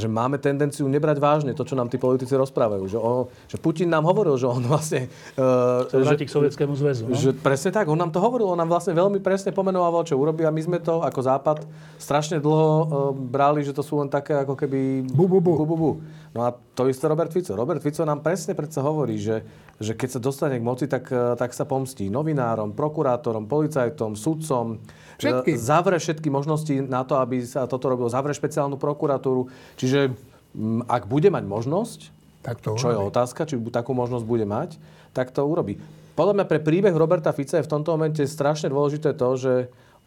že 0.00 0.08
máme 0.08 0.40
tendenciu 0.40 0.88
nebrať 0.88 1.20
vážne 1.20 1.52
to, 1.52 1.60
čo 1.68 1.76
nám 1.76 1.92
tí 1.92 2.00
politici 2.00 2.32
rozprávajú. 2.32 2.88
Že, 2.88 2.98
on, 2.98 3.28
že 3.44 3.60
Putin 3.60 3.92
nám 3.92 4.08
hovoril, 4.08 4.40
že 4.40 4.48
on 4.48 4.64
vlastne... 4.64 5.12
Uh, 5.36 5.84
že, 5.92 6.16
k 6.16 6.32
Sovietskému 6.32 6.72
zväzu. 6.72 7.04
No? 7.04 7.12
Že 7.12 7.36
presne 7.36 7.68
tak, 7.76 7.92
on 7.92 8.00
nám 8.00 8.08
to 8.08 8.16
hovoril, 8.16 8.48
on 8.48 8.56
nám 8.56 8.72
vlastne 8.72 8.96
veľmi 8.96 9.20
presne 9.20 9.52
pomenoval, 9.52 10.08
čo 10.08 10.16
urobí 10.16 10.48
a 10.48 10.50
my 10.50 10.62
sme 10.64 10.78
to 10.80 11.04
ako 11.04 11.20
Západ 11.20 11.68
strašne 12.00 12.40
dlho 12.40 12.68
uh, 12.72 12.86
brali, 13.12 13.60
že 13.60 13.76
to 13.76 13.84
sú 13.84 14.00
len 14.00 14.08
také 14.08 14.32
ako 14.40 14.56
keby... 14.56 15.04
Bu, 15.12 15.28
bu, 15.28 15.44
bu. 15.44 15.60
bu, 15.60 15.66
bu, 15.68 15.76
bu. 15.76 15.92
No 16.30 16.46
a 16.46 16.54
to 16.54 16.86
isté 16.86 17.04
Robert 17.10 17.34
Fico. 17.34 17.52
Robert 17.52 17.82
Fico 17.84 18.06
nám 18.06 18.24
presne 18.24 18.54
predsa 18.54 18.80
hovorí, 18.80 19.18
že, 19.18 19.42
že 19.82 19.98
keď 19.98 20.08
sa 20.16 20.20
dostane 20.22 20.56
k 20.56 20.64
moci, 20.64 20.88
tak, 20.88 21.10
uh, 21.12 21.36
tak 21.36 21.52
sa 21.52 21.68
pomstí 21.68 22.08
novinárom, 22.08 22.72
prokurátorom, 22.72 23.50
policajtom, 23.50 24.14
sudcom, 24.14 24.78
Všetky. 25.20 25.52
Zavre 25.60 25.96
všetky 26.00 26.28
možnosti 26.32 26.74
na 26.88 27.04
to, 27.04 27.20
aby 27.20 27.44
sa 27.44 27.68
toto 27.68 27.92
robilo. 27.92 28.08
Zavre 28.08 28.32
špeciálnu 28.32 28.80
prokuratúru. 28.80 29.52
Čiže 29.76 30.16
m, 30.56 30.80
ak 30.88 31.04
bude 31.04 31.28
mať 31.28 31.44
možnosť, 31.44 32.00
tak 32.40 32.64
to 32.64 32.72
čo 32.80 32.88
je 32.88 32.98
otázka, 32.98 33.44
či 33.44 33.60
takú 33.68 33.92
možnosť 33.92 34.24
bude 34.24 34.48
mať, 34.48 34.80
tak 35.12 35.28
to 35.30 35.44
urobí. 35.44 35.76
Podľa 36.16 36.40
mňa 36.40 36.46
pre 36.48 36.60
príbeh 36.60 36.96
Roberta 36.96 37.32
Fica 37.36 37.60
je 37.60 37.66
v 37.68 37.72
tomto 37.72 37.92
momente 37.96 38.24
strašne 38.24 38.72
dôležité 38.72 39.12
to, 39.12 39.28
že 39.36 39.52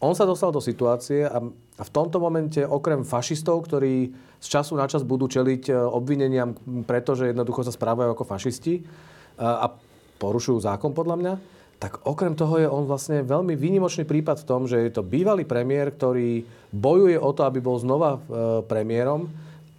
on 0.02 0.12
sa 0.12 0.26
dostal 0.26 0.50
do 0.50 0.58
situácie 0.58 1.24
a, 1.24 1.38
v 1.74 1.90
tomto 1.94 2.18
momente 2.18 2.60
okrem 2.60 3.06
fašistov, 3.06 3.64
ktorí 3.64 4.12
z 4.42 4.46
času 4.46 4.76
na 4.76 4.84
čas 4.90 5.06
budú 5.06 5.30
čeliť 5.30 5.70
e, 5.70 5.74
obvineniam, 5.74 6.52
pretože 6.84 7.30
jednoducho 7.30 7.64
sa 7.64 7.72
správajú 7.72 8.12
ako 8.12 8.28
fašisti 8.28 8.84
a, 9.38 9.64
a 9.64 9.66
porušujú 10.20 10.60
zákon 10.60 10.92
podľa 10.92 11.16
mňa, 11.18 11.32
tak 11.84 12.00
okrem 12.08 12.32
toho 12.32 12.56
je 12.56 12.64
on 12.64 12.88
vlastne 12.88 13.20
veľmi 13.20 13.52
výnimočný 13.60 14.08
prípad 14.08 14.40
v 14.40 14.48
tom, 14.48 14.64
že 14.64 14.88
je 14.88 14.88
to 14.88 15.04
bývalý 15.04 15.44
premiér, 15.44 15.92
ktorý 15.92 16.40
bojuje 16.72 17.20
o 17.20 17.28
to, 17.36 17.44
aby 17.44 17.60
bol 17.60 17.76
znova 17.76 18.16
e, 18.16 18.20
premiérom, 18.64 19.28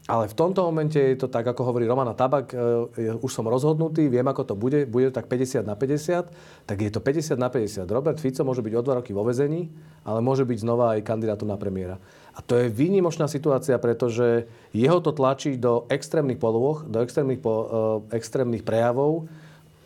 ale 0.06 0.30
v 0.30 0.38
tomto 0.38 0.62
momente 0.70 1.02
je 1.02 1.18
to 1.18 1.34
tak, 1.34 1.42
ako 1.50 1.66
hovorí 1.66 1.90
Romana 1.90 2.14
Tabak, 2.14 2.54
e, 2.54 3.10
už 3.26 3.32
som 3.34 3.50
rozhodnutý, 3.50 4.06
viem, 4.06 4.22
ako 4.22 4.46
to 4.46 4.54
bude, 4.54 4.86
bude 4.86 5.10
tak 5.10 5.26
50 5.26 5.66
na 5.66 5.74
50, 5.74 6.30
tak 6.70 6.78
je 6.78 6.94
to 6.94 7.02
50 7.02 7.42
na 7.42 7.50
50. 7.50 7.90
Robert 7.90 8.22
Fico 8.22 8.46
môže 8.46 8.62
byť 8.62 8.74
o 8.78 8.86
dva 8.86 9.02
roky 9.02 9.10
vo 9.10 9.26
vezení, 9.26 9.74
ale 10.06 10.22
môže 10.22 10.46
byť 10.46 10.62
znova 10.62 10.94
aj 10.94 11.10
kandidátom 11.10 11.50
na 11.50 11.58
premiéra. 11.58 11.98
A 12.38 12.46
to 12.46 12.54
je 12.54 12.70
výnimočná 12.70 13.26
situácia, 13.26 13.82
pretože 13.82 14.46
jeho 14.78 15.02
to 15.02 15.10
tlačí 15.10 15.58
do 15.58 15.90
extrémnych 15.90 16.38
polôch, 16.38 16.86
do 16.86 17.02
extrémnych, 17.02 17.42
po, 17.42 17.50
uh, 17.50 17.66
extrémnych 18.14 18.62
prejavov, 18.62 19.26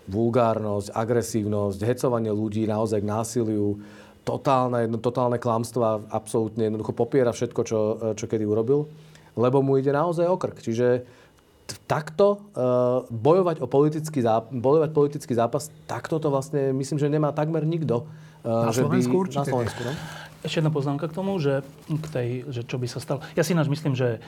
vulgárnosť, 0.10 0.90
agresívnosť, 0.92 1.80
hecovanie 1.86 2.34
ľudí 2.34 2.66
naozaj 2.66 3.00
k 3.00 3.08
násiliu, 3.08 3.78
totálne, 4.26 4.90
totálne 4.98 5.38
klamstva, 5.38 6.10
absolútne 6.10 6.68
jednoducho 6.68 6.94
popiera 6.98 7.30
všetko, 7.30 7.62
čo, 7.64 7.80
čo 8.18 8.26
kedy 8.26 8.44
urobil, 8.46 8.90
lebo 9.38 9.62
mu 9.62 9.78
ide 9.78 9.94
naozaj 9.94 10.26
o 10.26 10.36
krk. 10.36 10.66
Čiže 10.66 10.88
takto 11.86 12.42
uh, 12.58 13.06
bojovať 13.14 13.62
o 13.62 13.70
politický 13.70 14.26
zápas, 14.26 14.50
bojovať 14.50 14.90
politický 14.90 15.34
zápas, 15.38 15.70
takto 15.86 16.18
to 16.18 16.34
vlastne 16.34 16.74
myslím, 16.74 16.98
že 16.98 17.08
nemá 17.14 17.30
takmer 17.30 17.62
nikto. 17.62 18.10
Uh, 18.42 18.70
na 18.70 18.74
Slovensku 18.74 19.14
by, 19.14 19.22
určite. 19.30 19.46
Na 19.46 19.54
Slovensku, 19.54 19.82
no? 19.86 19.94
Ešte 20.40 20.64
jedna 20.64 20.72
poznámka 20.72 21.12
k 21.12 21.14
tomu, 21.14 21.36
že, 21.38 21.62
k 21.86 22.06
tej, 22.10 22.30
že 22.48 22.64
čo 22.64 22.80
by 22.80 22.88
sa 22.88 23.04
stalo. 23.04 23.20
Ja 23.36 23.44
si 23.44 23.52
ináč 23.52 23.68
myslím, 23.68 23.92
že 23.92 24.24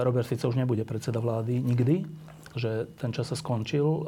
Robert 0.00 0.24
Fico 0.24 0.48
už 0.48 0.56
nebude 0.56 0.80
predseda 0.88 1.20
vlády 1.20 1.60
nikdy 1.60 2.08
že 2.56 2.88
ten 3.00 3.12
čas 3.12 3.32
sa 3.32 3.36
skončil. 3.36 3.84
E, 3.84 4.00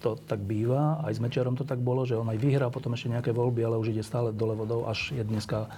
to 0.00 0.16
tak 0.24 0.40
býva. 0.40 1.00
Aj 1.04 1.12
s 1.12 1.20
Mečiarom 1.20 1.56
to 1.56 1.68
tak 1.68 1.80
bolo, 1.80 2.08
že 2.08 2.16
on 2.16 2.28
aj 2.28 2.40
vyhrá 2.40 2.72
potom 2.72 2.96
ešte 2.96 3.12
nejaké 3.12 3.30
voľby, 3.36 3.60
ale 3.64 3.80
už 3.80 3.92
ide 3.92 4.04
stále 4.04 4.32
dole 4.32 4.56
vodou, 4.56 4.88
až 4.88 5.12
je 5.12 5.20
dneska 5.20 5.66
e, 5.66 5.68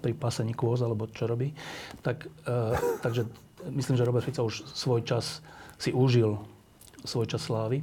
pri 0.00 0.12
pasení 0.16 0.56
kôz, 0.56 0.80
alebo 0.80 1.08
čo 1.12 1.28
robí. 1.28 1.52
Tak, 2.00 2.24
e, 2.24 2.58
takže 3.04 3.28
myslím, 3.68 3.96
že 4.00 4.08
Robert 4.08 4.24
Fico 4.24 4.48
už 4.48 4.64
svoj 4.72 5.04
čas 5.04 5.44
si 5.76 5.92
užil 5.92 6.40
svoj 7.02 7.26
čas 7.26 7.42
slávy. 7.42 7.82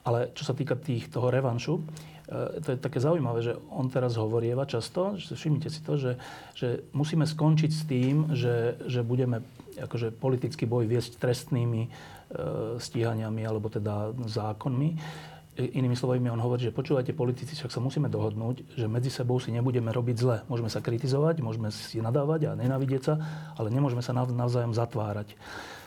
Ale 0.00 0.32
čo 0.32 0.48
sa 0.48 0.56
týka 0.56 0.80
tých, 0.80 1.12
toho 1.12 1.28
revanšu, 1.28 1.76
to 2.62 2.68
je 2.72 2.78
také 2.78 3.02
zaujímavé, 3.02 3.42
že 3.42 3.58
on 3.68 3.90
teraz 3.92 4.14
hovorieva 4.16 4.64
často, 4.64 5.18
že 5.18 5.34
všimnite 5.34 5.68
si 5.68 5.80
to, 5.82 5.98
že, 5.98 6.12
že 6.54 6.86
musíme 6.94 7.26
skončiť 7.26 7.70
s 7.74 7.82
tým, 7.84 8.14
že, 8.32 8.80
že 8.86 9.02
budeme 9.02 9.42
akože 9.82 10.12
politický 10.14 10.68
boj 10.68 10.86
viesť 10.86 11.16
trestnými 11.16 11.82
e, 11.86 11.88
stíhaniami 12.78 13.42
alebo 13.44 13.72
teda 13.72 14.12
zákonmi. 14.14 14.90
Inými 15.60 15.92
slovami 15.92 16.30
on 16.32 16.40
hovorí, 16.40 16.70
že 16.70 16.72
počúvajte 16.72 17.12
politici, 17.12 17.52
však 17.52 17.74
sa 17.74 17.84
musíme 17.84 18.08
dohodnúť, 18.08 18.80
že 18.80 18.86
medzi 18.88 19.12
sebou 19.12 19.36
si 19.42 19.52
nebudeme 19.52 19.92
robiť 19.92 20.16
zle. 20.16 20.36
Môžeme 20.48 20.72
sa 20.72 20.80
kritizovať, 20.80 21.42
môžeme 21.44 21.68
si 21.68 22.00
nadávať 22.00 22.48
a 22.48 22.56
nenávidieť 22.56 23.02
sa, 23.02 23.14
ale 23.58 23.68
nemôžeme 23.68 24.00
sa 24.00 24.16
navzájom 24.16 24.72
zatvárať. 24.72 25.36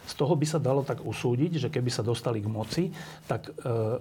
z 0.03 0.13
toho 0.19 0.35
by 0.35 0.45
sa 0.45 0.59
dalo 0.59 0.83
tak 0.83 0.99
usúdiť, 0.99 1.63
že 1.63 1.71
keby 1.71 1.87
sa 1.87 2.03
dostali 2.03 2.43
k 2.43 2.51
moci, 2.51 2.83
tak 3.23 3.49
e, 3.49 3.51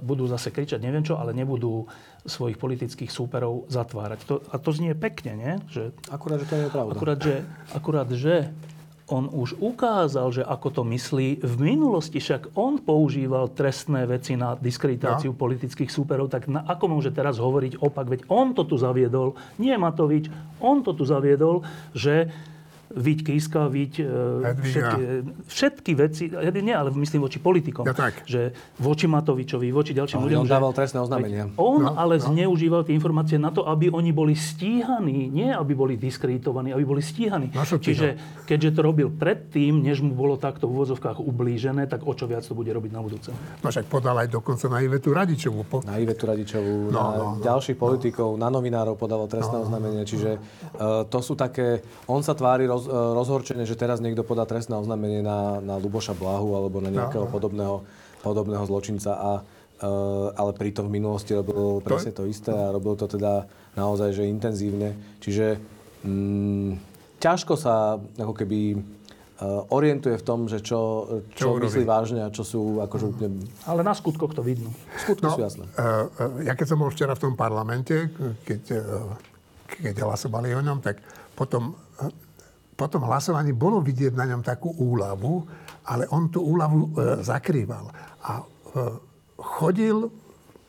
budú 0.02 0.26
zase 0.26 0.50
kričať 0.50 0.82
neviem 0.82 1.06
čo, 1.06 1.14
ale 1.14 1.30
nebudú 1.30 1.86
svojich 2.26 2.58
politických 2.58 3.10
súperov 3.10 3.70
zatvárať. 3.70 4.18
To, 4.26 4.34
a 4.50 4.58
to 4.58 4.70
znie 4.74 4.98
pekne, 4.98 5.32
nie? 5.38 5.52
Že, 5.70 5.94
akurát, 6.10 6.42
že 6.42 6.46
to 6.50 6.54
nie 6.58 6.66
je 6.66 6.74
pravda. 6.74 6.92
Akurát, 6.92 7.18
že, 7.22 7.36
akurát, 7.70 8.08
že 8.10 8.34
on 9.12 9.28
už 9.28 9.60
ukázal, 9.60 10.32
že 10.32 10.40
ako 10.40 10.80
to 10.80 10.82
myslí. 10.88 11.44
V 11.44 11.54
minulosti 11.60 12.16
však 12.16 12.56
on 12.56 12.80
používal 12.80 13.52
trestné 13.52 14.08
veci 14.08 14.40
na 14.40 14.56
diskreditáciu 14.56 15.36
no. 15.36 15.38
politických 15.38 15.92
súperov, 15.92 16.32
tak 16.32 16.48
na, 16.48 16.64
ako 16.64 16.96
môže 16.96 17.12
teraz 17.12 17.36
hovoriť 17.36 17.76
opak? 17.76 18.08
Veď 18.08 18.20
on 18.32 18.56
to 18.56 18.64
tu 18.64 18.80
zaviedol, 18.80 19.36
nie 19.60 19.76
Matovič, 19.76 20.32
on 20.64 20.80
to 20.80 20.96
tu 20.96 21.04
zaviedol, 21.04 21.60
že 21.92 22.32
Viť 22.92 23.18
Kiska, 23.24 23.68
Viť 23.72 23.94
e, 24.00 24.04
všetky, 24.60 25.00
všetky 25.48 25.92
veci, 25.96 26.24
nie, 26.62 26.74
ale 26.76 26.92
myslím 26.92 27.24
voči 27.24 27.40
politikom, 27.40 27.84
ja, 27.88 27.96
tak. 27.96 28.22
že 28.28 28.52
voči 28.78 29.08
Matovičovi, 29.08 29.68
voči 29.72 29.92
ďalším 29.96 30.20
no, 30.20 30.24
ľuďom. 30.28 30.42
On 30.44 30.50
dával 30.50 30.72
trestné 30.76 30.98
oznámenia. 31.00 31.48
On 31.58 31.82
no, 31.82 31.96
ale 31.96 32.20
no. 32.20 32.30
zneužíval 32.30 32.86
tie 32.86 32.94
informácie 32.94 33.36
na 33.36 33.50
to, 33.50 33.64
aby 33.66 33.88
oni 33.90 34.12
boli 34.14 34.36
stíhaní, 34.36 35.32
nie 35.32 35.50
aby 35.50 35.72
boli 35.74 35.94
diskreditovaní, 35.98 36.70
aby 36.72 36.84
boli 36.84 37.02
stíhaní. 37.02 37.50
No, 37.52 37.64
Čiže 37.64 38.42
keďže 38.46 38.70
to 38.76 38.80
robil 38.84 39.08
predtým, 39.10 39.82
než 39.82 40.04
mu 40.04 40.14
bolo 40.14 40.38
takto 40.38 40.68
v 40.68 40.80
úvodzovkách 40.80 41.18
ublížené, 41.18 41.88
tak 41.88 42.04
o 42.06 42.12
čo 42.12 42.28
viac 42.28 42.44
to 42.44 42.54
bude 42.54 42.70
robiť 42.70 42.90
na 42.92 43.00
budúce. 43.00 43.30
No 43.64 43.68
však 43.68 43.88
podal 43.88 44.16
aj 44.22 44.28
dokonca 44.30 44.66
na 44.68 44.78
Ivetu 44.82 45.10
Radičovú. 45.14 45.60
Po... 45.66 45.80
Na 45.82 45.98
Ivetu 45.98 46.24
Radičovú, 46.28 46.90
no, 46.90 46.94
na 46.94 47.02
no, 47.02 47.24
no, 47.38 47.42
ďalších 47.42 47.78
no, 47.78 47.82
politikov, 47.82 48.28
na 48.38 48.48
novinárov 48.50 48.94
podával 48.98 49.26
trestné 49.26 49.56
no, 49.58 49.64
oznámenie. 49.66 50.02
Čiže 50.04 50.30
uh, 50.36 51.06
to 51.06 51.18
sú 51.22 51.34
také, 51.38 51.82
on 52.06 52.20
sa 52.20 52.34
tvári 52.36 52.66
roz, 52.66 52.81
E, 52.86 53.14
rozhorčené, 53.16 53.62
že 53.68 53.78
teraz 53.78 54.02
niekto 54.02 54.26
podá 54.26 54.46
trestné 54.48 54.74
oznámenie 54.74 55.22
na, 55.22 55.62
na 55.62 55.74
Luboša 55.78 56.16
Blahu 56.16 56.54
alebo 56.58 56.82
na 56.82 56.90
nejakého 56.90 57.26
no, 57.26 57.30
no. 57.30 57.34
podobného, 57.34 57.76
podobného 58.22 58.64
zločinca. 58.66 59.12
A, 59.14 59.32
uh, 59.42 60.30
ale 60.34 60.52
pritom 60.54 60.86
v 60.86 61.02
minulosti 61.02 61.34
robil 61.34 61.82
presne 61.82 62.14
to 62.14 62.26
isté 62.26 62.54
a 62.54 62.70
robil 62.70 62.94
to 62.94 63.10
teda 63.10 63.46
naozaj 63.74 64.14
že 64.14 64.30
intenzívne. 64.30 64.94
Čiže 65.18 65.58
mm, 66.06 66.70
ťažko 67.18 67.54
sa 67.58 67.98
ako 67.98 68.34
keby 68.34 68.78
uh, 68.78 69.66
orientuje 69.74 70.14
v 70.18 70.24
tom, 70.24 70.46
že 70.46 70.62
čo, 70.62 71.06
čo, 71.34 71.58
čo 71.58 71.62
myslí 71.62 71.84
vážne 71.86 72.20
a 72.26 72.30
čo 72.30 72.46
sú 72.46 72.78
akože 72.82 73.04
úplne... 73.10 73.42
Ale 73.66 73.82
na 73.82 73.94
skutkoch 73.94 74.34
to 74.34 74.42
vidno. 74.42 74.70
Skutky 75.02 75.26
no, 75.26 75.34
sú 75.34 75.42
jasné. 75.42 75.64
Ja 76.46 76.54
keď 76.54 76.66
som 76.74 76.78
bol 76.78 76.90
včera 76.94 77.18
v 77.18 77.22
tom 77.26 77.34
parlamente, 77.34 78.10
keď, 78.46 78.62
keď 79.82 79.94
hlasovali 80.06 80.54
o 80.54 80.62
ňom, 80.62 80.78
tak 80.78 81.02
potom 81.34 81.74
po 82.82 82.90
tom 82.90 83.06
hlasovaní 83.06 83.54
bolo 83.54 83.78
vidieť 83.78 84.10
na 84.18 84.26
ňom 84.26 84.42
takú 84.42 84.74
úľavu, 84.74 85.46
ale 85.86 86.10
on 86.10 86.26
tú 86.26 86.42
úľavu 86.42 86.78
e, 86.82 86.88
zakrýval. 87.22 87.86
A 88.26 88.42
e, 88.42 88.44
chodil 89.38 90.10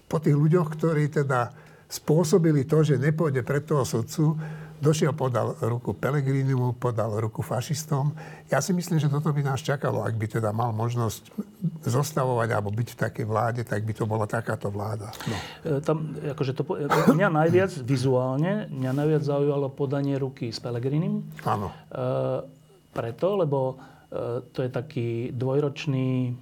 po 0.05 0.21
tých 0.21 0.37
ľuďoch, 0.37 0.77
ktorí 0.77 1.09
teda 1.09 1.49
spôsobili 1.89 2.69
to, 2.69 2.85
že 2.85 3.01
nepôjde 3.01 3.41
pred 3.41 3.65
toho 3.65 3.81
sudcu, 3.81 4.37
Došiel, 4.83 5.15
podal 5.15 5.55
ruku 5.63 5.95
Pelegrinimu, 5.95 6.75
podal 6.75 7.15
ruku 7.23 7.39
fašistom. 7.39 8.11
Ja 8.51 8.59
si 8.59 8.75
myslím, 8.75 8.99
že 8.99 9.07
toto 9.07 9.31
by 9.31 9.39
nás 9.39 9.63
čakalo, 9.63 10.03
ak 10.03 10.19
by 10.19 10.27
teda 10.27 10.51
mal 10.51 10.75
možnosť 10.75 11.31
zostavovať 11.87 12.51
alebo 12.51 12.67
byť 12.67 12.87
v 12.91 12.97
takej 12.99 13.23
vláde, 13.23 13.61
tak 13.63 13.87
by 13.87 13.95
to 13.95 14.03
bola 14.03 14.27
takáto 14.27 14.67
vláda. 14.67 15.15
No. 15.23 15.37
E, 15.63 15.79
tam, 15.79 16.11
akože 16.19 16.51
to, 16.51 16.67
mňa 17.15 17.29
najviac 17.31 17.71
vizuálne, 17.79 18.67
mňa 18.67 18.91
najviac 18.91 19.23
zaujalo 19.23 19.71
podanie 19.71 20.19
ruky 20.19 20.51
s 20.51 20.59
Pelegrinim. 20.59 21.31
Áno. 21.47 21.71
E, 21.71 22.03
preto, 22.91 23.39
lebo 23.39 23.79
e, 24.11 24.43
to 24.51 24.67
je 24.67 24.69
taký 24.69 25.31
dvojročný 25.31 26.35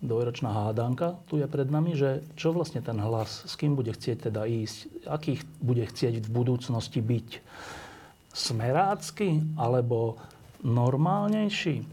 dvojročná 0.00 0.48
hádanka 0.48 1.20
tu 1.28 1.36
je 1.36 1.44
pred 1.44 1.68
nami, 1.68 1.92
že 1.92 2.24
čo 2.36 2.56
vlastne 2.56 2.80
ten 2.80 2.96
hlas, 2.96 3.44
s 3.44 3.54
kým 3.56 3.76
bude 3.76 3.92
chcieť 3.92 4.32
teda 4.32 4.48
ísť, 4.48 5.06
akých 5.06 5.40
bude 5.60 5.84
chcieť 5.84 6.24
v 6.24 6.28
budúcnosti 6.28 7.04
byť. 7.04 7.28
Smerácky 8.32 9.44
alebo 9.60 10.16
normálnejší. 10.64 11.84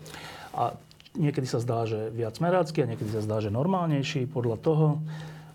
A 0.56 0.76
niekedy 1.20 1.48
sa 1.50 1.60
zdá, 1.60 1.84
že 1.84 2.14
viac 2.16 2.40
smerácky 2.40 2.84
a 2.84 2.90
niekedy 2.90 3.12
sa 3.12 3.26
zdá, 3.26 3.44
že 3.44 3.52
normálnejší. 3.52 4.30
Podľa 4.32 4.58
toho 4.64 5.04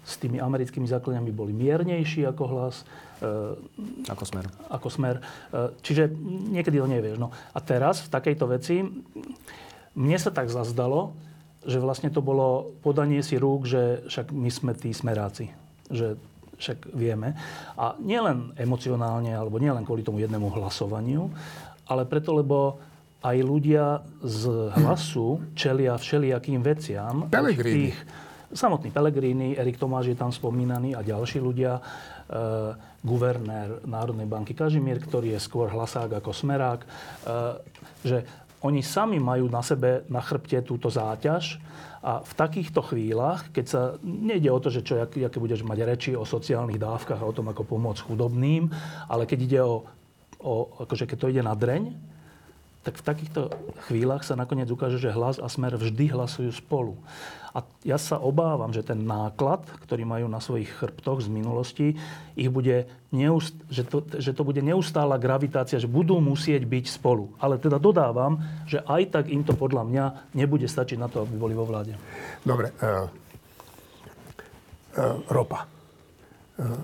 s 0.03 0.19
tými 0.19 0.43
americkými 0.43 0.85
základňami 0.91 1.31
boli 1.31 1.55
miernejší 1.55 2.27
ako 2.27 2.45
hlas. 2.51 2.83
E, 3.23 3.57
ako 4.11 4.25
smer. 4.27 4.45
Ako 4.69 4.89
smer. 4.91 5.17
E, 5.19 5.23
čiže 5.81 6.11
niekedy 6.51 6.83
to 6.83 6.91
nevieš. 6.91 7.17
No. 7.23 7.31
A 7.31 7.59
teraz 7.63 8.03
v 8.03 8.13
takejto 8.13 8.45
veci 8.51 8.83
mne 9.95 10.19
sa 10.19 10.35
tak 10.35 10.51
zazdalo, 10.51 11.15
že 11.63 11.79
vlastne 11.79 12.11
to 12.11 12.25
bolo 12.25 12.75
podanie 12.83 13.23
si 13.23 13.39
rúk, 13.39 13.67
že 13.67 14.03
však 14.11 14.35
my 14.35 14.51
sme 14.51 14.73
tí 14.75 14.91
smeráci. 14.91 15.51
Že 15.91 16.19
však 16.59 16.95
vieme. 16.95 17.35
A 17.75 17.99
nielen 17.99 18.55
emocionálne, 18.55 19.35
alebo 19.35 19.59
nielen 19.59 19.83
kvôli 19.83 20.07
tomu 20.07 20.23
jednému 20.23 20.47
hlasovaniu, 20.55 21.27
ale 21.91 22.07
preto, 22.07 22.31
lebo 22.39 22.79
aj 23.23 23.37
ľudia 23.39 24.03
z 24.23 24.71
hlasu 24.75 25.43
čelia 25.55 25.95
všelijakým 25.95 26.63
veciam. 26.63 27.31
Pelegrini. 27.31 27.91
Tých, 27.91 27.97
samotný 28.51 28.91
Pelegrini, 28.91 29.55
Erik 29.55 29.79
Tomáš 29.79 30.13
je 30.13 30.19
tam 30.19 30.35
spomínaný 30.35 30.99
a 30.99 31.07
ďalší 31.07 31.39
ľudia. 31.39 31.79
E, 31.79 31.83
guvernér 33.03 33.83
Národnej 33.87 34.27
banky 34.31 34.55
Kažimír, 34.55 35.03
ktorý 35.03 35.35
je 35.35 35.41
skôr 35.43 35.71
hlasák 35.71 36.19
ako 36.19 36.31
smerák. 36.35 36.81
E, 36.83 36.89
že 38.03 38.19
oni 38.63 38.83
sami 38.83 39.19
majú 39.19 39.51
na 39.51 39.63
sebe, 39.63 40.07
na 40.07 40.23
chrbte 40.23 40.63
túto 40.63 40.87
záťaž 40.87 41.59
a 42.03 42.23
v 42.23 42.33
takýchto 42.35 42.83
chvíľach, 42.83 43.51
keď 43.51 43.65
sa 43.67 43.81
nejde 44.03 44.51
o 44.51 44.59
to, 44.59 44.71
že 44.71 44.87
čo, 44.87 45.03
aké 45.03 45.39
budeš 45.39 45.63
mať 45.67 45.79
reči 45.87 46.11
o 46.15 46.27
sociálnych 46.27 46.79
dávkach 46.79 47.23
a 47.23 47.29
o 47.29 47.35
tom, 47.35 47.51
ako 47.51 47.63
pomôcť 47.67 48.07
chudobným, 48.07 48.71
ale 49.07 49.27
keď 49.27 49.39
ide 49.43 49.61
o, 49.63 49.87
o 50.43 50.83
akože 50.83 51.07
keď 51.07 51.17
to 51.19 51.31
ide 51.31 51.43
na 51.43 51.55
dreň, 51.55 52.12
tak 52.83 52.99
v 52.99 53.07
takýchto 53.07 53.41
chvíľach 53.87 54.27
sa 54.27 54.35
nakoniec 54.35 54.67
ukáže, 54.67 54.99
že 54.99 55.15
hlas 55.15 55.39
a 55.39 55.47
smer 55.47 55.79
vždy 55.79 56.11
hlasujú 56.11 56.51
spolu. 56.51 56.99
A 57.53 57.63
ja 57.85 58.01
sa 58.01 58.17
obávam, 58.17 58.73
že 58.73 58.81
ten 58.81 59.05
náklad, 59.05 59.63
ktorý 59.85 60.09
majú 60.09 60.27
na 60.27 60.41
svojich 60.41 60.73
chrbtoch 60.73 61.21
z 61.21 61.29
minulosti, 61.29 61.87
ich 62.33 62.49
bude 62.49 62.89
neust- 63.13 63.61
že, 63.69 63.85
to, 63.85 64.03
že 64.19 64.33
to 64.33 64.43
bude 64.43 64.59
neustála 64.65 65.21
gravitácia, 65.21 65.77
že 65.77 65.85
budú 65.85 66.17
musieť 66.19 66.65
byť 66.65 66.85
spolu. 66.89 67.29
Ale 67.37 67.61
teda 67.61 67.77
dodávam, 67.77 68.41
že 68.65 68.81
aj 68.83 69.03
tak 69.15 69.25
im 69.29 69.45
to 69.45 69.53
podľa 69.53 69.85
mňa 69.85 70.05
nebude 70.33 70.65
stačiť 70.65 70.97
na 70.97 71.13
to, 71.13 71.29
aby 71.29 71.37
boli 71.37 71.53
vo 71.53 71.69
vláde. 71.69 71.93
Dobre. 72.41 72.73
Uh, 72.81 73.07
uh, 74.97 75.21
ropa. 75.29 75.69
Uh, 76.57 76.83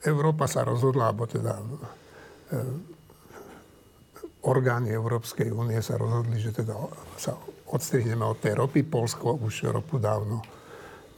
Európa 0.00 0.48
sa 0.48 0.64
rozhodla, 0.64 1.12
alebo 1.12 1.28
teda 1.28 1.60
uh, 1.60 2.97
orgány 4.46 4.94
Európskej 4.94 5.50
únie 5.50 5.82
sa 5.82 5.98
rozhodli, 5.98 6.38
že 6.38 6.54
teda 6.54 6.74
sa 7.18 7.34
odstrihneme 7.68 8.22
od 8.22 8.38
tej 8.38 8.54
ropy. 8.54 8.86
Polsko 8.86 9.34
už 9.38 9.70
ropu 9.74 9.98
dávno 9.98 10.40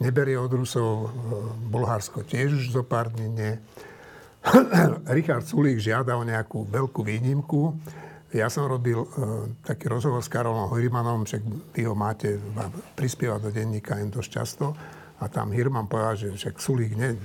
neberie 0.01 0.41
od 0.41 0.51
Rusov, 0.51 1.13
Bulharsko 1.69 2.25
tiež 2.25 2.57
už 2.57 2.67
zo 2.73 2.83
pár 2.83 3.13
dní 3.13 3.29
nie. 3.29 3.53
Richard 5.17 5.45
Sulík 5.45 5.77
žiada 5.77 6.17
o 6.17 6.25
nejakú 6.25 6.65
veľkú 6.65 7.05
výnimku. 7.05 7.77
Ja 8.33 8.49
som 8.49 8.65
robil 8.65 8.97
uh, 8.97 9.09
taký 9.61 9.93
rozhovor 9.93 10.25
s 10.25 10.33
Karolom 10.33 10.73
Hirmanom, 10.73 11.29
však 11.29 11.43
vy 11.77 11.83
ho 11.85 11.93
máte, 11.93 12.41
prispieva 12.97 13.37
do 13.37 13.53
denníka 13.53 14.01
jen 14.01 14.09
dosť 14.09 14.31
často. 14.31 14.73
A 15.21 15.29
tam 15.29 15.53
Hirman 15.53 15.85
povedal, 15.85 16.17
že 16.17 16.29
však 16.33 16.57
Sulík 16.57 16.97
ne, 16.97 17.11
uh, 17.13 17.21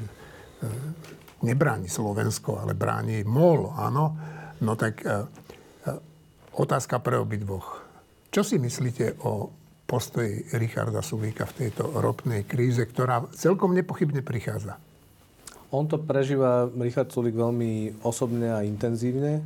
nebráni 1.48 1.88
Slovensko, 1.88 2.60
ale 2.60 2.76
bráni 2.76 3.24
MOL, 3.24 3.72
áno. 3.72 4.06
No 4.60 4.76
tak 4.76 5.06
uh, 5.08 5.24
Otázka 6.56 7.04
pre 7.04 7.20
obidvoch. 7.20 7.84
Čo 8.32 8.48
si 8.48 8.56
myslíte 8.56 9.20
o 9.28 9.52
postoji 9.84 10.48
Richarda 10.56 11.04
Sulíka 11.04 11.44
v 11.52 11.68
tejto 11.68 11.92
ropnej 12.00 12.48
kríze, 12.48 12.80
ktorá 12.88 13.28
celkom 13.36 13.76
nepochybne 13.76 14.24
prichádza? 14.24 14.80
On 15.76 15.84
to 15.84 16.00
prežíva, 16.00 16.72
Richard 16.80 17.12
Sulík, 17.12 17.36
veľmi 17.36 18.00
osobne 18.08 18.56
a 18.56 18.64
intenzívne. 18.64 19.44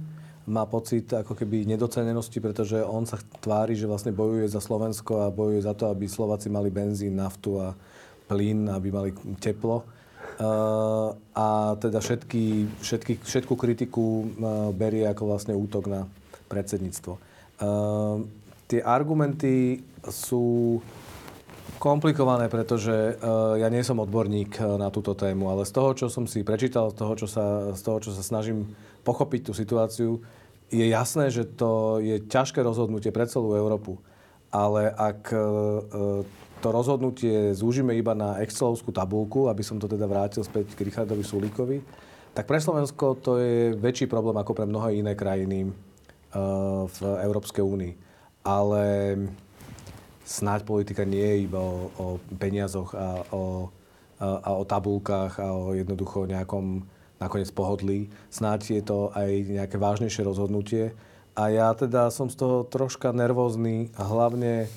Má 0.53 0.69
pocit 0.69 1.09
ako 1.09 1.33
keby 1.33 1.65
nedocenenosti, 1.65 2.37
pretože 2.37 2.77
on 2.77 3.09
sa 3.09 3.17
tvári, 3.41 3.73
že 3.73 3.89
vlastne 3.89 4.13
bojuje 4.13 4.45
za 4.45 4.61
Slovensko 4.61 5.25
a 5.25 5.33
bojuje 5.33 5.65
za 5.65 5.73
to, 5.73 5.89
aby 5.89 6.05
Slováci 6.05 6.53
mali 6.53 6.69
benzín, 6.69 7.17
naftu 7.17 7.57
a 7.57 7.73
plyn, 8.29 8.69
aby 8.69 8.93
mali 8.93 9.09
teplo. 9.41 9.81
Uh, 10.37 11.17
a 11.33 11.73
teda 11.81 11.97
všetky, 12.05 12.69
všetky, 12.85 13.13
všetku 13.25 13.53
kritiku 13.57 14.05
uh, 14.05 14.69
berie 14.69 15.09
ako 15.09 15.25
vlastne 15.25 15.57
útok 15.57 15.89
na 15.89 16.05
predsedníctvo. 16.49 17.13
Uh, 17.61 18.25
tie 18.65 18.81
argumenty 18.81 19.85
sú 20.09 20.81
komplikované, 21.77 22.49
pretože 22.49 23.15
uh, 23.21 23.55
ja 23.55 23.69
nie 23.69 23.85
som 23.85 24.01
odborník 24.01 24.57
uh, 24.57 24.75
na 24.81 24.89
túto 24.89 25.13
tému, 25.13 25.53
ale 25.53 25.63
z 25.63 25.71
toho, 25.71 25.93
čo 25.93 26.05
som 26.09 26.25
si 26.25 26.41
prečítal, 26.41 26.89
z 26.91 26.97
toho, 26.97 27.13
čo 27.13 27.27
sa, 27.29 27.71
z 27.77 27.81
toho, 27.85 27.97
čo 28.01 28.11
sa 28.11 28.25
snažím 28.25 28.73
pochopiť 29.05 29.47
tú 29.47 29.53
situáciu, 29.53 30.19
je 30.73 30.85
jasné, 30.89 31.29
že 31.29 31.45
to 31.45 32.01
je 32.01 32.19
ťažké 32.25 32.59
rozhodnutie 32.65 33.13
pre 33.13 33.29
celú 33.29 33.53
Európu. 33.55 34.01
ale 34.49 34.89
ak 34.89 35.29
to 36.59 36.67
rozhodnutie 36.69 37.55
zúžime 37.55 37.95
iba 37.95 38.11
na 38.11 38.41
Excelovskú 38.43 38.91
tabulku, 38.91 39.47
aby 39.47 39.63
som 39.63 39.79
to 39.79 39.87
teda 39.87 40.05
vrátil 40.05 40.43
späť 40.43 40.75
k 40.75 40.83
Richardovi 40.83 41.23
Sulíkovi, 41.23 41.77
tak 42.35 42.45
pre 42.45 42.59
Slovensko 42.59 43.17
to 43.19 43.39
je 43.39 43.73
väčší 43.79 44.05
problém 44.05 44.37
ako 44.37 44.51
pre 44.53 44.65
mnohé 44.67 44.99
iné 44.99 45.15
krajiny 45.15 45.71
v 46.89 46.99
Európskej 47.25 47.63
únii. 47.65 47.93
Ale 48.45 48.83
snáď 50.25 50.63
politika 50.63 51.03
nie 51.03 51.25
je 51.25 51.37
iba 51.49 51.59
o, 51.59 51.89
o 51.97 52.05
peniazoch 52.37 52.93
a 52.93 53.25
o, 53.33 53.69
a, 54.21 54.27
a 54.45 54.49
o 54.53 54.63
tabulkách 54.63 55.41
a 55.41 55.47
o 55.53 55.73
jednoducho 55.73 56.29
nejakom 56.29 56.85
nakoniec 57.19 57.51
pohodlí. 57.51 58.07
Snáď 58.31 58.79
je 58.79 58.83
to 58.85 58.99
aj 59.11 59.29
nejaké 59.49 59.75
vážnejšie 59.75 60.23
rozhodnutie. 60.23 60.95
A 61.35 61.51
ja 61.51 61.71
teda 61.75 62.11
som 62.11 62.27
z 62.27 62.35
toho 62.35 62.67
troška 62.67 63.11
nervózny, 63.15 63.91
hlavne 63.95 64.67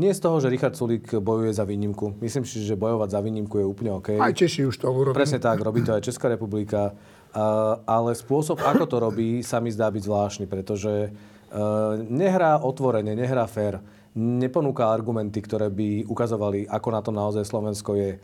nie 0.00 0.16
z 0.16 0.20
toho, 0.22 0.40
že 0.40 0.48
Richard 0.48 0.72
Sulík 0.72 1.12
bojuje 1.20 1.52
za 1.52 1.68
výnimku. 1.68 2.16
Myslím 2.24 2.48
si, 2.48 2.64
že 2.64 2.72
bojovať 2.72 3.08
za 3.12 3.20
výnimku 3.20 3.60
je 3.60 3.66
úplne 3.68 3.92
OK. 4.00 4.16
Aj 4.16 4.32
Češi 4.32 4.64
už 4.64 4.80
to 4.80 4.88
urobili. 4.88 5.12
Presne 5.12 5.42
tak, 5.42 5.60
robí 5.60 5.84
to 5.84 5.92
aj 5.92 6.00
Česká 6.00 6.32
republika. 6.32 6.96
Uh, 7.30 7.78
ale 7.86 8.18
spôsob, 8.18 8.58
ako 8.58 8.84
to 8.90 8.96
robí, 8.98 9.30
sa 9.46 9.62
mi 9.62 9.70
zdá 9.70 9.86
byť 9.86 10.02
zvláštny, 10.02 10.44
pretože 10.50 11.14
uh, 11.14 11.94
nehrá 12.10 12.58
otvorene, 12.58 13.14
nehrá 13.14 13.46
fér 13.46 13.78
neponúka 14.14 14.90
argumenty, 14.90 15.38
ktoré 15.38 15.70
by 15.70 16.10
ukazovali, 16.10 16.66
ako 16.66 16.88
na 16.90 17.00
tom 17.02 17.14
naozaj 17.14 17.46
Slovensko 17.46 17.94
je. 17.94 18.10
E, 18.16 18.18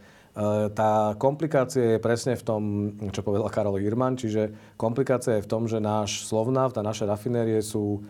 tá 0.74 1.14
komplikácia 1.14 1.96
je 1.96 2.02
presne 2.02 2.34
v 2.34 2.42
tom, 2.42 2.62
čo 3.14 3.22
povedal 3.22 3.46
Karol 3.54 3.78
Hirman, 3.78 4.18
čiže 4.18 4.74
komplikácia 4.74 5.38
je 5.38 5.46
v 5.46 5.50
tom, 5.50 5.70
že 5.70 5.78
náš 5.78 6.26
Slovnaft 6.26 6.74
a 6.76 6.86
naše 6.86 7.06
rafinérie 7.06 7.62
sú, 7.62 8.02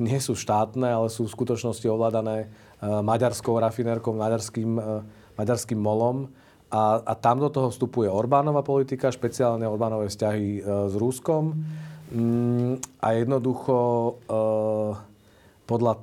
nie 0.00 0.20
sú 0.20 0.36
štátne, 0.36 0.88
ale 0.88 1.08
sú 1.08 1.24
v 1.24 1.34
skutočnosti 1.36 1.84
ovládané 1.88 2.52
maďarskou 2.80 3.56
rafinérkou, 3.56 4.12
maďarským, 4.16 4.80
maďarským 5.36 5.80
molom. 5.80 6.28
A, 6.66 6.98
a 6.98 7.12
tam 7.14 7.38
do 7.38 7.46
toho 7.46 7.70
vstupuje 7.70 8.10
Orbánova 8.10 8.66
politika, 8.66 9.14
špeciálne 9.14 9.64
Orbánové 9.64 10.10
vzťahy 10.10 10.66
s 10.66 10.94
Ruskom. 10.98 11.54
Mm, 12.10 12.82
a 13.02 13.06
jednoducho 13.14 13.76
podľa 15.66 15.98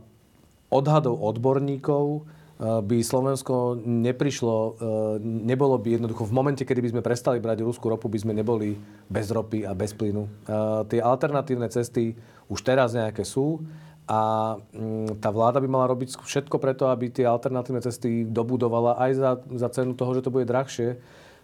odhadov 0.73 1.21
odborníkov 1.21 2.03
eh, 2.17 2.81
by 2.81 2.97
Slovensko 3.05 3.77
neprišlo, 3.79 4.57
eh, 4.57 4.73
nebolo 5.21 5.77
by 5.77 6.01
jednoducho 6.01 6.25
v 6.25 6.33
momente, 6.33 6.63
kedy 6.65 6.81
by 6.81 6.91
sme 6.97 7.05
prestali 7.05 7.37
brať 7.37 7.61
ruskú 7.61 7.93
ropu, 7.93 8.09
by 8.09 8.19
sme 8.19 8.33
neboli 8.33 8.73
bez 9.07 9.29
ropy 9.29 9.69
a 9.69 9.77
bez 9.77 9.93
plynu. 9.93 10.25
Eh, 10.25 10.81
tie 10.89 10.99
alternatívne 10.99 11.69
cesty 11.69 12.17
už 12.49 12.59
teraz 12.65 12.97
nejaké 12.97 13.21
sú 13.21 13.61
a 14.03 14.55
mm, 14.59 15.23
tá 15.23 15.31
vláda 15.31 15.63
by 15.63 15.67
mala 15.71 15.91
robiť 15.91 16.19
všetko 16.19 16.59
preto, 16.59 16.91
aby 16.91 17.07
tie 17.07 17.23
alternatívne 17.23 17.79
cesty 17.79 18.27
dobudovala 18.27 18.99
aj 18.99 19.11
za, 19.15 19.31
za 19.63 19.69
cenu 19.71 19.95
toho, 19.95 20.11
že 20.17 20.23
to 20.23 20.33
bude 20.33 20.49
drahšie. 20.49 20.99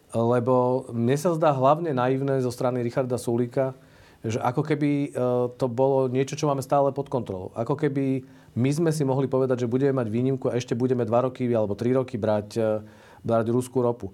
Lebo 0.09 0.89
mne 0.89 1.15
sa 1.15 1.37
zdá 1.37 1.53
hlavne 1.53 1.93
naivné 1.93 2.41
zo 2.41 2.49
strany 2.49 2.81
Richarda 2.81 3.21
Sulíka, 3.21 3.77
že 4.25 4.41
ako 4.41 4.65
keby 4.65 5.13
to 5.55 5.69
bolo 5.69 6.09
niečo, 6.09 6.33
čo 6.33 6.49
máme 6.49 6.65
stále 6.65 6.89
pod 6.89 7.07
kontrolou. 7.13 7.53
Ako 7.53 7.77
keby 7.77 8.25
my 8.57 8.69
sme 8.73 8.89
si 8.89 9.05
mohli 9.05 9.29
povedať, 9.29 9.65
že 9.65 9.71
budeme 9.71 9.93
mať 9.93 10.07
výnimku 10.09 10.49
a 10.49 10.57
ešte 10.57 10.73
budeme 10.73 11.05
2 11.05 11.25
roky 11.29 11.45
alebo 11.53 11.77
3 11.77 12.01
roky 12.01 12.17
brať, 12.17 12.49
e, 12.57 12.81
brať 13.21 13.45
ruskú 13.53 13.85
ropu. 13.85 14.09
E, 14.09 14.13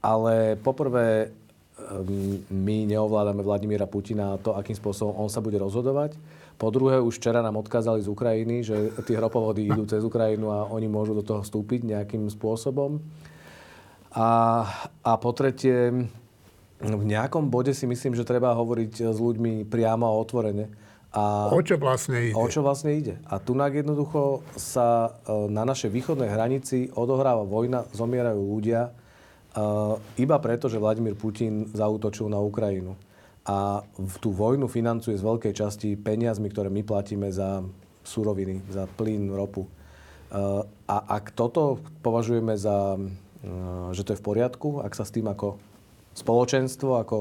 ale 0.00 0.56
poprvé, 0.56 1.28
e, 1.28 1.28
my 2.48 2.88
neovládame 2.88 3.44
Vladimíra 3.44 3.84
Putina 3.84 4.34
a 4.34 4.40
to, 4.40 4.56
akým 4.56 4.76
spôsobom 4.76 5.12
on 5.20 5.28
sa 5.28 5.44
bude 5.44 5.60
rozhodovať. 5.60 6.16
Po 6.54 6.70
druhé, 6.70 7.02
už 7.02 7.18
včera 7.18 7.42
nám 7.42 7.58
odkázali 7.58 8.00
z 8.02 8.08
Ukrajiny, 8.08 8.56
že 8.62 8.76
tie 9.04 9.18
ropovody 9.18 9.66
idú 9.68 9.84
cez 9.92 10.00
Ukrajinu 10.06 10.50
a 10.54 10.70
oni 10.70 10.86
môžu 10.86 11.14
do 11.14 11.26
toho 11.26 11.42
vstúpiť 11.42 11.84
nejakým 11.84 12.30
spôsobom. 12.30 13.02
A, 14.14 14.28
a 15.02 15.12
po 15.18 15.30
tretie, 15.34 15.90
v 16.78 17.04
nejakom 17.04 17.50
bode 17.50 17.74
si 17.74 17.86
myslím, 17.90 18.14
že 18.14 18.22
treba 18.22 18.54
hovoriť 18.54 19.10
s 19.10 19.18
ľuďmi 19.18 19.66
priamo 19.66 20.06
a 20.06 20.14
otvorene 20.14 20.84
a 21.14 21.54
o 21.54 21.62
čo 21.62 21.78
vlastne 21.78 22.18
ide? 22.26 22.34
O 22.34 22.50
čo 22.50 22.66
vlastne 22.66 22.90
ide. 22.90 23.22
A 23.30 23.38
tu 23.38 23.54
jednoducho 23.54 24.42
sa 24.58 25.14
e, 25.22 25.46
na 25.46 25.62
našej 25.62 25.86
východnej 25.94 26.26
hranici 26.26 26.90
odohráva 26.90 27.46
vojna, 27.46 27.86
zomierajú 27.94 28.42
ľudia 28.42 28.90
e, 28.90 28.92
iba 30.18 30.36
preto, 30.42 30.66
že 30.66 30.82
Vladimír 30.82 31.14
Putin 31.14 31.70
zautočil 31.70 32.26
na 32.26 32.42
Ukrajinu. 32.42 32.98
A 33.44 33.84
tú 34.24 34.32
vojnu 34.32 34.72
financuje 34.72 35.20
z 35.20 35.24
veľkej 35.24 35.52
časti 35.52 35.88
peniazmi, 36.00 36.48
ktoré 36.48 36.72
my 36.72 36.80
platíme 36.80 37.28
za 37.28 37.60
suroviny, 38.00 38.64
za 38.72 38.88
plyn, 38.96 39.28
ropu. 39.32 39.68
E, 39.68 39.70
a 40.64 40.96
ak 41.20 41.36
toto 41.36 41.80
považujeme 42.00 42.56
za, 42.56 42.96
že 43.92 44.02
to 44.04 44.16
je 44.16 44.20
v 44.20 44.26
poriadku, 44.26 44.80
ak 44.80 44.96
sa 44.96 45.04
s 45.04 45.12
tým 45.12 45.28
ako 45.28 45.60
spoločenstvo, 46.14 46.96
ako, 47.04 47.18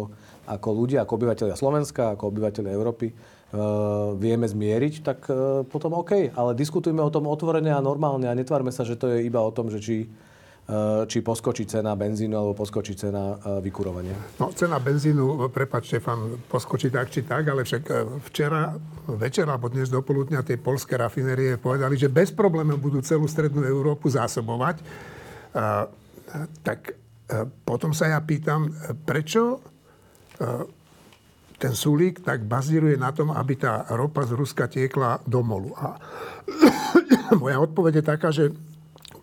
ako 0.48 0.70
ľudia, 0.72 1.04
ako 1.04 1.16
obyvateľia 1.20 1.58
Slovenska, 1.60 2.14
ako 2.14 2.30
obyvateľia 2.30 2.78
Európy 2.78 3.10
uh, 3.10 4.14
vieme 4.18 4.46
zmieriť, 4.46 4.94
tak 5.02 5.26
potom 5.70 5.98
OK. 5.98 6.34
Ale 6.34 6.58
diskutujme 6.58 7.02
o 7.02 7.14
tom 7.14 7.26
otvorene 7.30 7.74
a 7.74 7.82
normálne 7.82 8.30
a 8.30 8.38
netvárme 8.38 8.70
sa, 8.70 8.86
že 8.86 8.98
to 8.98 9.10
je 9.14 9.26
iba 9.26 9.42
o 9.42 9.54
tom, 9.54 9.70
že 9.70 9.82
či, 9.82 9.98
či 11.12 11.20
poskočí 11.20 11.68
cena 11.68 11.92
benzínu 11.92 12.40
alebo 12.40 12.56
poskočí 12.56 12.96
cena 12.96 13.36
uh, 13.36 13.60
vykurovania. 13.60 14.16
No, 14.40 14.56
cena 14.56 14.80
benzínu, 14.80 15.52
prepač 15.52 15.92
Štefan, 15.92 16.40
poskočí 16.48 16.88
tak 16.88 17.12
či 17.12 17.28
tak, 17.28 17.44
ale 17.52 17.68
však 17.68 17.84
včera 18.32 18.72
večer 19.12 19.44
alebo 19.44 19.68
dnes 19.68 19.92
do 19.92 20.00
poludnia 20.00 20.40
tie 20.40 20.56
polské 20.56 20.96
rafinérie 20.96 21.60
povedali, 21.60 22.00
že 22.00 22.08
bez 22.08 22.32
problémov 22.32 22.80
budú 22.80 23.04
celú 23.04 23.28
strednú 23.28 23.68
Európu 23.68 24.08
zásobovať. 24.08 24.80
Tak 26.64 26.80
potom 27.68 27.92
sa 27.92 28.16
ja 28.16 28.20
pýtam, 28.24 28.72
prečo 29.04 29.60
ten 31.64 31.74
Sulík 31.76 32.20
tak 32.24 32.44
bazíruje 32.44 33.00
na 33.00 33.16
tom, 33.16 33.32
aby 33.32 33.56
tá 33.56 33.88
ropa 33.96 34.28
z 34.28 34.36
Ruska 34.36 34.68
tiekla 34.68 35.24
do 35.24 35.40
molu. 35.40 35.72
A 35.80 35.96
moja 37.42 37.60
odpoveď 37.64 38.00
je 38.00 38.04
taká, 38.04 38.30
že 38.36 38.52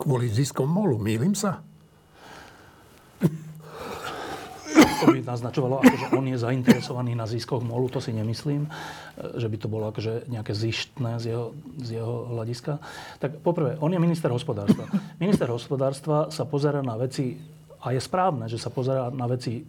kvôli 0.00 0.32
ziskom 0.32 0.66
molu. 0.66 0.96
Mýlim 0.96 1.36
sa? 1.36 1.60
to 5.00 5.16
by 5.16 5.24
naznačovalo, 5.24 5.80
že 5.80 6.06
on 6.12 6.28
je 6.28 6.36
zainteresovaný 6.36 7.16
na 7.16 7.24
ziskoch 7.24 7.64
MOLu, 7.64 7.88
to 7.88 8.04
si 8.04 8.12
nemyslím, 8.12 8.68
že 9.16 9.48
by 9.48 9.56
to 9.56 9.68
bolo 9.72 9.88
akože 9.88 10.28
nejaké 10.28 10.52
zištné 10.52 11.16
z 11.16 11.32
jeho, 11.32 11.56
z 11.80 11.88
jeho 12.00 12.14
hľadiska. 12.36 12.76
Tak 13.16 13.40
poprvé, 13.40 13.80
on 13.80 13.96
je 13.96 14.00
minister 14.00 14.28
hospodárstva. 14.28 14.84
Minister 15.22 15.48
hospodárstva 15.48 16.28
sa 16.28 16.44
pozera 16.44 16.84
na 16.84 17.00
veci, 17.00 17.40
a 17.80 17.96
je 17.96 18.00
správne, 18.00 18.44
že 18.44 18.60
sa 18.60 18.68
pozera 18.68 19.08
na 19.08 19.24
veci 19.24 19.64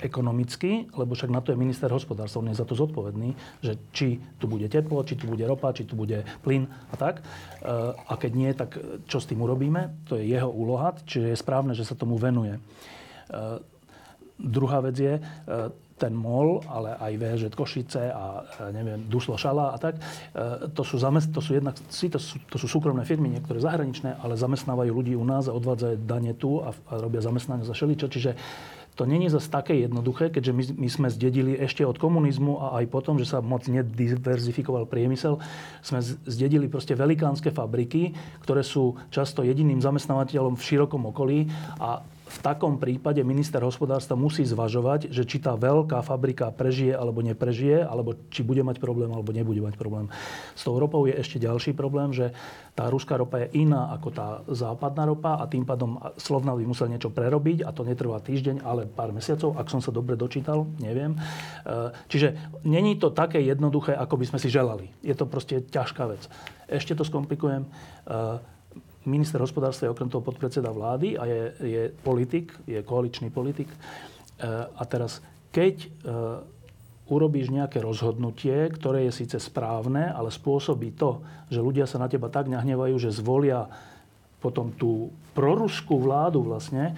ekonomicky, 0.00 0.88
lebo 0.96 1.12
však 1.12 1.30
na 1.30 1.44
to 1.44 1.52
je 1.52 1.60
minister 1.60 1.92
hospodárstva, 1.92 2.40
on 2.40 2.50
je 2.52 2.60
za 2.60 2.64
to 2.64 2.72
zodpovedný, 2.72 3.36
že 3.60 3.76
či 3.92 4.16
tu 4.40 4.48
bude 4.48 4.64
teplo, 4.68 5.04
či 5.04 5.16
tu 5.16 5.28
bude 5.28 5.44
ropa, 5.44 5.76
či 5.76 5.84
tu 5.84 5.92
bude 5.92 6.24
plyn 6.40 6.64
a 6.92 6.94
tak. 6.96 7.20
Eh, 7.20 7.92
a 7.92 8.12
keď 8.16 8.32
nie, 8.32 8.50
tak 8.56 8.80
čo 9.04 9.18
s 9.20 9.28
tým 9.28 9.44
urobíme? 9.44 10.08
To 10.08 10.16
je 10.16 10.24
jeho 10.24 10.48
úloha, 10.48 10.96
čiže 11.04 11.36
je 11.36 11.38
správne, 11.38 11.76
že 11.76 11.84
sa 11.84 11.96
tomu 11.96 12.16
venuje. 12.16 12.56
Eh, 12.56 13.60
druhá 14.40 14.80
vec 14.80 14.96
je, 14.96 15.14
eh, 15.20 15.68
ten 15.94 16.10
MOL, 16.10 16.58
ale 16.66 16.98
aj 16.98 17.12
VŽ 17.22 17.42
Košice 17.54 18.10
a 18.10 18.42
neviem, 18.74 19.06
Duslo 19.06 19.38
Šala 19.38 19.70
a 19.70 19.78
tak, 19.78 19.94
to 20.74 20.82
sú, 20.82 20.98
zamest- 20.98 21.30
to 21.30 21.38
sú 21.38 21.54
jednak, 21.54 21.78
to 21.78 22.18
sú, 22.18 22.42
to 22.50 22.58
sú 22.58 22.66
súkromné 22.66 23.06
firmy, 23.06 23.30
niektoré 23.30 23.62
zahraničné, 23.62 24.18
ale 24.18 24.34
zamestnávajú 24.34 24.90
ľudí 24.90 25.14
u 25.14 25.22
nás 25.22 25.46
a 25.46 25.54
odvádzajú 25.54 26.02
dane 26.02 26.34
tu 26.34 26.58
a, 26.58 26.74
a 26.74 26.98
robia 26.98 27.22
zamestnanie 27.22 27.62
za 27.62 27.78
šeličo. 27.78 28.10
Čiže 28.10 28.34
to 28.94 29.06
není 29.06 29.26
zase 29.26 29.50
také 29.50 29.74
jednoduché, 29.74 30.30
keďže 30.30 30.52
my, 30.54 30.62
my 30.86 30.88
sme 30.88 31.08
zdedili 31.10 31.58
ešte 31.58 31.82
od 31.82 31.98
komunizmu 31.98 32.62
a 32.62 32.66
aj 32.78 32.86
potom, 32.86 33.18
že 33.18 33.26
sa 33.26 33.42
moc 33.42 33.66
nediverzifikoval 33.66 34.86
priemysel, 34.86 35.42
sme 35.82 35.98
zdedili 36.30 36.70
proste 36.70 36.94
velikánske 36.94 37.50
fabriky, 37.50 38.14
ktoré 38.46 38.62
sú 38.62 38.94
často 39.10 39.42
jediným 39.42 39.82
zamestnávateľom 39.82 40.54
v 40.54 40.62
širokom 40.62 41.10
okolí 41.10 41.50
a 41.82 42.06
v 42.34 42.38
takom 42.42 42.82
prípade 42.82 43.22
minister 43.22 43.62
hospodárstva 43.62 44.18
musí 44.18 44.42
zvažovať, 44.42 45.14
že 45.14 45.22
či 45.22 45.38
tá 45.38 45.54
veľká 45.54 46.02
fabrika 46.02 46.50
prežije 46.50 46.90
alebo 46.90 47.22
neprežije, 47.22 47.86
alebo 47.86 48.18
či 48.34 48.42
bude 48.42 48.66
mať 48.66 48.82
problém 48.82 49.14
alebo 49.14 49.30
nebude 49.30 49.62
mať 49.62 49.78
problém. 49.78 50.10
S 50.58 50.66
tou 50.66 50.74
ropou 50.74 51.06
je 51.06 51.14
ešte 51.14 51.38
ďalší 51.38 51.78
problém, 51.78 52.10
že 52.10 52.34
tá 52.74 52.90
ruská 52.90 53.14
ropa 53.14 53.38
je 53.46 53.62
iná 53.62 53.94
ako 53.94 54.08
tá 54.10 54.26
západná 54.50 55.06
ropa 55.06 55.38
a 55.38 55.46
tým 55.46 55.62
pádom 55.62 55.94
Slovna 56.18 56.58
by 56.58 56.66
musel 56.66 56.90
niečo 56.90 57.14
prerobiť 57.14 57.62
a 57.62 57.70
to 57.70 57.86
netrvá 57.86 58.18
týždeň, 58.18 58.66
ale 58.66 58.90
pár 58.90 59.14
mesiacov, 59.14 59.54
ak 59.54 59.70
som 59.70 59.78
sa 59.78 59.94
dobre 59.94 60.18
dočítal, 60.18 60.66
neviem. 60.82 61.14
E, 61.14 61.18
čiže 62.10 62.34
není 62.66 62.98
to 62.98 63.14
také 63.14 63.38
jednoduché, 63.38 63.94
ako 63.94 64.18
by 64.18 64.26
sme 64.26 64.38
si 64.42 64.50
želali. 64.50 64.90
Je 65.06 65.14
to 65.14 65.30
proste 65.30 65.70
ťažká 65.70 66.10
vec. 66.10 66.26
Ešte 66.66 66.98
to 66.98 67.06
skomplikujem 67.06 67.62
e, 67.62 67.68
minister 69.06 69.40
hospodárstva 69.40 69.88
je 69.88 69.94
okrem 69.94 70.10
toho 70.10 70.24
podpredseda 70.24 70.72
vlády 70.72 71.16
a 71.16 71.24
je, 71.28 71.42
je 71.60 71.82
politik, 72.02 72.52
je 72.64 72.80
koaličný 72.80 73.28
politik. 73.30 73.68
E, 73.70 73.76
a 74.50 74.82
teraz, 74.88 75.20
keď 75.52 75.76
e, 75.84 75.88
urobíš 77.08 77.52
nejaké 77.52 77.84
rozhodnutie, 77.84 78.72
ktoré 78.72 79.04
je 79.08 79.24
síce 79.24 79.36
správne, 79.36 80.08
ale 80.08 80.32
spôsobí 80.32 80.96
to, 80.96 81.20
že 81.52 81.60
ľudia 81.60 81.84
sa 81.84 82.00
na 82.00 82.08
teba 82.08 82.32
tak 82.32 82.48
nahnevajú, 82.48 82.96
že 82.96 83.12
zvolia 83.12 83.68
potom 84.40 84.72
tú 84.72 85.12
proruskú 85.32 86.00
vládu 86.00 86.44
vlastne, 86.44 86.96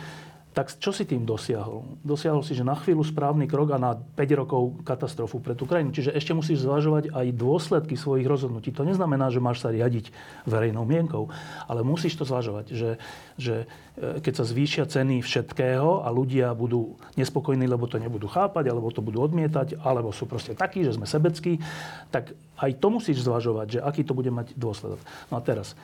tak 0.57 0.73
čo 0.73 0.89
si 0.89 1.05
tým 1.05 1.29
dosiahol? 1.29 1.85
Dosiahol 2.01 2.41
si, 2.41 2.57
že 2.57 2.65
na 2.65 2.73
chvíľu 2.73 3.05
správny 3.05 3.45
krok 3.45 3.77
a 3.77 3.79
na 3.79 3.93
5 3.93 4.41
rokov 4.41 4.81
katastrofu 4.89 5.37
pre 5.37 5.53
tú 5.53 5.69
krajinu. 5.69 5.93
Čiže 5.93 6.17
ešte 6.17 6.33
musíš 6.33 6.65
zvažovať 6.65 7.13
aj 7.13 7.27
dôsledky 7.37 7.93
svojich 7.93 8.25
rozhodnutí. 8.25 8.73
To 8.73 8.89
neznamená, 8.89 9.29
že 9.29 9.45
máš 9.45 9.61
sa 9.61 9.69
riadiť 9.69 10.09
verejnou 10.49 10.89
mienkou, 10.89 11.29
ale 11.69 11.85
musíš 11.85 12.17
to 12.17 12.25
zvažovať, 12.25 12.73
že, 12.73 12.97
že 13.37 13.69
e, 14.01 14.25
keď 14.25 14.33
sa 14.33 14.49
zvýšia 14.49 14.89
ceny 14.89 15.21
všetkého 15.21 16.01
a 16.01 16.09
ľudia 16.09 16.57
budú 16.57 16.97
nespokojní, 17.21 17.69
lebo 17.69 17.85
to 17.85 18.01
nebudú 18.01 18.25
chápať, 18.25 18.73
alebo 18.73 18.89
to 18.89 19.05
budú 19.05 19.29
odmietať, 19.29 19.85
alebo 19.85 20.09
sú 20.09 20.25
proste 20.25 20.57
takí, 20.57 20.81
že 20.81 20.97
sme 20.97 21.05
sebeckí, 21.05 21.61
tak 22.09 22.33
aj 22.57 22.81
to 22.81 22.89
musíš 22.89 23.29
zvažovať, 23.29 23.77
že 23.77 23.79
aký 23.85 24.09
to 24.09 24.17
bude 24.17 24.33
mať 24.33 24.57
dôsledok. 24.57 25.05
No 25.29 25.37
a 25.37 25.45
teraz, 25.45 25.77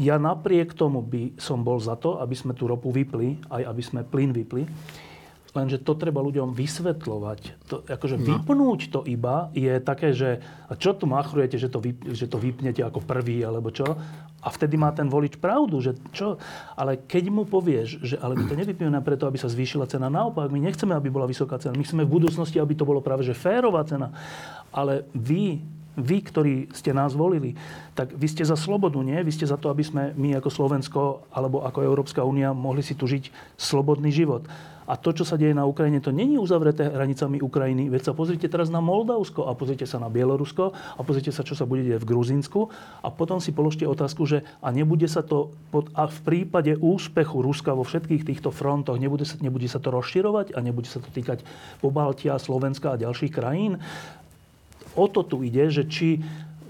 ja 0.00 0.16
napriek 0.16 0.72
tomu 0.72 1.04
by 1.04 1.36
som 1.36 1.60
bol 1.60 1.76
za 1.76 2.00
to, 2.00 2.16
aby 2.20 2.32
sme 2.32 2.56
tú 2.56 2.64
ropu 2.64 2.88
vypli, 2.88 3.36
aj 3.52 3.62
aby 3.68 3.82
sme 3.84 4.00
plyn 4.06 4.32
vypli. 4.32 4.64
Lenže 5.52 5.84
to 5.84 5.92
treba 6.00 6.24
ľuďom 6.24 6.56
vysvetľovať. 6.56 7.40
To, 7.68 7.84
akože 7.84 8.16
no. 8.16 8.24
vypnúť 8.24 8.88
to 8.88 9.04
iba 9.04 9.52
je 9.52 9.84
také, 9.84 10.16
že 10.16 10.40
a 10.64 10.72
čo 10.80 10.96
tu 10.96 11.04
machrujete, 11.04 11.60
že 11.60 11.68
to, 11.68 11.76
vyp, 11.76 12.08
že 12.08 12.24
to 12.24 12.40
vypnete 12.40 12.80
ako 12.80 13.04
prvý, 13.04 13.44
alebo 13.44 13.68
čo? 13.68 13.84
A 14.42 14.48
vtedy 14.48 14.80
má 14.80 14.96
ten 14.96 15.12
volič 15.12 15.36
pravdu, 15.36 15.84
že 15.84 15.92
čo? 16.16 16.40
Ale 16.72 17.04
keď 17.04 17.28
mu 17.28 17.44
povieš, 17.44 18.00
že 18.00 18.16
ale 18.16 18.32
my 18.32 18.48
to 18.48 18.56
nevypneme 18.56 18.96
preto, 19.04 19.28
aby 19.28 19.36
sa 19.36 19.52
zvýšila 19.52 19.84
cena, 19.92 20.08
naopak, 20.08 20.48
my 20.48 20.56
nechceme, 20.56 20.96
aby 20.96 21.12
bola 21.12 21.28
vysoká 21.28 21.60
cena. 21.60 21.76
My 21.76 21.84
chceme 21.84 22.08
v 22.08 22.16
budúcnosti, 22.16 22.56
aby 22.56 22.72
to 22.72 22.88
bolo 22.88 23.04
práve 23.04 23.20
že 23.20 23.36
férová 23.36 23.84
cena. 23.84 24.08
Ale 24.72 25.04
vy 25.12 25.60
vy, 25.98 26.24
ktorí 26.24 26.54
ste 26.72 26.96
nás 26.96 27.12
volili, 27.12 27.52
tak 27.92 28.16
vy 28.16 28.26
ste 28.28 28.44
za 28.44 28.56
slobodu, 28.56 28.96
nie? 29.04 29.20
Vy 29.20 29.32
ste 29.36 29.46
za 29.48 29.60
to, 29.60 29.68
aby 29.68 29.84
sme 29.84 30.02
my 30.16 30.40
ako 30.40 30.48
Slovensko 30.48 31.00
alebo 31.32 31.64
ako 31.64 31.84
Európska 31.84 32.24
únia 32.24 32.56
mohli 32.56 32.80
si 32.80 32.96
tu 32.96 33.04
žiť 33.04 33.56
slobodný 33.60 34.08
život. 34.08 34.48
A 34.82 34.98
to, 34.98 35.14
čo 35.14 35.22
sa 35.22 35.38
deje 35.38 35.54
na 35.54 35.62
Ukrajine, 35.62 36.02
to 36.02 36.10
není 36.10 36.34
uzavreté 36.34 36.90
hranicami 36.90 37.38
Ukrajiny. 37.38 37.86
Veď 37.86 38.10
sa 38.10 38.16
pozrite 38.18 38.50
teraz 38.50 38.66
na 38.66 38.82
Moldavsko 38.82 39.46
a 39.46 39.54
pozrite 39.54 39.86
sa 39.86 40.02
na 40.02 40.10
Bielorusko 40.10 40.74
a 40.74 41.00
pozrite 41.06 41.30
sa, 41.30 41.46
čo 41.46 41.54
sa 41.54 41.68
bude 41.68 41.86
deť 41.86 42.02
v 42.02 42.08
Gruzínsku 42.12 42.60
a 43.00 43.08
potom 43.08 43.38
si 43.38 43.54
položte 43.54 43.86
otázku, 43.86 44.26
že 44.26 44.42
a 44.58 44.74
nebude 44.74 45.06
sa 45.06 45.22
to, 45.22 45.54
pod, 45.70 45.88
a 45.94 46.10
v 46.10 46.18
prípade 46.26 46.74
úspechu 46.82 47.40
Ruska 47.46 47.72
vo 47.72 47.86
všetkých 47.86 48.26
týchto 48.26 48.50
frontoch, 48.50 48.98
nebude 48.98 49.22
sa, 49.22 49.38
nebude 49.38 49.70
sa 49.70 49.78
to 49.78 49.94
rozširovať 49.94 50.52
a 50.52 50.58
nebude 50.58 50.90
sa 50.90 50.98
to 50.98 51.08
týkať 51.14 51.46
Pobaltia, 51.78 52.34
Slovenska 52.42 52.92
a 52.92 53.00
ďalších 53.00 53.32
krajín 53.32 53.78
o 54.96 55.04
to 55.08 55.24
tu 55.24 55.40
ide, 55.44 55.68
že 55.72 55.88
či 55.88 56.20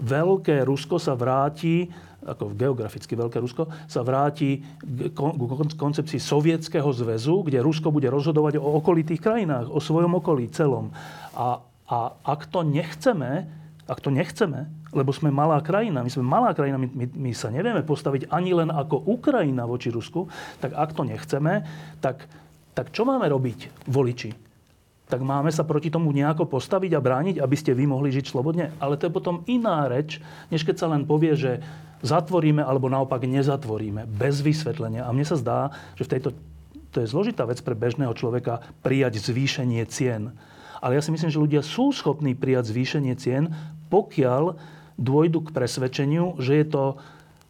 veľké 0.03 0.63
Rusko 0.67 0.99
sa 0.99 1.15
vráti, 1.15 1.87
ako 2.23 2.55
geograficky 2.55 3.15
veľké 3.15 3.37
Rusko, 3.39 3.67
sa 3.87 4.01
vráti 4.03 4.63
k 4.83 5.75
koncepcii 5.75 6.19
Sovietskeho 6.19 6.87
zväzu, 6.91 7.43
kde 7.43 7.63
Rusko 7.63 7.91
bude 7.91 8.07
rozhodovať 8.07 8.59
o 8.59 8.79
okolitých 8.79 9.19
krajinách, 9.19 9.71
o 9.71 9.79
svojom 9.83 10.19
okolí 10.19 10.47
celom. 10.51 10.91
A, 11.35 11.59
a 11.87 11.97
ak 12.23 12.47
to 12.47 12.63
nechceme, 12.63 13.47
ak 13.83 13.99
to 13.99 14.07
nechceme, 14.07 14.71
lebo 14.95 15.11
sme 15.11 15.33
malá 15.33 15.59
krajina, 15.59 16.05
my 16.05 16.11
sme 16.11 16.23
malá 16.23 16.55
krajina, 16.55 16.79
my, 16.79 16.87
my, 16.87 17.05
my 17.11 17.31
sa 17.35 17.51
nevieme 17.51 17.83
postaviť 17.83 18.31
ani 18.31 18.55
len 18.55 18.71
ako 18.71 19.03
Ukrajina 19.03 19.67
voči 19.67 19.91
Rusku, 19.91 20.31
tak 20.63 20.71
ak 20.71 20.95
to 20.95 21.03
nechceme, 21.03 21.67
tak, 21.99 22.23
tak 22.71 22.95
čo 22.95 23.03
máme 23.03 23.27
robiť 23.27 23.89
voliči? 23.91 24.52
Tak 25.13 25.21
máme 25.21 25.53
sa 25.53 25.61
proti 25.61 25.93
tomu 25.93 26.09
nejako 26.09 26.49
postaviť 26.49 26.97
a 26.97 27.03
brániť, 27.05 27.37
aby 27.37 27.53
ste 27.53 27.77
vy 27.77 27.85
mohli 27.85 28.09
žiť 28.09 28.33
slobodne. 28.33 28.73
Ale 28.81 28.97
to 28.97 29.05
je 29.05 29.13
potom 29.13 29.45
iná 29.45 29.85
reč, 29.85 30.17
než 30.49 30.65
keď 30.65 30.81
sa 30.81 30.89
len 30.89 31.05
povie, 31.05 31.37
že 31.37 31.61
zatvoríme 32.01 32.65
alebo 32.65 32.89
naopak 32.89 33.21
nezatvoríme, 33.29 34.09
bez 34.09 34.41
vysvetlenia. 34.41 35.05
A 35.05 35.13
mne 35.13 35.29
sa 35.29 35.37
zdá, 35.37 35.69
že 35.93 36.09
v 36.09 36.11
tejto, 36.17 36.29
to 36.89 37.05
je 37.05 37.13
zložitá 37.13 37.45
vec 37.45 37.61
pre 37.61 37.77
bežného 37.77 38.09
človeka 38.17 38.65
prijať 38.81 39.21
zvýšenie 39.21 39.85
cien. 39.85 40.33
Ale 40.81 40.97
ja 40.97 41.05
si 41.05 41.13
myslím, 41.13 41.29
že 41.29 41.37
ľudia 41.37 41.61
sú 41.61 41.93
schopní 41.93 42.33
prijať 42.33 42.73
zvýšenie 42.73 43.13
cien, 43.13 43.53
pokiaľ 43.93 44.57
dôjdu 44.97 45.45
k 45.45 45.53
presvedčeniu, 45.53 46.41
že 46.41 46.57
je 46.57 46.65
to 46.73 46.83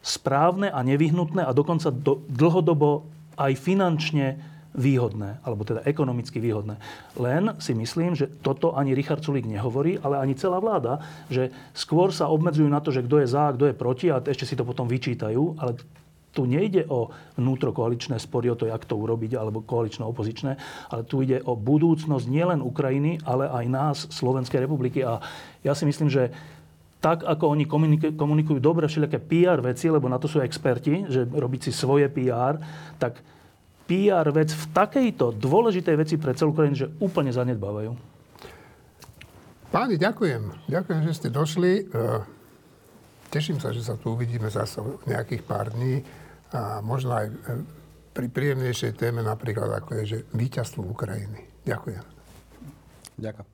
správne 0.04 0.68
a 0.68 0.84
nevyhnutné 0.84 1.48
a 1.48 1.56
dokonca 1.56 1.96
do, 1.96 2.20
dlhodobo 2.28 3.08
aj 3.40 3.56
finančne 3.56 4.53
výhodné, 4.74 5.38
alebo 5.46 5.62
teda 5.62 5.86
ekonomicky 5.86 6.42
výhodné. 6.42 6.82
Len 7.18 7.54
si 7.62 7.78
myslím, 7.78 8.18
že 8.18 8.30
toto 8.42 8.74
ani 8.74 8.98
Richard 8.98 9.22
Sulík 9.22 9.46
nehovorí, 9.46 10.02
ale 10.02 10.18
ani 10.18 10.34
celá 10.34 10.58
vláda, 10.58 10.98
že 11.30 11.54
skôr 11.78 12.10
sa 12.10 12.30
obmedzujú 12.30 12.66
na 12.66 12.82
to, 12.82 12.90
že 12.90 13.06
kto 13.06 13.22
je 13.22 13.28
za, 13.30 13.54
kto 13.54 13.70
je 13.70 13.78
proti 13.78 14.08
a 14.10 14.18
ešte 14.18 14.50
si 14.50 14.58
to 14.58 14.66
potom 14.66 14.90
vyčítajú, 14.90 15.62
ale 15.62 15.78
tu 16.34 16.50
nejde 16.50 16.90
o 16.90 17.14
vnútrokoaličné 17.38 18.18
spory, 18.18 18.50
o 18.50 18.58
to, 18.58 18.66
jak 18.66 18.90
to 18.90 18.98
urobiť, 18.98 19.38
alebo 19.38 19.62
koalično-opozičné, 19.62 20.58
ale 20.90 21.06
tu 21.06 21.22
ide 21.22 21.38
o 21.46 21.54
budúcnosť 21.54 22.26
nielen 22.26 22.66
Ukrajiny, 22.66 23.22
ale 23.22 23.46
aj 23.46 23.66
nás, 23.70 23.98
Slovenskej 24.10 24.66
republiky. 24.66 25.06
A 25.06 25.22
ja 25.62 25.78
si 25.78 25.86
myslím, 25.86 26.10
že 26.10 26.34
tak, 26.98 27.22
ako 27.22 27.54
oni 27.54 27.70
komunikujú 28.18 28.58
dobre 28.58 28.90
všelijaké 28.90 29.22
PR 29.22 29.62
veci, 29.62 29.92
lebo 29.94 30.10
na 30.10 30.18
to 30.18 30.26
sú 30.26 30.42
experti, 30.42 31.06
že 31.06 31.30
robiť 31.30 31.70
si 31.70 31.72
svoje 31.76 32.10
PR, 32.10 32.58
tak 32.98 33.22
PR 33.94 34.26
vec 34.34 34.50
v 34.50 34.66
takejto 34.74 35.38
dôležitej 35.38 35.96
veci 36.02 36.16
pre 36.18 36.34
celú 36.34 36.58
krajinu, 36.58 36.74
že 36.74 36.90
úplne 36.98 37.30
zanedbávajú. 37.30 37.94
Páni, 39.70 40.02
ďakujem. 40.02 40.66
Ďakujem, 40.66 41.00
že 41.06 41.14
ste 41.14 41.30
došli. 41.30 41.72
E, 41.82 41.84
teším 43.30 43.62
sa, 43.62 43.70
že 43.70 43.86
sa 43.86 43.94
tu 43.94 44.18
uvidíme 44.18 44.50
zase 44.50 44.82
nejakých 45.06 45.46
pár 45.46 45.70
dní 45.74 46.02
a 46.54 46.82
možno 46.82 47.14
aj 47.14 47.26
e, 47.30 47.34
pri 48.14 48.30
príjemnejšej 48.30 48.98
téme 48.98 49.22
napríklad 49.22 49.70
ako 49.82 50.02
je, 50.02 50.04
že 50.06 50.18
víťazstvo 50.34 50.86
Ukrajiny. 50.86 51.66
Ďakujem. 51.66 52.06
Ďakujem. 53.18 53.53